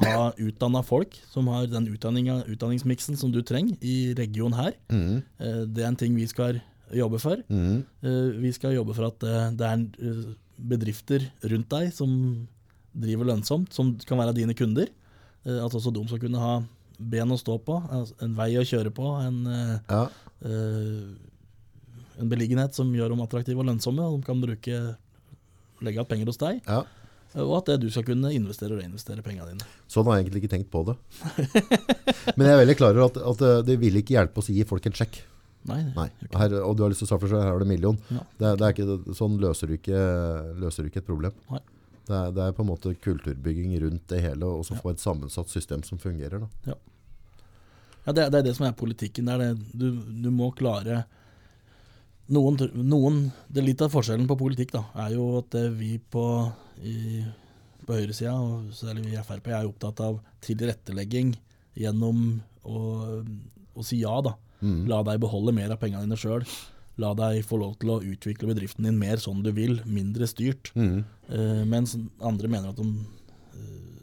[0.00, 4.72] ha utdanna folk som har den utdanningsmiksen som du trenger i regionen her.
[4.90, 6.60] Eh, det er en ting vi skal
[6.94, 7.36] jobbe for.
[7.50, 9.20] Eh, vi skal jobbe for at
[9.58, 9.84] det er
[10.60, 12.46] bedrifter rundt deg som
[12.96, 14.88] driver lønnsomt, som kan være dine kunder.
[15.44, 16.54] At også de skal kunne ha
[17.00, 19.38] ben å stå på, altså en vei å kjøre på, en,
[19.88, 20.02] Ja.
[20.44, 21.29] eh,
[22.20, 24.80] en beliggenhet som gjør dem attraktive og lønnsomme, og de kan bruke,
[25.80, 26.62] legge igjen penger hos deg.
[26.68, 26.82] ja.
[27.38, 29.66] Og at det du skal kunne investere og reinvestere pengene dine.
[29.86, 30.96] Sånn har jeg egentlig ikke tenkt på det.
[32.34, 34.56] Men jeg er veldig klar over at, at eh, det vil ikke hjelpe oss å
[34.56, 35.20] gi folk en sjekk.
[35.70, 36.08] Nei, Nei.
[36.34, 38.00] Her, og du har lyst til å svare for seg, her har du en million.
[38.10, 38.24] Ja.
[38.40, 40.00] Det, det ikke, sånn løser du ikke,
[40.58, 41.36] løser du ikke et problem.
[42.10, 44.80] Det er, det er på en måte kulturbygging rundt det hele, og så Ja.
[44.82, 46.42] få et sammensatt system som fungerer.
[46.42, 46.74] Da.
[48.08, 49.30] Ja, det, det er det som er politikken.
[49.30, 49.50] Det er det.
[49.70, 49.86] Du,
[50.26, 51.04] du må klare
[52.34, 56.24] noen, noen, det Litt av forskjellen på politikk da, er jo at eh, vi på,
[56.82, 57.22] i,
[57.86, 61.34] på høyresida, og særlig vi i Frp, er opptatt av tilrettelegging
[61.78, 62.82] gjennom å,
[63.74, 64.16] å si ja.
[64.24, 64.36] da.
[64.60, 64.84] Mm.
[64.90, 66.44] La deg beholde mer av pengene dine sjøl.
[67.00, 70.72] La deg få lov til å utvikle bedriften din mer sånn du vil, mindre styrt.
[70.76, 71.00] Mm.
[71.32, 72.88] Eh, mens andre mener at de
[73.56, 74.02] eh,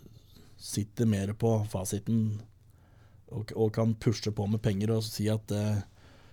[0.57, 2.39] sitter mer på fasiten
[3.27, 5.51] og, og kan pushe på med penger og si at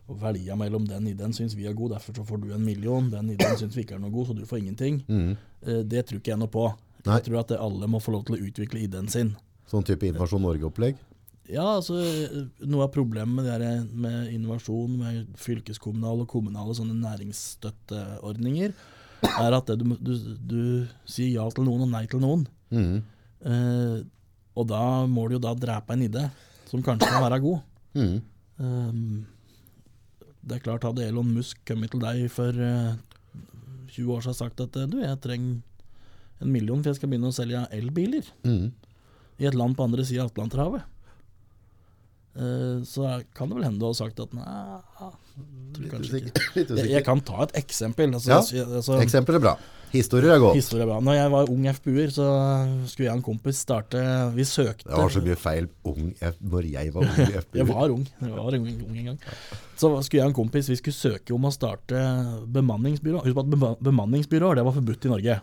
[0.09, 3.11] eh, velge mellom den ideen syns vi er god, derfor så får du en million.
[3.13, 5.03] Den ideen syns vi ikke er noe god, så du får ingenting.
[5.09, 5.33] Mm.
[5.67, 6.69] Eh, det tror ikke jeg noe på.
[7.05, 7.19] Nei.
[7.19, 9.35] Jeg tror at alle må få lov til å utvikle ideen sin.
[9.69, 10.97] Sånn type Innovasjon Norge-opplegg.
[11.51, 16.77] Ja, altså eh, Noe av problemet med, det her med innovasjon, med fylkeskommunale og kommunale
[16.77, 18.73] sånne næringsstøtteordninger,
[19.29, 20.63] er at det, du, du, du
[21.09, 22.47] sier ja til noen og nei til noen.
[22.73, 22.97] Mm.
[23.45, 24.01] Eh,
[24.55, 26.25] og da må du jo da drepe en idé
[26.71, 27.65] som kanskje kan være god.
[27.99, 28.17] Mm.
[28.65, 28.91] Eh,
[30.45, 32.95] det er klart, hadde Elon Musk kommet til deg for uh,
[33.95, 35.61] 20 år siden og sagt at eh, du, jeg trenger
[36.43, 38.73] en million for jeg skal begynne å selge elbiler Mm.
[39.41, 40.83] i et land på andre sida av Atlanterhavet,
[42.37, 44.45] uh, så kan det vel hende du har sagt at nei,
[45.75, 46.77] Litt usikker.
[46.79, 48.13] Jeg, jeg kan ta et eksempel.
[48.15, 48.67] Altså, Ja.
[48.79, 49.55] altså, eksempel er bra.
[49.95, 50.57] Historier er godt.
[50.59, 50.97] Historier er bra.
[51.07, 52.27] Når jeg var ung FPU-er, så
[52.91, 54.01] skulle jeg og en kompis starte
[54.35, 57.59] Vi søkte Det var så mye feil ung F når jeg var ung i FPU.
[57.61, 58.03] Jeg var ung.
[58.21, 59.21] Jeg var ung, ung en gang.
[59.79, 62.03] Så skulle jeg og en kompis Vi skulle søke om å starte
[62.59, 63.23] bemanningsbyrå.
[63.25, 65.39] Husk på at bema- bemanningsbyråer det var forbudt i Norge.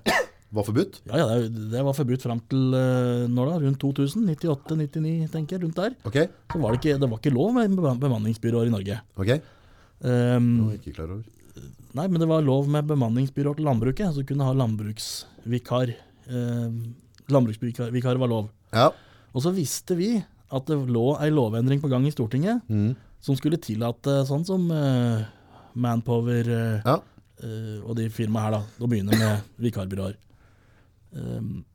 [0.52, 0.98] Var forbudt?
[1.08, 3.60] Ja, ja, Det, det var forbudt fram til eh, når da?
[3.64, 4.26] Rundt 2000?
[4.36, 5.64] 98-99, tenker jeg.
[5.64, 5.96] Rundt der.
[6.04, 6.18] Ok.
[6.52, 9.00] Så var det, ikke, det var ikke lov med beman- bemanningsbyråer i Norge.
[9.16, 9.32] ok.
[9.32, 9.40] Det
[10.02, 11.24] Um, var jeg ikke klar over.
[11.94, 15.92] Nei, men det var lov med bemanningsbyråer til landbruket, så kunne ha landbruksvikar.
[16.32, 16.70] Eh,
[17.32, 18.50] landbruksvikar var lov.
[18.72, 18.90] Ja.
[19.36, 20.14] Og så visste vi
[20.52, 22.96] at det lå ei lovendring på gang i Stortinget Mm.
[23.22, 25.26] som skulle tillate sånn som eh,
[25.76, 26.98] Manpower eh, Ja.
[27.44, 30.16] eh, og de firmaene her, da, å begynne med vikarbyråer.
[31.14, 31.66] Um,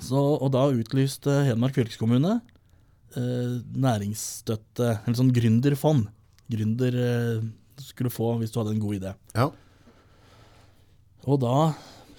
[0.00, 2.40] så, og da utlyste Hedmark fylkeskommune
[3.16, 6.08] eh, næringsstøtte, eller sånn gründerfond.
[6.50, 7.42] Gründer eh,
[7.90, 9.14] skulle få hvis du hadde en god idé.
[9.36, 9.48] Ja.
[11.28, 11.54] Og da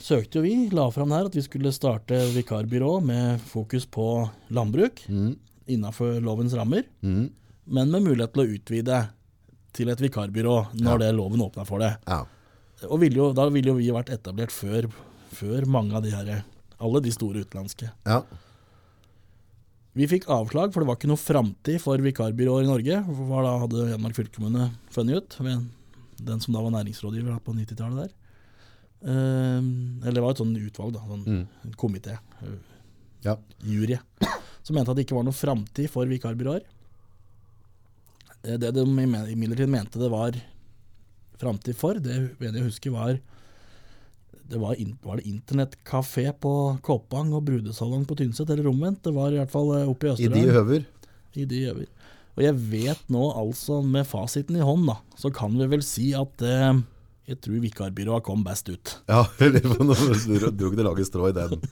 [0.01, 4.05] søkte jo vi, la fram her at vi skulle starte vikarbyrå med fokus på
[4.53, 5.35] landbruk Mm.
[5.67, 7.29] innafor lovens rammer, Mm.
[7.67, 9.09] men med mulighet til å utvide
[9.73, 11.95] til et vikarbyrå når det loven åpna for det.
[12.07, 12.25] Ja.
[12.89, 14.89] Og ville jo, da ville jo vi vært etablert før,
[15.31, 16.43] før mange av de her,
[16.79, 17.91] alle de store utenlandske.
[18.05, 18.23] ja.
[19.97, 22.99] Vi fikk avslag, for det var ikke noe framtid for vikarbyråer i Norge.
[23.11, 25.65] Hva da hadde Hedmark fylkeskommune funnet ut, med
[26.21, 28.13] den som da var næringsrådgiver på 90-tallet der.
[29.01, 29.57] Eh,
[30.05, 31.47] eller det var et sånn utvalg, da, sånn Mm.
[31.65, 32.59] en komité, eh,
[33.25, 33.35] Ja.
[33.63, 33.99] jury,
[34.63, 36.61] som mente at det ikke var noe framtid for vikarbyråer.
[38.45, 40.31] Eh, Det de imidlertid mente det var
[41.37, 43.19] framtid for, det mener jeg huske var
[44.49, 46.53] det var, var det internettkafé på
[46.85, 49.03] Koppang og brudesalong på Tynset, eller omvendt?
[49.05, 50.87] Det var i hvert fall eh, oppe i I de høver.
[51.35, 51.91] I de høver.
[52.37, 56.11] Og jeg vet nå altså, med fasiten i hånd, da, så kan vi vel si
[56.17, 56.81] at eh,
[57.31, 58.97] jeg tror vikarbyrået kom best ut.
[59.11, 59.95] Ja, eller nå
[60.57, 61.57] dro det laget strå i den.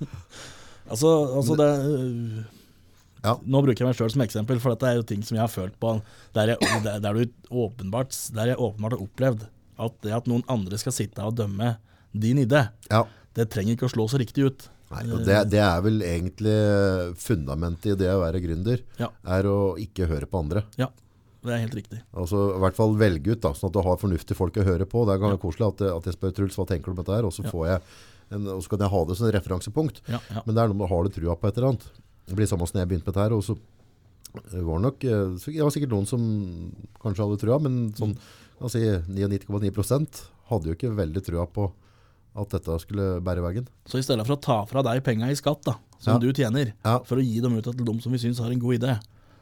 [0.89, 2.37] Altså, altså det øh,
[3.21, 3.35] Ja.
[3.45, 5.51] Nå bruker jeg meg sjøl som eksempel, for dette er jo ting som jeg har
[5.53, 5.91] følt på.
[6.33, 9.43] Der jeg, der, der du åpenbart, der jeg åpenbart har opplevd
[9.79, 11.75] at det at noen andre skal sitte og dømme
[12.13, 13.03] din idé, Ja.
[13.35, 14.69] det trenger ikke å slå så riktig ut.
[14.89, 16.55] Nei, og det, det er vel egentlig
[17.21, 19.09] fundamentet i det å være gründer, Ja.
[19.25, 20.63] er å ikke høre på andre.
[20.77, 20.87] Ja,
[21.45, 22.01] det er helt riktig.
[22.13, 24.85] Altså i hvert fall velge ut, da, sånn at du har fornuftige folk å høre
[24.89, 25.05] på.
[25.05, 27.25] Det er ganske koselig at, at jeg spør Truls, hva tenker du om dette her?
[27.29, 27.51] Og så Ja.
[27.51, 27.81] får jeg
[28.31, 30.01] en, og så kan jeg ha det som et referansepunkt.
[30.09, 30.41] Ja, ja.
[30.45, 31.85] Men det er noe med har du trua på et eller annet.
[32.27, 33.57] Det blir samme som jeg begynte med dette her, og så
[34.53, 36.21] var det nok, eh, det var sikkert noen som
[37.01, 38.17] kanskje hadde trua, men sånn,
[38.69, 38.79] si
[39.09, 41.71] 99,9% hadde jo ikke veldig trua på
[42.41, 43.67] at dette skulle bære veien.
[43.89, 46.19] Så i stedet for å ta fra deg penga i skatt, da, som Ja.
[46.19, 46.99] du tjener, Ja.
[47.03, 48.99] for å gi dem ut til dem som vi syns har en god idé,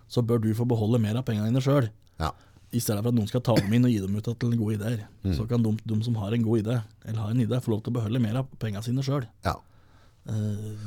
[0.10, 1.90] så bør du få beholde mer av pengene dine sjøl.
[2.20, 2.32] Ja.
[2.74, 4.76] I stedet for at noen skal ta dem inn og gi dem ut til gode
[4.76, 5.06] ideer.
[5.24, 5.36] Mm.
[5.38, 7.84] Så kan de, de som har en god idé, eller har en idé, få lov
[7.84, 9.26] til å beholde mer av pengene sine sjøl.
[9.46, 9.56] ja.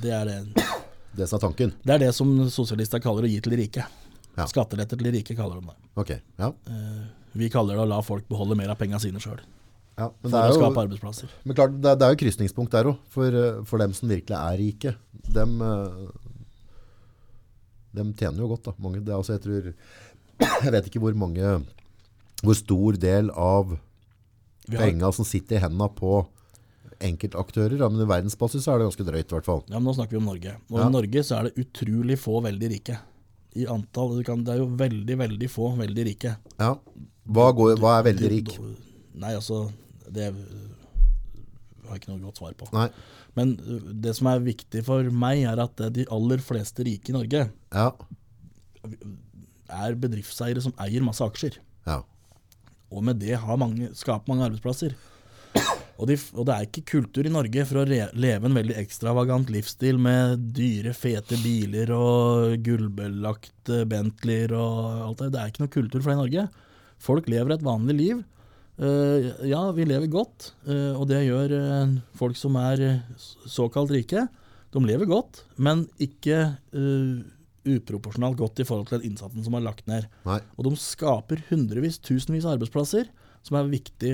[0.02, 0.54] Det, er det.
[1.16, 1.72] Det som er tanken.
[1.82, 3.86] det er det som sosialister kaller å gi til de rike.
[4.36, 4.44] Ja.
[4.46, 5.76] Skatteletter til de rike kaller de det.
[5.96, 6.20] Okay.
[6.38, 6.52] ja.
[6.68, 9.40] Eh, Vi kaller det å la folk beholde mer av pengene sine sjøl.
[10.00, 10.08] Ja.
[10.22, 11.34] Men, For det å skape jo, arbeidsplasser.
[11.44, 14.38] men klart, det, det er jo krysningspunkt der òg, for, eh, for dem som virkelig
[14.40, 14.94] er rike.
[15.36, 16.00] Dem, eh,
[18.00, 18.74] dem tjener jo godt, da.
[18.82, 19.70] Mange, det altså, jeg tror
[20.64, 21.54] Jeg vet ikke hvor mange
[22.40, 23.74] Hvor stor del av
[24.70, 26.20] penga som sitter i hendene på
[27.00, 29.62] enkeltaktører, ja, men i verdensbasis er det ganske drøyt, i hvert fall.
[29.70, 30.52] ja, men nå snakker vi om Norge.
[30.70, 30.86] Og Ja.
[30.86, 32.98] I Norge så er det utrolig få veldig rike.
[33.56, 36.34] I antall, det, kan, det er jo veldig, veldig få veldig rike.
[36.60, 36.74] Ja.
[37.26, 38.52] Hva, går, hva er veldig rik?
[39.20, 39.64] Nei, altså
[40.14, 42.68] Det har jeg ikke noe godt svar på.
[42.76, 42.88] Nei.
[43.38, 47.16] Men uh, det som er viktig for meg, er at de aller fleste rike i
[47.16, 47.88] Norge Ja.
[49.70, 51.60] er bedriftseiere som eier masse aksjer.
[51.86, 52.00] Ja.
[52.90, 54.96] Og med det har mange, skaper mange arbeidsplasser.
[56.00, 58.76] Og, de, og det er ikke kultur i Norge for å re, leve en veldig
[58.80, 65.28] ekstravagant livsstil med dyre, fete biler og gullbelagte Bentleyer og alt det.
[65.34, 66.46] Det er ikke noe kultur for det i Norge.
[67.04, 68.22] Folk lever et vanlig liv.
[68.80, 73.02] Eh, ja, vi lever godt, eh, og det gjør eh, folk som er
[73.44, 74.24] såkalt rike.
[74.72, 76.54] De lever godt, men ikke
[77.70, 80.06] uproporsjonalt godt i forhold til den innsatsen som er lagt ned.
[80.24, 80.38] Nei.
[80.56, 83.10] Og de skaper hundrevis, tusenvis av arbeidsplasser
[83.44, 84.12] som er viktig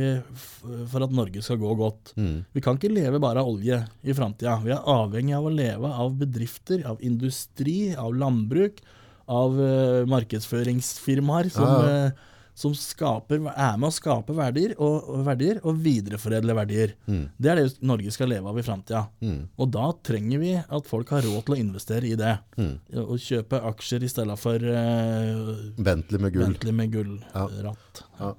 [0.88, 2.14] for at Norge skal gå godt.
[2.16, 2.46] Mm.
[2.56, 4.56] Vi kan ikke leve bare av olje i framtida.
[4.64, 8.80] Vi er avhengig av å leve av bedrifter, av industri, av landbruk,
[9.26, 12.34] av uh, markedsføringsfirmaer som, Ja, ja.
[12.56, 16.94] Som skaper, er med å skape verdier og, og, verdier, og videreforedle verdier.
[17.04, 17.26] Mm.
[17.36, 19.02] Det er det Norge skal leve av i framtida.
[19.20, 19.42] Mm.
[19.60, 22.32] Og da trenger vi at folk har råd til å investere i det.
[22.56, 22.72] Mm.
[23.04, 26.46] Å kjøpe aksjer i stedet for uh, Bentley med gull.
[26.46, 28.02] Bentley med gullratt.
[28.22, 28.32] Ja.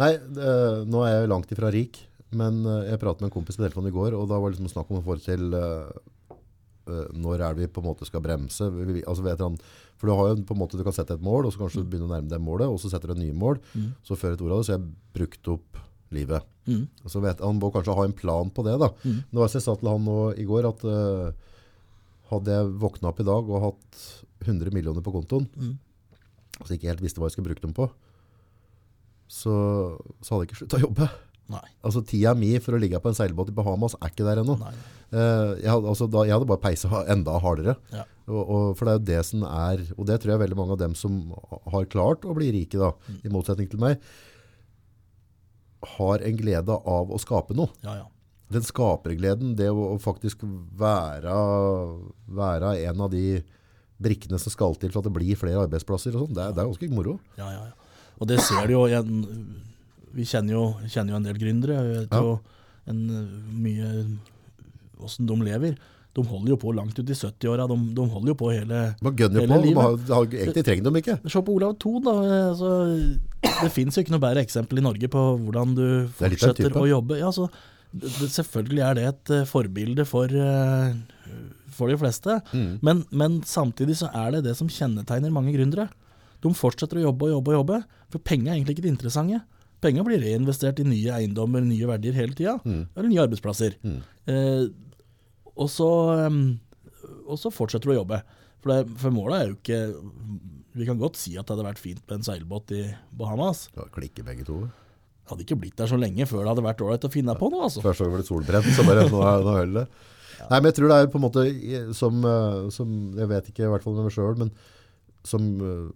[0.00, 0.56] Nei, det,
[0.88, 2.00] nå er jeg langt ifra rik,
[2.32, 4.56] men eh, jeg pratet med en kompis på telefonen i går, og da var det
[4.56, 5.90] liksom snakk om å få til eh,
[6.86, 8.66] når er det vi på en måte skal bremse.
[9.06, 9.58] Altså vet han,
[10.00, 11.84] for du har jo på en måte, du kan sette et mål, og så kanskje
[11.84, 13.60] du begynner å nærme deg målet, og så setter du et nye mål.
[13.76, 13.92] Mm.
[14.02, 15.78] Så før et ord av det, så har jeg brukt opp
[16.12, 16.48] livet.
[16.66, 16.82] Mm.
[17.08, 18.90] Så vet, han må kanskje ha en plan på det da.
[19.06, 19.22] Mm.
[19.30, 21.30] Det var jeg sa til han nå i går at uh,
[22.32, 24.02] hadde jeg våknet opp i dag og hatt
[24.44, 25.78] 100 millioner på kontoen, Mm.
[26.66, 27.86] så ikke helt visste hva jeg skulle bruke dem på,
[29.32, 29.54] så,
[30.20, 31.08] så hadde jeg ikke sluttet å jobbe.
[31.50, 31.64] Nei.
[31.84, 34.54] Altså tida mi for å ligge på en seilbåt i Bahamas er ikke der ennå.
[35.12, 37.74] Eh, jeg, altså, da, jeg hadde bare peisa enda hardere.
[37.92, 38.04] Ja.
[38.30, 40.76] Og, og, for det er jo det som er, og det tror jeg veldig mange
[40.76, 41.18] av dem som
[41.74, 43.18] har klart å bli rike da, Mm.
[43.26, 43.98] i motsetning til meg,
[45.98, 47.72] har en glede av å skape noe.
[47.82, 48.08] Ja, ja.
[48.52, 50.42] Den skapergleden, det å, å faktisk
[50.78, 51.34] være,
[52.28, 53.40] være en av de
[54.02, 56.68] brikkene som skal til for at det blir flere arbeidsplasser og sånt, det, det er
[56.70, 57.18] ganske moro.
[57.40, 57.78] ja, ja, ja.
[58.22, 59.22] Og det ser du jo igjen.
[60.12, 61.78] Vi kjenner jo, kjenner jo en del gründere.
[61.78, 62.36] Jeg vet jo
[62.90, 63.02] en,
[63.62, 63.88] mye
[65.02, 65.76] åssen de lever.
[66.12, 67.66] De holder jo på langt ut i 70-åra.
[67.70, 70.02] De, de holder jo på hele Hele på, livet.
[70.04, 71.16] de har, egentlig trenger de ikke.
[71.24, 72.16] Se på Olav Thon, da.
[72.50, 72.72] Altså,
[73.62, 76.84] det fins jo ikke noe bedre eksempel i Norge på hvordan du er fortsetter å
[76.90, 77.16] jobbe.
[77.22, 77.48] Ja, så,
[77.92, 80.92] det, selvfølgelig er det et uh, forbilde for, uh,
[81.72, 82.36] for de fleste.
[82.52, 82.68] Mm.
[82.84, 85.88] Men, men samtidig så er det det som kjennetegner mange gründere.
[86.44, 87.80] De fortsetter å jobbe og jobbe og jobbe,
[88.12, 89.40] for penger er egentlig ikke det interessante.
[89.82, 92.84] Penger blir reinvestert i nye eiendommer, nye verdier hele tida, Mm.
[92.94, 93.74] eller nye arbeidsplasser.
[93.82, 93.98] Mm.
[94.30, 94.66] Eh,
[95.56, 95.88] og, så,
[97.26, 98.20] og så fortsetter du å jobbe.
[98.62, 99.78] For, det, for målet er jo ikke
[100.78, 102.84] Vi kan godt si at det hadde vært fint med en seilbåt i
[103.18, 103.66] Bahamas.
[103.76, 104.60] Ja, klikker begge to.
[105.28, 107.66] Hadde ikke blitt der så lenge før det hadde vært ålreit å finne på noe,
[107.66, 107.82] altså.
[107.84, 109.84] Først var det solbrent, så bare nå, er- nå holder det.
[110.48, 111.44] Nei, men jeg tror det er på en måte
[111.94, 114.50] som, eh, som jeg vet ikke i hvert fall med meg selv, men
[115.28, 115.92] som, eh,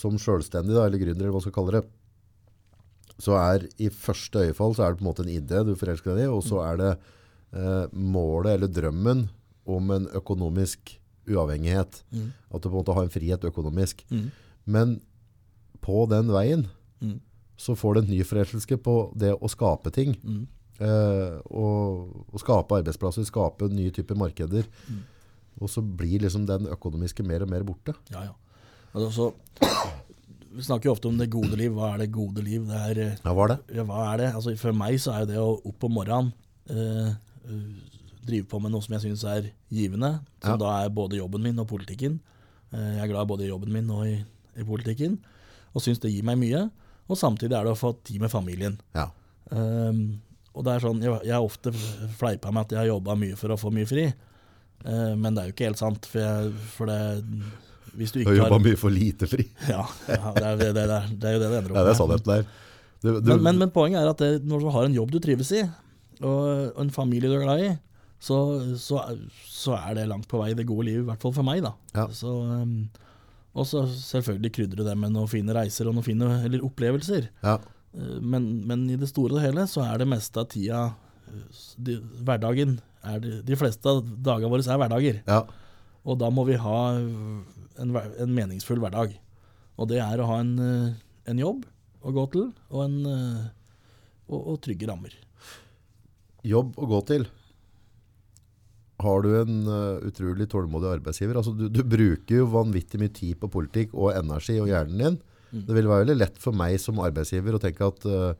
[0.00, 1.84] som selvstendig da, eller gründer, eller hva man skal kalle det,
[3.18, 6.14] så er i første øyefall så er det på en måte en idé du forelsker
[6.14, 6.90] deg i, og så er det
[7.52, 9.24] eh, målet eller drømmen
[9.68, 10.94] om en økonomisk
[11.28, 12.02] uavhengighet.
[12.14, 12.28] Mm.
[12.54, 14.04] At du på en måte har en frihet økonomisk.
[14.10, 14.28] Mm.
[14.64, 15.00] Men
[15.84, 16.66] på den veien
[17.00, 17.20] Mm.
[17.56, 20.16] så får du en ny forelskelse på det å skape ting.
[20.24, 20.46] Mm.
[20.82, 24.66] Eh, og, og skape arbeidsplasser, skape nye typer markeder.
[24.88, 25.04] Mm.
[25.62, 27.94] Og så blir liksom den økonomiske mer og mer borte.
[28.10, 28.34] Ja, ja.
[28.94, 29.32] Altså,
[30.54, 31.72] vi snakker jo ofte om det gode liv.
[31.76, 32.64] Hva er det gode liv?
[32.68, 33.58] Det er ja, hva er det?
[33.76, 34.28] Ja, hva er det?
[34.38, 36.32] Altså, for meg så er jo det å opp om morgenen
[36.70, 37.10] eh,
[37.48, 37.98] eh,
[38.28, 40.60] drive på med noe som jeg syns er givende, som Ja.
[40.60, 42.18] da er både jobben min og politikken.
[42.72, 44.16] Eh, jeg er glad både i jobben min og i,
[44.58, 45.18] i politikken,
[45.74, 46.66] og syns det gir meg mye.
[47.08, 48.74] Og samtidig er det å få tid med familien.
[48.96, 49.06] Ja.
[49.48, 50.20] Um,
[50.52, 51.72] og det er sånn, jeg, jeg har ofte
[52.18, 55.40] fleipa med at jeg har jobba mye for å få mye fri, eh, men det
[55.40, 56.08] er jo ikke helt sant.
[56.10, 56.98] For, jeg, for det
[57.96, 59.48] Hvis du ikke har jobba mye for lite fri.
[59.72, 61.84] Ja, ja det, er, det, det, er, det er jo det det ender opp Ja,
[61.88, 62.48] det er sannheten der.
[62.98, 65.52] Du, du, Men, men, men poenget er at når du har en jobb du trives
[65.54, 65.62] i,
[66.18, 67.68] og, en familie du er glad i,
[68.18, 68.38] så,
[68.80, 69.02] så,
[69.46, 71.62] så er det langt på vei det gode livet, i hvert fall for meg.
[71.62, 71.74] da.
[71.94, 72.08] Ja.
[72.10, 72.88] Så, um,
[73.54, 77.30] og så selvfølgelig krydrer du det med noen fine reiser og noen fine eller opplevelser.
[77.46, 77.58] ja.
[77.96, 80.82] Eh, Men, men i det store og hele så er det meste av tida
[81.30, 85.22] eh, de, Hverdagen er det, De fleste av dagene våre er hverdager.
[85.26, 85.38] ja.
[86.08, 86.76] Og da må vi ha
[87.80, 89.16] en, en meningsfull hverdag.
[89.78, 90.92] Og det er å ha en, eh,
[91.30, 91.64] en jobb
[92.02, 93.42] å gå til, og, en, eh,
[94.28, 95.14] og, og trygge rammer.
[96.46, 97.26] Jobb å gå til.
[98.98, 101.38] Har du en uh, utrolig tålmodig arbeidsgiver?
[101.38, 105.18] Altså, du, du bruker jo vanvittig mye tid på politikk og energi og hjernen din.
[105.52, 105.60] Mm.
[105.68, 108.32] Det vil være veldig lett for meg som arbeidsgiver å tenke at uh,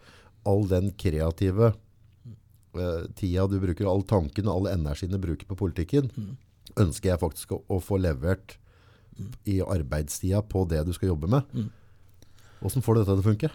[0.49, 5.59] all den kreative uh, tida du bruker, all tanken og all energien du bruker på
[5.63, 6.35] politikken, Mm.
[6.89, 8.59] ønsker jeg faktisk å, å få levert
[9.49, 11.55] i arbeidstida på det du skal jobbe med.
[11.55, 11.71] Mm.
[12.61, 13.51] Hvordan får du dette til å funke?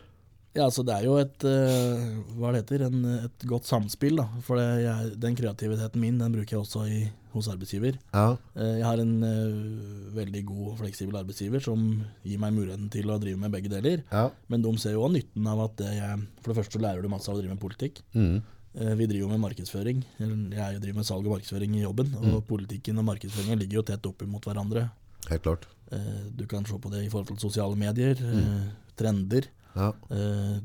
[0.54, 4.20] Ja, altså det er jo et eh, heter, en, et godt samspill.
[4.22, 4.28] da.
[4.46, 7.00] For det, jeg, den kreativiteten min den bruker jeg også i,
[7.34, 7.98] hos arbeidsgiver.
[8.14, 12.92] Ja, Eh, Jeg har en uh, veldig god og fleksibel arbeidsgiver som gir meg muligheten
[12.94, 14.04] til å drive med begge deler.
[14.12, 14.30] ja.
[14.48, 17.02] Men de ser jo også nytten av at det jeg For det første så lærer
[17.02, 18.04] du masse av å drive med politikk.
[18.14, 18.44] Mm.
[18.74, 20.00] Vi driver jo med markedsføring.
[20.18, 22.10] Jeg driver med salg og markedsføring i jobben.
[22.26, 24.88] Og politikken og markedsføringen ligger jo tett opp mot hverandre.
[25.30, 25.68] Helt klart.
[25.92, 29.48] Eh, Du kan se på det i forhold til sosiale medier, eh, trender.
[29.76, 29.92] Ja.
[30.12, 30.60] Eh,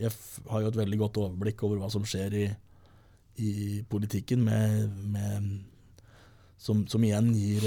[0.00, 0.10] Jeg
[0.50, 2.56] har jo et veldig godt overblikk over hva som skjer i,
[3.38, 5.60] i politikken, med, med,
[6.58, 7.62] som, som igjen gir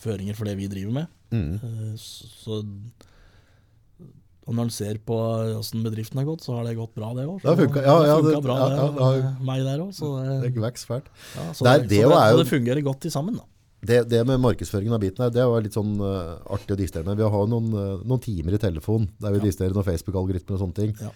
[0.00, 1.06] føringer for det vi driver med.
[1.30, 1.54] Mm.
[1.62, 2.64] Eh, Så,
[4.48, 5.14] og når en ser på
[5.60, 7.38] åssen bedriften har gått, så har det gått bra, det òg.
[7.42, 9.90] Det har funket, ja, ja, det- bra, ja, det, ja, det meg der òg.
[9.92, 10.52] Så, Det
[11.82, 13.44] det, Det det, det fungerer godt til sammen, da.
[13.80, 17.06] Det, det med markedsføringen av biten her, det var litt sånn uh, artig å diskutere
[17.06, 17.16] med.
[17.20, 19.44] Vi har noen, uh, noen timer i telefon der vi Ja.
[19.44, 20.94] diskuterer noen Facebook-algoritmer og sånne ting.
[20.98, 21.12] Ja.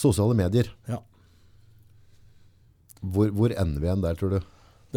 [0.00, 0.70] Sosiale medier.
[0.88, 1.02] Ja.
[3.02, 4.38] Hvor, hvor ender vi igjen der, tror du?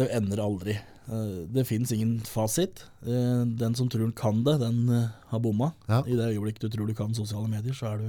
[0.00, 0.78] Det ender aldri.
[1.10, 2.86] Uh, Det fins ingen fasit.
[3.04, 4.80] Den som tror han kan det, den
[5.28, 5.72] har bomma.
[6.06, 8.08] I det øyeblikk du tror du kan sosiale medier, så er du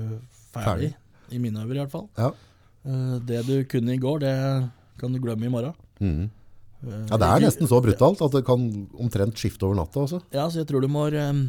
[0.56, 0.94] ferdig.
[0.94, 0.94] Ferdig.
[1.36, 2.08] I mine øyne i hvert fall.
[2.18, 2.32] Ja.
[3.28, 4.34] Det du kunne i går, det
[5.04, 5.76] kan du glemme i morgen.
[6.00, 6.30] Mhm.
[6.86, 8.68] Eh, ja, det er nesten så brutalt at det kan
[9.00, 10.04] omtrent skifte over natta.
[10.06, 10.22] Også.
[10.36, 11.42] Ja, så jeg tror du må eh,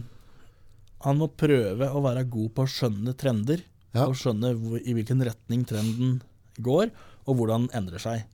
[1.05, 3.63] Han må prøve å være god på å skjønne trender.
[3.95, 4.07] Ja.
[4.09, 6.19] Og skjønne hvor, i hvilken retning trenden
[6.61, 6.91] går,
[7.29, 8.27] og hvordan den endrer seg.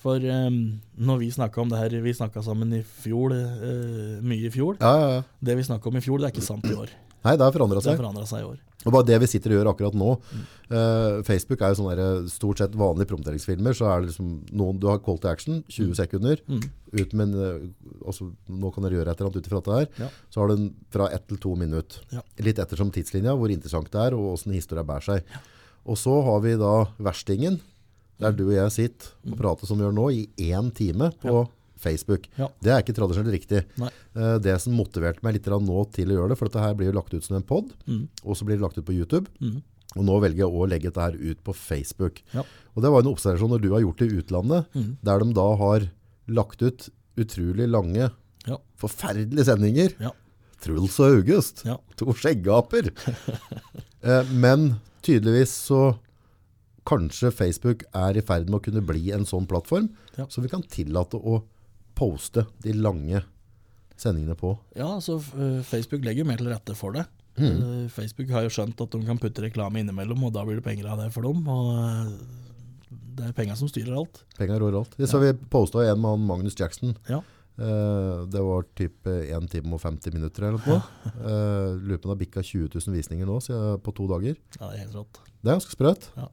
[0.00, 4.48] For um, når vi snakka om det her Vi snakka sammen i fjor, uh, mye
[4.48, 4.78] i fjor.
[4.80, 5.22] Ja, ja, ja.
[5.44, 6.88] Det vi snakka om i fjor, det er ikke sant i år.
[7.26, 8.00] Nei, det har forandra Det har seg.
[8.00, 8.56] forandra seg i år.
[8.86, 12.28] Og bare det vi sitter og gjør akkurat nå uh, Facebook er jo sånn der,
[12.32, 13.74] stort sett vanlige promoteringsfilmer.
[13.76, 16.40] Så er det liksom noen Du har call to action, 20 sekunder.
[16.48, 16.62] Mm.
[16.90, 19.76] ut med en, eh, også, nå kan dere gjøre et eller annet ut ifra dette
[19.76, 20.08] her, Ja.
[20.32, 22.00] så har den fra ett til to minutter.
[22.10, 22.22] Ja.
[22.42, 25.22] Litt ettersom tidslinja, hvor interessant det er, og hvordan historien bærer seg.
[25.86, 27.60] Og så har vi da verstingen,
[28.18, 31.44] der du og jeg sitter og prater som vi gjør nå, i én time på
[31.80, 32.28] Facebook.
[32.38, 32.48] Ja.
[32.62, 33.64] Det er ikke tradisjonelt riktig.
[33.80, 36.90] Eh, Det som motiverte meg litt nå til å gjøre det, for dette her blir
[36.92, 38.08] jo lagt ut som en podd, Mm.
[38.24, 39.26] og så blir det lagt ut på YouTube.
[39.40, 39.62] Mm.
[39.96, 42.22] Og nå velger jeg å legge dette her ut på Facebook.
[42.32, 42.42] Ja.
[42.76, 44.96] Og det var en observasjon når du har gjort det i utlandet, Mm.
[45.02, 45.90] der de da har
[46.28, 48.10] lagt ut utrolig lange,
[48.46, 48.56] Ja.
[48.78, 49.94] forferdelige sendinger.
[50.00, 50.10] Ja.
[50.60, 51.64] Truls og August,
[51.96, 52.92] to skjeggaper.
[54.02, 55.98] eh, men tydeligvis så
[56.86, 59.90] kanskje Facebook er i ferd med å kunne bli en sånn plattform,
[60.28, 61.42] så vi kan tillate å
[62.00, 63.20] poste de lange
[64.00, 64.54] sendingene på.
[64.72, 65.18] Ja, altså
[65.68, 67.04] Facebook legger mer til rette for det.
[67.40, 67.84] Mm.
[67.84, 70.66] Eh, Facebook har jo skjønt at de kan putte reklame innimellom, og da blir det
[70.66, 71.44] penger av det for dem.
[71.48, 72.14] Og eh,
[73.18, 74.24] det er penger som styrer alt.
[74.38, 74.96] Penger rår alt.
[74.98, 76.96] Så vi posta en med han Magnus Jackson.
[77.10, 77.22] Ja.
[77.60, 80.78] Det var typ 1 time og 50 minutter eller noe.
[81.76, 83.36] Lurer på om det har bikka 20 000 visninger nå
[83.84, 84.38] på to dager.
[84.56, 85.20] Ja, det er helt rått.
[85.28, 86.06] Det er ganske sprøtt.
[86.16, 86.30] Ja.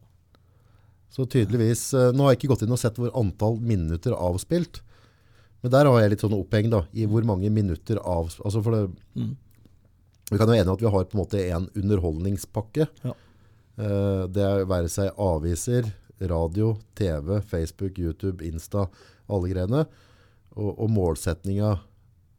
[1.12, 1.82] Så tydeligvis
[2.16, 4.80] Nå har jeg ikke gått inn og sett hvor antall minutter avspilt.
[5.62, 8.28] Men der har jeg litt sånn oppheng da, i hvor mange minutter av...
[8.44, 8.82] Altså for det,
[9.18, 9.32] Mm.
[10.30, 12.86] vi kan jo enige at vi har på en måte en underholdningspakke.
[13.04, 13.14] Ja.
[13.78, 15.88] Eh, det er være seg aviser,
[16.20, 18.88] radio, TV, Facebook, YouTube, Insta,
[19.28, 19.84] alle greiene.
[20.58, 21.76] Og, og målsetninga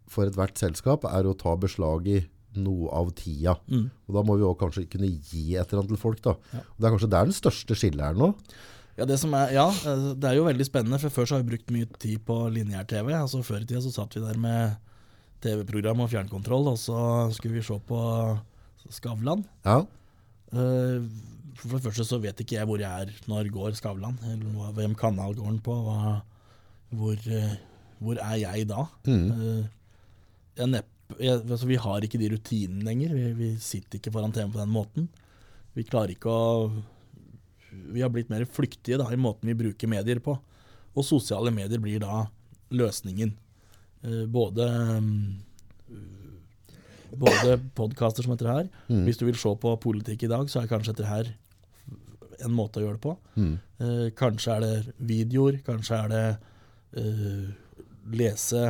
[0.09, 2.19] for ethvert selskap er å ta beslag i
[2.59, 3.53] noe av tida.
[3.69, 3.85] Mm.
[4.09, 6.21] Og da må vi òg kanskje kunne gi et eller annet til folk.
[6.25, 6.33] da.
[6.55, 6.63] Ja.
[6.65, 8.31] Og det er kanskje der den største skillet er nå.
[8.99, 11.43] Ja, det, som er, ja, eh, det er jo veldig spennende, for før så har
[11.45, 13.13] vi brukt mye tid på lineær-TV.
[13.15, 14.75] Altså Før i tida så satt vi der med
[15.39, 16.99] TV-program og fjernkontroll, og så
[17.31, 18.01] skulle vi se på
[18.91, 19.45] Skavlan.
[19.67, 19.81] Ja,
[20.49, 21.03] Eh,
[21.59, 24.95] For det første så vet ikke jeg hvor jeg er når går Skavlan, eller hvem
[24.97, 25.75] kanal går den på.
[26.89, 27.51] Hvor, eh,
[27.99, 28.87] hvor er jeg da?
[29.05, 29.67] Mm.
[30.57, 30.87] jeg nepp,
[31.19, 33.13] jeg, altså vi har ikke de rutinene lenger.
[33.13, 35.05] Vi, vi sitter ikke foran TV på den måten.
[35.77, 36.71] Vi klarer ikke å
[37.69, 40.37] Vi har blitt mer flyktige da, i måten vi bruker medier på.
[40.95, 42.25] Og sosiale medier blir da
[42.73, 43.35] løsningen.
[44.03, 44.67] Eh, både
[45.03, 45.49] mm,
[47.17, 48.67] både podkaster som dette her.
[48.87, 51.31] Hvis du vil se på politikk i dag, så er kanskje dette her
[52.45, 53.15] en måte å gjøre det på.
[53.83, 56.25] Eh, kanskje er det videoer, kanskje er det
[57.01, 57.49] eh,
[58.15, 58.69] lese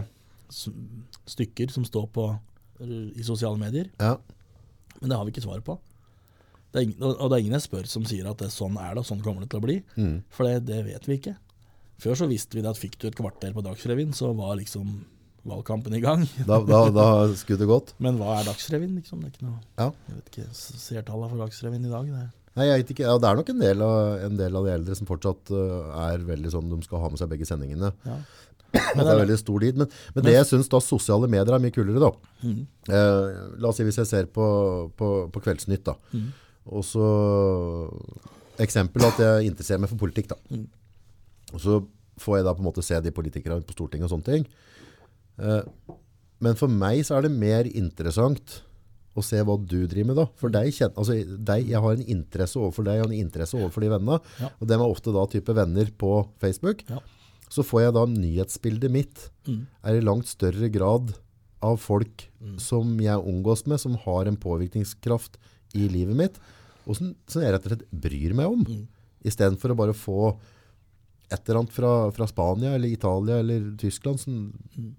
[1.30, 2.26] stykker som står på
[2.82, 3.92] eh, i sosiale medier.
[4.00, 4.16] Ja.
[5.00, 5.78] Men det har vi ikke svaret på.
[6.70, 9.02] Det ingen, og det er ingen jeg spør som sier at det, sånn er det,
[9.02, 9.78] og sånn kommer det til å bli.
[10.36, 11.36] For det, det vet vi ikke.
[12.00, 15.02] Før så visste vi det at fikk du et kvarter på Dagsrevyen, så var liksom
[15.50, 16.26] valgkampen i gang.
[16.48, 17.08] Da, da, da
[17.40, 17.94] skulle det gått.
[18.04, 19.24] Men hva er Dagsrevyen, liksom?
[19.24, 19.90] Det er ikke noe Ja.
[20.08, 22.12] Jeg vet ikke seertallene for Dagsrevyen i dag.
[22.14, 22.28] Det.
[22.60, 23.08] Nei, jeg vet ikke.
[23.08, 25.90] Ja, det er nok en del, av, en del av de eldre som fortsatt øh,
[26.06, 27.92] er veldig sånn de skal ha med seg begge sendingene.
[28.08, 28.20] Ja.
[28.70, 29.80] Men det er veldig stor dit.
[29.80, 32.12] Men, men det jeg syns da sosiale medier er mye kulere, da.
[32.44, 32.60] Mm.
[32.90, 34.46] Eh, la oss si hvis jeg ser på,
[35.00, 35.96] på, på Kveldsnytt, da.
[36.14, 36.30] Mm.
[36.70, 37.06] Og så
[38.60, 40.36] Eksempel at jeg interesserer meg for politikk, da.
[40.52, 40.66] Mm.
[41.56, 41.78] Og så
[42.20, 44.48] får jeg da på en måte se de politikerne på Stortinget og sånne ting.
[45.40, 45.94] Eh,
[46.44, 48.58] men for meg så er det mer interessant
[49.18, 50.26] å se hva du driver med da.
[50.40, 53.94] For deg, altså, deg, jeg har en interesse overfor deg og en interesse overfor de
[53.96, 54.20] vennene.
[54.44, 54.52] Ja.
[54.60, 56.12] Og dem er ofte da type venner på
[56.44, 56.84] Facebook.
[56.92, 57.00] Ja.
[57.50, 59.66] Så får jeg da nyhetsbildet mitt Mm.
[59.84, 61.16] er i langt større grad
[61.64, 62.28] av folk
[62.62, 65.40] som jeg omgås med, som har en påvirkningskraft
[65.74, 66.38] i livet mitt,
[66.90, 68.64] og som, som jeg rett og slett bryr meg om.
[68.66, 68.86] Mm.
[69.22, 70.20] I stedet for å bare få
[71.30, 74.96] et eller annet fra, fra Spania eller Italia eller Tyskland som Mm.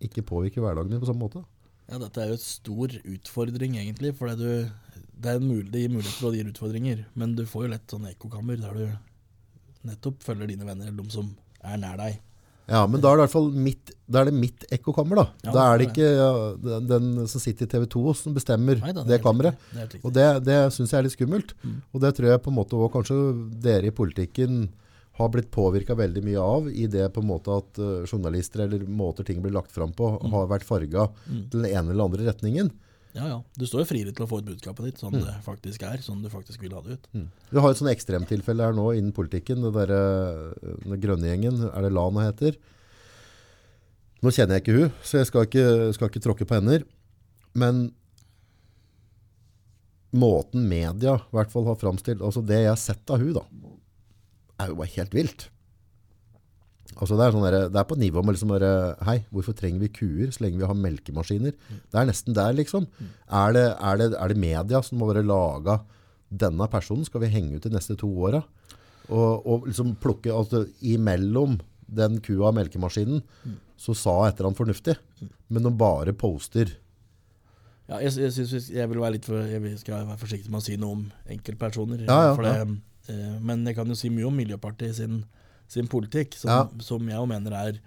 [0.00, 1.42] ikke påvirker hverdagen din på samme måte.
[1.90, 4.12] Ja, dette er jo et stor utfordring, egentlig.
[4.16, 7.34] For det, du, det, er en mul det gir mulighet for å gi utfordringer, men
[7.34, 11.32] du får jo lett sånn ekkokammer der du nettopp følger dine venner, eller de som
[11.66, 12.20] er nær deg.
[12.70, 15.24] Ja, men da er det i hvert fall mitt, da er det mitt ekkokammer da.
[15.44, 16.28] Ja, da er det ikke ja,
[16.62, 19.58] den, den som sitter i TV 2 som bestemmer Neida, det, det kammeret.
[19.74, 19.96] Det er.
[20.06, 21.56] Og det, det syns jeg er litt skummelt.
[21.64, 21.80] Mm.
[21.90, 23.18] Og det tror jeg på en måte også kanskje
[23.66, 24.68] dere i politikken
[25.20, 28.86] har blitt påvirka veldig mye av i det på en måte at uh, journalister eller
[28.88, 31.42] måter ting blir lagt fram på, har vært farga Mm.
[31.50, 32.70] til den ene eller andre retningen.
[33.16, 33.38] Ja, ja.
[33.58, 36.22] Du står jo friere til å få ut budskapet ditt sånn det faktisk er, sånn
[36.22, 37.08] du faktisk vil ha det ut.
[37.50, 39.64] Vi har et sånn ekstremtilfelle her nå innen politikken.
[39.66, 42.58] Det der, eh, den grønne gjengen, er det Lana heter?
[44.22, 45.66] Nå kjenner jeg ikke hun, så jeg skal ikke,
[45.96, 46.84] skal ikke tråkke på hender.
[47.56, 47.88] Men
[50.12, 53.44] måten media i hvert fall har framstilt, altså det jeg har sett av hun da,
[54.60, 55.48] er jo bare helt vilt.
[57.00, 58.72] Altså det, er sånn der, det er på nivå med liksom bare,
[59.08, 61.54] hei, hvorfor trenger vi kuer så lenge vi har melkemaskiner?
[61.56, 62.84] Det er nesten der liksom.
[63.00, 65.80] Er det, er det, er det media som må bare laga
[66.30, 68.42] denne personen skal vi henge ut de neste to åra?
[69.08, 71.56] Og, og liksom plukke, altså imellom
[71.90, 73.24] den kua og melkemaskinen,
[73.80, 74.94] så sa et eller annet fornuftig.
[75.50, 76.76] Men de bare poster.
[77.90, 80.66] Ja, jeg, jeg, synes jeg vil være litt for, jeg skal være forsiktig med å
[80.68, 81.04] si noe om
[81.34, 82.04] enkeltpersoner.
[82.06, 82.78] Ja, ja, det,
[83.10, 85.24] eh, men jeg kan jo si mye om Miljøpartiet sin,
[85.70, 86.82] sin politikk, som, Ja.
[86.82, 87.80] som jeg jo mener er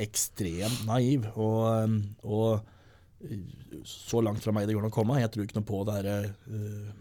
[0.00, 1.26] ekstremt naiv.
[1.36, 3.40] Og, eh, og eh,
[3.84, 5.20] så langt fra meg det går an å komme.
[5.20, 6.92] Jeg tror ikke noe på det her eh,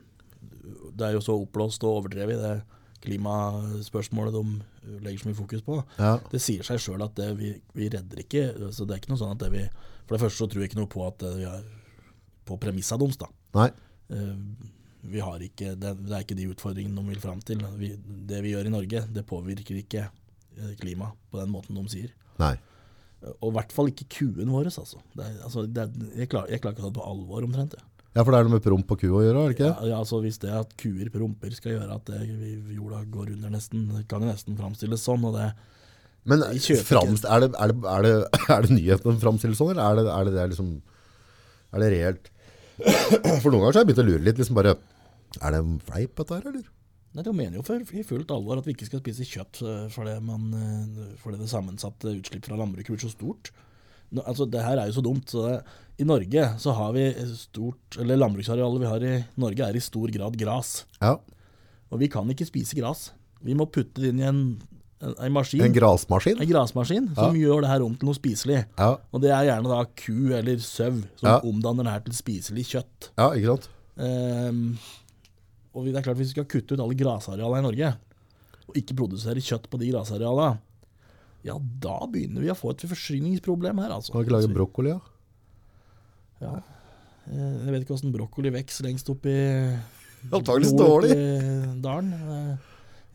[0.96, 2.56] Det er jo så oppblåst og overdrevet, det
[3.06, 5.76] klimaspørsmålet de legger så mye fokus på.
[6.00, 6.16] Ja.
[6.32, 9.20] Det sier seg sjøl at det, vi, vi redder ikke Så Det er ikke noe
[9.22, 9.62] sånn at det vi
[10.08, 11.68] For det første så tror jeg ikke noe på at vi er
[12.46, 13.26] på premissa deres, da.
[13.58, 13.70] Nei.
[14.14, 14.34] Eh,
[15.10, 17.62] vi har ikke, det, det er ikke de utfordringene de vil fram til.
[17.78, 17.92] Vi,
[18.30, 20.04] det vi gjør i Norge, det påvirker ikke
[20.60, 22.14] eh, klimaet på den måten de sier.
[22.42, 22.54] Nei.
[23.24, 25.02] Eh, Og i hvert fall ikke kuen vår, altså.
[25.16, 27.44] Det er, altså det er, jeg, klarer, jeg klarer ikke å ta det på alvor,
[27.48, 27.76] omtrent.
[27.80, 27.92] Ja.
[28.16, 29.70] Ja, for det er noe med promp og ku å gjøre, er det ikke?
[29.74, 33.34] Ja, ja, altså Hvis det at kuer promper skal gjøre at det, vi- jorda går
[33.34, 35.26] under nesten, kan det nesten framstilles sånn.
[35.28, 35.50] og det
[36.24, 38.14] Men Vi er, det, er, det, er, det,
[38.56, 40.70] er det nyheten framstilles sånn, eller er det, er det, det liksom
[41.76, 42.32] Er det reelt?
[43.44, 44.40] For noen ganger så har jeg begynt å lure litt.
[44.40, 44.78] liksom bare,
[45.42, 46.64] Er det en fleip, dette her, eller?
[47.16, 49.62] Nei, De mener jo for, i fullt alvor at vi ikke skal spise kjøtt
[49.94, 50.50] fordi, man,
[51.22, 53.54] fordi det sammensatte utslipp fra landbruket blir så stort.
[54.12, 55.32] Nå, altså, det her er jo så dumt.
[55.32, 55.56] Så det,
[56.02, 57.06] I Norge så har vi
[57.40, 60.78] stort Eller landbruksarealet vi har i Norge er i stor grad gras.
[61.00, 61.16] Ja.
[61.92, 63.10] Og vi kan ikke spise gras.
[63.46, 64.42] Vi må putte det inn i en,
[65.00, 65.64] en, en maskin.
[65.64, 66.42] En grasmaskin?
[66.42, 68.64] en grasmaskin som gjør det her om til noe spiselig.
[68.80, 68.96] Ja.
[69.14, 73.12] Og det er gjerne da ku eller sau som omdanner det her til spiselig kjøtt.
[73.16, 73.72] ja, ikke sant?
[73.96, 74.64] Ehm,
[75.76, 77.90] og det er klart Hvis vi skal kutte ut alle grasarealene i Norge,
[78.70, 80.58] og ikke produsere kjøtt på de grasarealene,
[81.46, 84.12] ja, da begynner vi å få et forsyningsproblem her, altså.
[84.16, 85.02] Kan vi ikke lage brokkoli, da?
[86.42, 86.54] Ja.
[87.30, 89.36] Eh, Jeg vet ikke åssen brokkoli vokser lengst opp i
[90.34, 91.14] Antageligvis dårlig.
[91.84, 92.14] dalen.
[92.14, 92.56] Eh,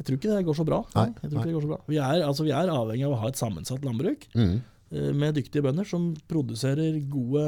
[0.00, 0.78] Jeg tror ikke det går så bra.
[0.94, 1.80] Nei, Jeg tror ikke det går så bra.
[1.90, 4.62] Vi, er, altså, vi er avhengig av å ha et sammensatt landbruk Mm.
[4.92, 7.44] eh, med dyktige bønder som produserer gode,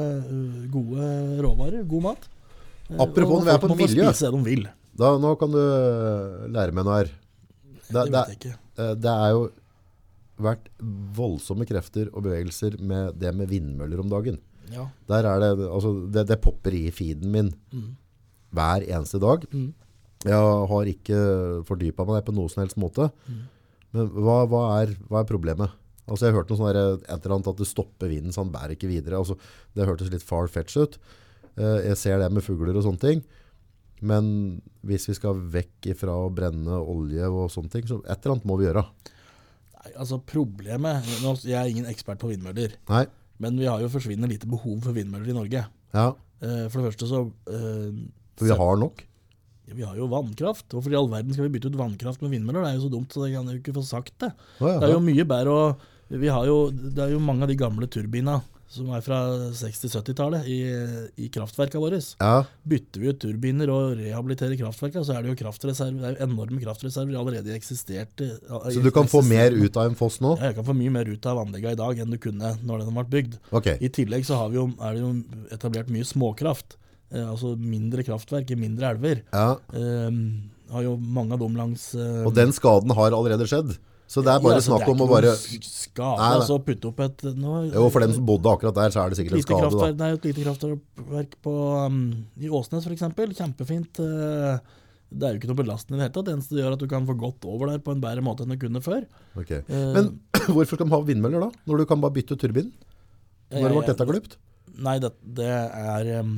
[0.69, 1.07] gode
[1.41, 2.27] råvarer, god mat.
[2.99, 4.03] Apropos og når vi er folk på må få miljø.
[4.11, 4.67] spise det de vil.
[4.99, 7.11] Da, nå kan du eh, lære meg noe her.
[7.89, 9.43] Det, Det det, eh, det er jo
[10.43, 10.67] vært
[11.15, 14.39] voldsomme krefter og bevegelser med det med vindmøller om dagen.
[14.73, 14.87] Ja.
[15.09, 17.95] Der er det, altså, det, det popper i feeden min Mm.
[18.53, 19.45] hver eneste dag.
[19.53, 19.73] Mm.
[20.23, 21.17] Jeg har ikke
[21.67, 23.09] fordypet meg det på noe som helst måte.
[23.27, 23.41] Mm.
[23.93, 25.73] Men hva, hva, er, hva er problemet?
[26.07, 28.51] Altså jeg hørt noe sånn der, et eller annet at det stopper vinden, så han
[28.53, 29.19] bærer ikke videre.
[29.19, 29.37] Altså,
[29.75, 30.97] det hørtes litt far-fetch ut.
[31.55, 33.21] Eh, jeg ser det med fugler og sånne ting.
[34.03, 34.25] Men
[34.83, 38.47] hvis vi skal vekk ifra å brenne olje og sånne ting, så et eller annet
[38.49, 38.83] må vi gjøre.
[39.79, 41.07] Nei, altså problemet
[41.43, 43.05] Jeg er ingen ekspert på vindmøller, Nei,
[43.43, 45.65] men vi har jo forsvinnende lite behov for vindmøller i Norge.
[45.95, 46.11] ja,
[46.43, 47.91] Eh, for det første så eh,
[48.35, 48.97] for vi har nok.
[49.71, 50.65] Vi har jo vannkraft.
[50.73, 52.65] Hvorfor i all verden skal vi bytte ut vannkraft med vindmøller?
[52.65, 54.33] Det er jo så dumt, så det kan jeg jo ikke få sagt det.
[54.59, 55.61] Ja, Det er jo mye bedre å
[56.13, 58.41] vi har jo, Det er jo mange av de gamle turbina
[58.73, 59.19] som er fra
[59.53, 60.59] 60-70-tallet i,
[61.21, 61.99] i kraftverka våre.
[62.19, 66.25] Ja, Bytter vi ut turbiner og rehabiliterer kraftverka, så er det jo kraftreserver, det er
[66.25, 68.31] enorme kraftreserver allerede eksisterte.
[68.49, 70.35] så du kan få mer ut av en foss nå?
[70.39, 72.85] Ja, jeg kan få mye mer ut av anleggene i dag enn du kunne når
[72.87, 73.37] den ble bygd.
[73.53, 73.77] Okay.
[73.77, 75.13] I tillegg så har vi jo, er det jo
[75.53, 76.77] etablert mye småkraft.
[77.13, 79.23] Eh, altså mindre kraftverk i mindre elver.
[79.33, 79.53] ja.
[79.77, 80.09] Eh,
[80.73, 83.75] har jo mange av dem langs eh, Og den skaden har allerede skjedd.
[84.09, 86.37] Så det er bare ja, altså, snakk om å bare Skade, Nei, nei.
[86.37, 89.19] altså putte opp et nå, Jo, for dem som bodde akkurat der, så er det
[89.19, 89.89] sikkert en skade, da.
[89.93, 91.53] Det er jo et lite kraftverk på,
[91.87, 91.99] um,
[92.37, 93.05] i Åsnes f.eks.
[93.39, 94.01] Kjempefint.
[94.03, 94.57] Uh,
[95.13, 96.27] det er jo ikke noe belastning i det hele tatt.
[96.27, 98.45] Det eneste det gjør at du kan få gått over der på en bedre måte
[98.45, 99.05] enn du kunne før.
[99.39, 99.63] Okay.
[99.69, 100.11] Uh, Men
[100.53, 101.51] hvorfor skal de ha vindmøller da?
[101.69, 102.73] Når du kan bare bytte turbin?
[103.53, 104.37] Når ble dette glupt?
[104.83, 106.37] Nei, det, det er um,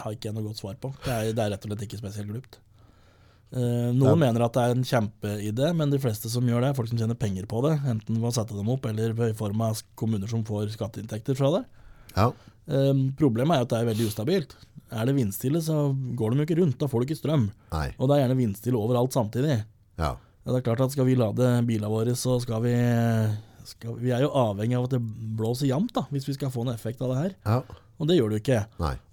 [0.00, 0.90] har ikke jeg noe godt svar på.
[1.04, 2.58] Det er, det er rett og slett ikke spesielt glupt.
[3.54, 4.14] Eh, noen Ja.
[4.18, 6.98] mener at det er en kjempeidé, men de fleste som gjør det, er folk som
[6.98, 7.76] tjener penger på det.
[7.86, 11.50] Enten ved å sette dem opp, eller i form av kommuner som får skatteinntekter fra
[11.58, 11.64] det.
[12.16, 12.32] Ja.
[12.66, 14.56] Eh, problemet er jo at det er veldig ustabilt.
[14.90, 16.78] Er det vindstille, så går de jo ikke rundt.
[16.78, 17.50] Da får du ikke strøm.
[17.72, 17.94] Nei.
[17.98, 19.64] Og det er gjerne vindstille overalt samtidig.
[19.98, 20.16] Ja.
[20.44, 22.74] Ja, det er klart at Skal vi lade bilene våre, så skal vi
[23.64, 25.00] skal, Vi er jo avhengig av at det
[25.36, 27.34] blåser jevnt, hvis vi skal få en effekt av det her.
[27.46, 27.62] Ja.
[28.02, 28.60] Og det gjør du ikke.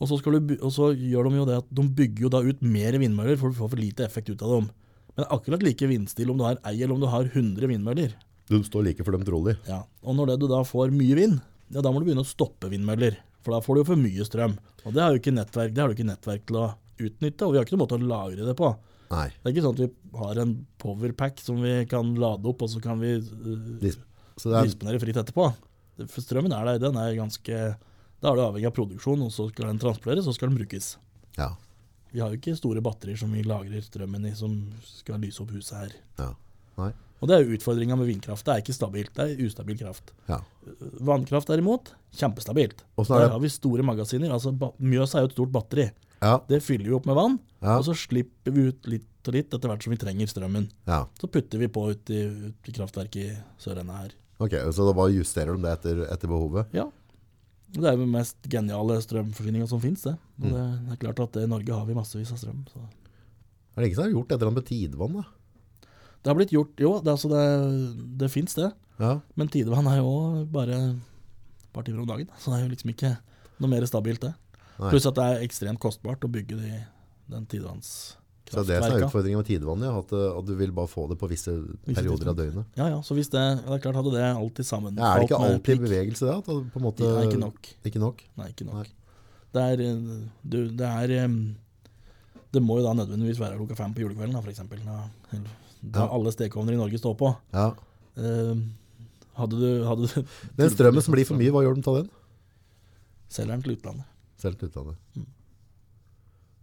[0.02, 2.42] Og så, skal du, og så gjør de jo det at de bygger jo da
[2.42, 4.70] ut mer vindmøller, for du får for lite effekt ut av dem.
[5.12, 7.70] Men det er akkurat like vindstille om du har ei eller om du har 100
[7.70, 8.16] vindmøller.
[8.50, 9.58] Du står like for dem trolig.
[9.70, 9.84] Ja.
[10.04, 11.42] Og når det du da får mye vind,
[11.72, 13.20] ja, da må du begynne å stoppe vindmøller.
[13.46, 14.58] For da får du jo for mye strøm.
[14.84, 16.70] Og det har, jo ikke nettverk, det har du ikke nettverk til å
[17.02, 18.72] utnytte, og vi har ikke noen måte å lagre det på.
[19.12, 19.28] Nei.
[19.36, 22.72] Det er ikke sånn at vi har en powerpack som vi kan lade opp, og
[22.72, 25.50] så kan vi uh, Dis- er, disponere fritt etterpå.
[26.02, 27.62] For strømmen er der, den er ganske
[28.22, 30.58] Da er du avhengig av produksjon, og så skal den transporteres, og så skal den
[30.62, 30.98] brukes.
[31.38, 31.52] ja.
[32.14, 34.52] Vi har jo ikke store batterier som vi lagrer strømmen i, som
[34.84, 35.92] skal lyse opp huset her.
[36.20, 36.34] Ja.
[36.78, 36.90] Nei.
[37.22, 38.44] Og det er jo utfordringa med vindkraft.
[38.44, 40.12] Det er ikke stabilt, det er ustabil kraft.
[40.28, 40.42] Ja.
[41.08, 42.84] Vannkraft derimot, kjempestabilt.
[43.00, 44.30] Er Der har vi store magasiner.
[44.30, 45.90] altså Mjøsa er jo et stort batteri.
[46.22, 46.40] Ja.
[46.50, 47.78] Det fyller vi opp med vann, Ja.
[47.78, 50.70] og så slipper vi ut litt og litt etter hvert som vi trenger strømmen.
[50.88, 51.06] ja.
[51.22, 54.12] Så putter vi på ut i, ut i kraftverket i sørenda her.
[54.42, 56.66] Ok, så da bare justerer de det etter, etter behovet?
[56.74, 56.90] Ja.
[57.72, 60.18] Det er den mest geniale strømforsyninga som fins, det.
[60.42, 60.52] Og Mm.
[60.56, 62.66] det, det er klart at i Norge har vi massevis av strøm.
[62.68, 62.80] Så.
[63.78, 65.24] Er det ikke som har gjort et eller annet med tidevann da?
[66.22, 67.46] Det har blitt gjort, jo, det, altså det,
[68.20, 68.72] det fins det.
[69.00, 69.14] Ja.
[69.40, 72.28] Men tidevann er jo bare et par timer om dagen.
[72.38, 73.14] Så det er jo liksom ikke
[73.62, 74.34] noe mer stabilt, det.
[74.78, 76.84] Pluss at det er ekstremt kostbart å bygge de,
[77.32, 77.46] den
[78.52, 80.90] Så det er det som er utfordringen med tidevannet, at, eh, at du vil bare
[80.92, 81.54] få det på visse
[81.88, 82.66] perioder av døgnet.
[82.76, 85.00] Ja, ja, så hvis det, det er klart hadde det alltid sammen.
[85.00, 86.36] Ja, er det ikke alltid bevegelse det?
[86.42, 87.72] At det på en måte, Nei, ikke nok.
[87.88, 88.24] Ikke nok?
[88.42, 88.82] Nei, ikke Nei.
[88.82, 88.92] nok.
[89.56, 90.12] Det er, eh,
[90.44, 91.16] du, det er
[92.52, 94.84] Det må jo da nødvendigvis være klokka fem på julekvelden, da, for eksempel.
[94.84, 95.00] Da,
[95.82, 96.10] da Ja.
[96.12, 97.32] alle stekeovner i Norge står på.
[97.56, 97.70] Ja.
[98.20, 98.60] Uh,
[99.40, 100.26] hadde du, hadde du
[100.58, 102.10] Den strømmen som blir for mye, hva gjør de med den?
[103.32, 104.04] Selger den til utlandet.
[104.42, 105.00] Selv til utlandet.
[105.16, 105.30] Mm.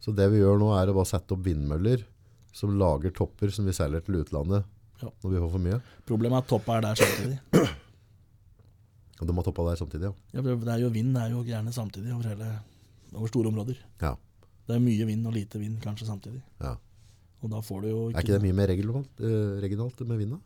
[0.00, 2.04] Så det vi gjør nå er å bare sette opp vindmøller
[2.54, 4.64] som lager topper som vi selger til utlandet
[5.02, 5.10] Ja.
[5.22, 5.80] når vi får for mye.
[6.06, 7.38] Problemet er at toppa er der samtidig.
[9.18, 10.12] Og de har toppa der samtidig, ja.
[10.38, 12.50] Ja, det er jo vind det er jo gjerne samtidig over, hele,
[13.14, 13.78] over store områder.
[14.02, 14.12] Ja.
[14.68, 16.42] Det er mye vind og lite vind kanskje samtidig.
[16.62, 16.76] ja.
[17.38, 20.32] Og da får du jo Er ikke det mye mer regionalt, eh, regionalt med vind
[20.32, 20.38] da?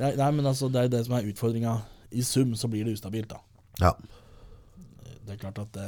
[0.00, 1.74] Nei, nei, men altså, det er det som er utfordringa.
[2.10, 3.38] I sum så blir det ustabilt, da.
[3.78, 3.92] Ja.
[5.26, 5.86] Det er klart at det,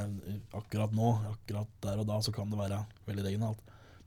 [0.59, 3.61] akkurat nå, akkurat der og da, så kan det være veldig regionalt.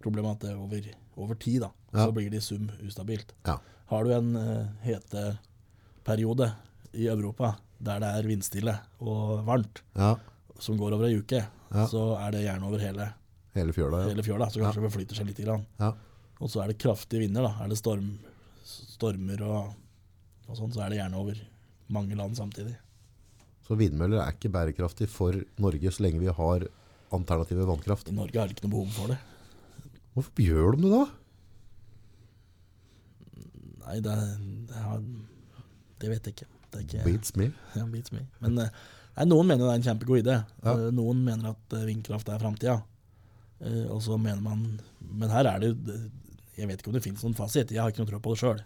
[0.04, 0.90] Problemet er at det over,
[1.24, 2.06] over tid, da, Ja.
[2.06, 3.32] så blir det i sum ustabilt.
[3.48, 3.58] Ja.
[3.92, 6.52] Har du en uh, heteperiode
[6.94, 10.16] i Europa der det er vindstille og varmt, Ja.
[10.60, 11.42] som går over ei uke,
[11.90, 13.14] så er det gjerne over hele
[13.56, 15.40] Hele fjøla, hele fjøla, så kanskje det forflytter seg litt.
[15.44, 15.66] Grann.
[15.80, 15.90] ja.
[16.40, 17.44] Og så er det kraftige vinder.
[17.44, 17.64] da.
[17.64, 18.18] Er det storm,
[18.64, 19.74] stormer og,
[20.48, 21.36] og sånn, så er det gjerne over
[21.90, 22.78] mange land samtidig.
[23.72, 26.64] Så vindmøller er ikke bærekraftig for Norge så lenge vi har
[27.16, 28.10] alternative vannkraft.
[28.12, 29.16] I Norge har det ikke noe behov for det.
[30.12, 31.04] Hvorfor gjør de det da?
[33.86, 34.16] Nei, det,
[34.68, 34.98] det, har,
[36.04, 36.48] det vet jeg ikke.
[36.68, 37.48] Det er ikke Beats me.
[37.80, 38.26] ja, beats me.
[38.44, 38.76] Men eh,
[39.22, 40.36] nei, noen mener det er en kjempegod idé.
[40.66, 40.74] Ja.
[40.74, 42.82] Eh, Noen mener at eh, vindkraft er framtida.
[43.62, 44.64] Og så mener man
[45.06, 45.98] Men her er det jo
[46.58, 47.70] Jeg vet ikke om det finnes noen fasit.
[47.70, 48.62] Jeg har ikke noe tro på det sjøl.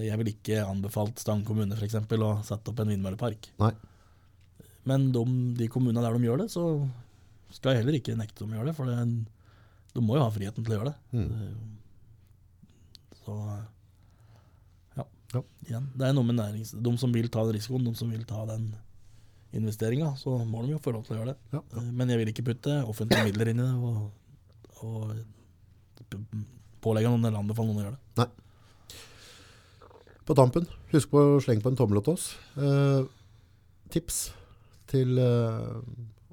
[0.00, 3.50] Jeg ville ikke anbefalt Stang kommune for eksempel, å sette opp en vindmøllepark.
[3.60, 3.70] Nei.
[4.88, 5.24] Men de,
[5.58, 6.64] de kommunene der de gjør det, så
[7.54, 8.76] skal jeg heller ikke nekte dem å gjøre det.
[8.78, 8.96] For det,
[9.94, 10.98] de må jo ha friheten til å gjøre det.
[11.18, 11.76] Mm.
[13.22, 13.36] Så
[14.96, 15.04] ja.
[15.34, 15.42] Ja.
[15.68, 16.72] Igjen, det er noe med nærings...
[16.72, 18.70] De som vil ta den risikoen, de som vil ta den
[19.56, 21.38] investeringa, så må de jo få lov til å gjøre det.
[21.56, 21.82] Ja, ja.
[21.82, 23.96] Eh, Men jeg vil ikke putte offentlige midler inn i det og,
[24.84, 26.16] og
[26.84, 28.28] pålegge noen eller anbefale noen å gjøre det.
[30.28, 32.26] På tampen, husk på å slenge på en tommel til oss.
[32.60, 33.00] Eh,
[33.92, 34.28] tips
[34.88, 35.78] til uh,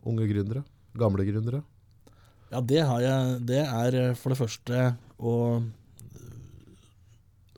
[0.05, 0.63] unge gründere,
[0.97, 1.61] gamle gründere.
[2.51, 3.39] Ja, det har jeg.
[3.49, 4.81] Det er eh, for det første
[5.17, 5.33] å,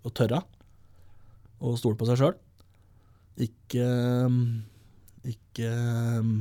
[0.01, 0.41] å tørre
[1.61, 2.35] å stole på seg sjøl.
[3.41, 3.87] Ikke,
[5.27, 5.69] ikke
[6.17, 6.31] um,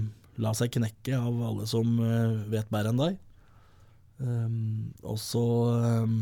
[0.40, 3.18] la seg knekke av alle som eh, vet bedre enn deg.
[4.16, 5.44] Um, og så
[6.06, 6.16] um,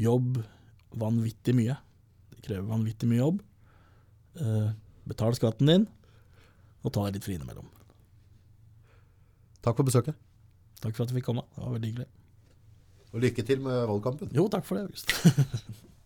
[0.00, 0.40] jobb
[0.96, 1.76] vanvittig mye.
[2.32, 3.42] Det krever vanvittig mye jobb.
[4.38, 4.70] Uh,
[5.08, 5.88] betal skatten din,
[6.84, 7.68] og ta deg litt fri innimellom.
[9.64, 10.16] Takk for besøket.
[10.78, 11.44] Takk for at du fikk komme.
[11.54, 12.08] Det var veldig hyggelig.
[13.08, 14.30] Og lykke til med valgkampen.
[14.36, 15.14] Jo, takk for det, August.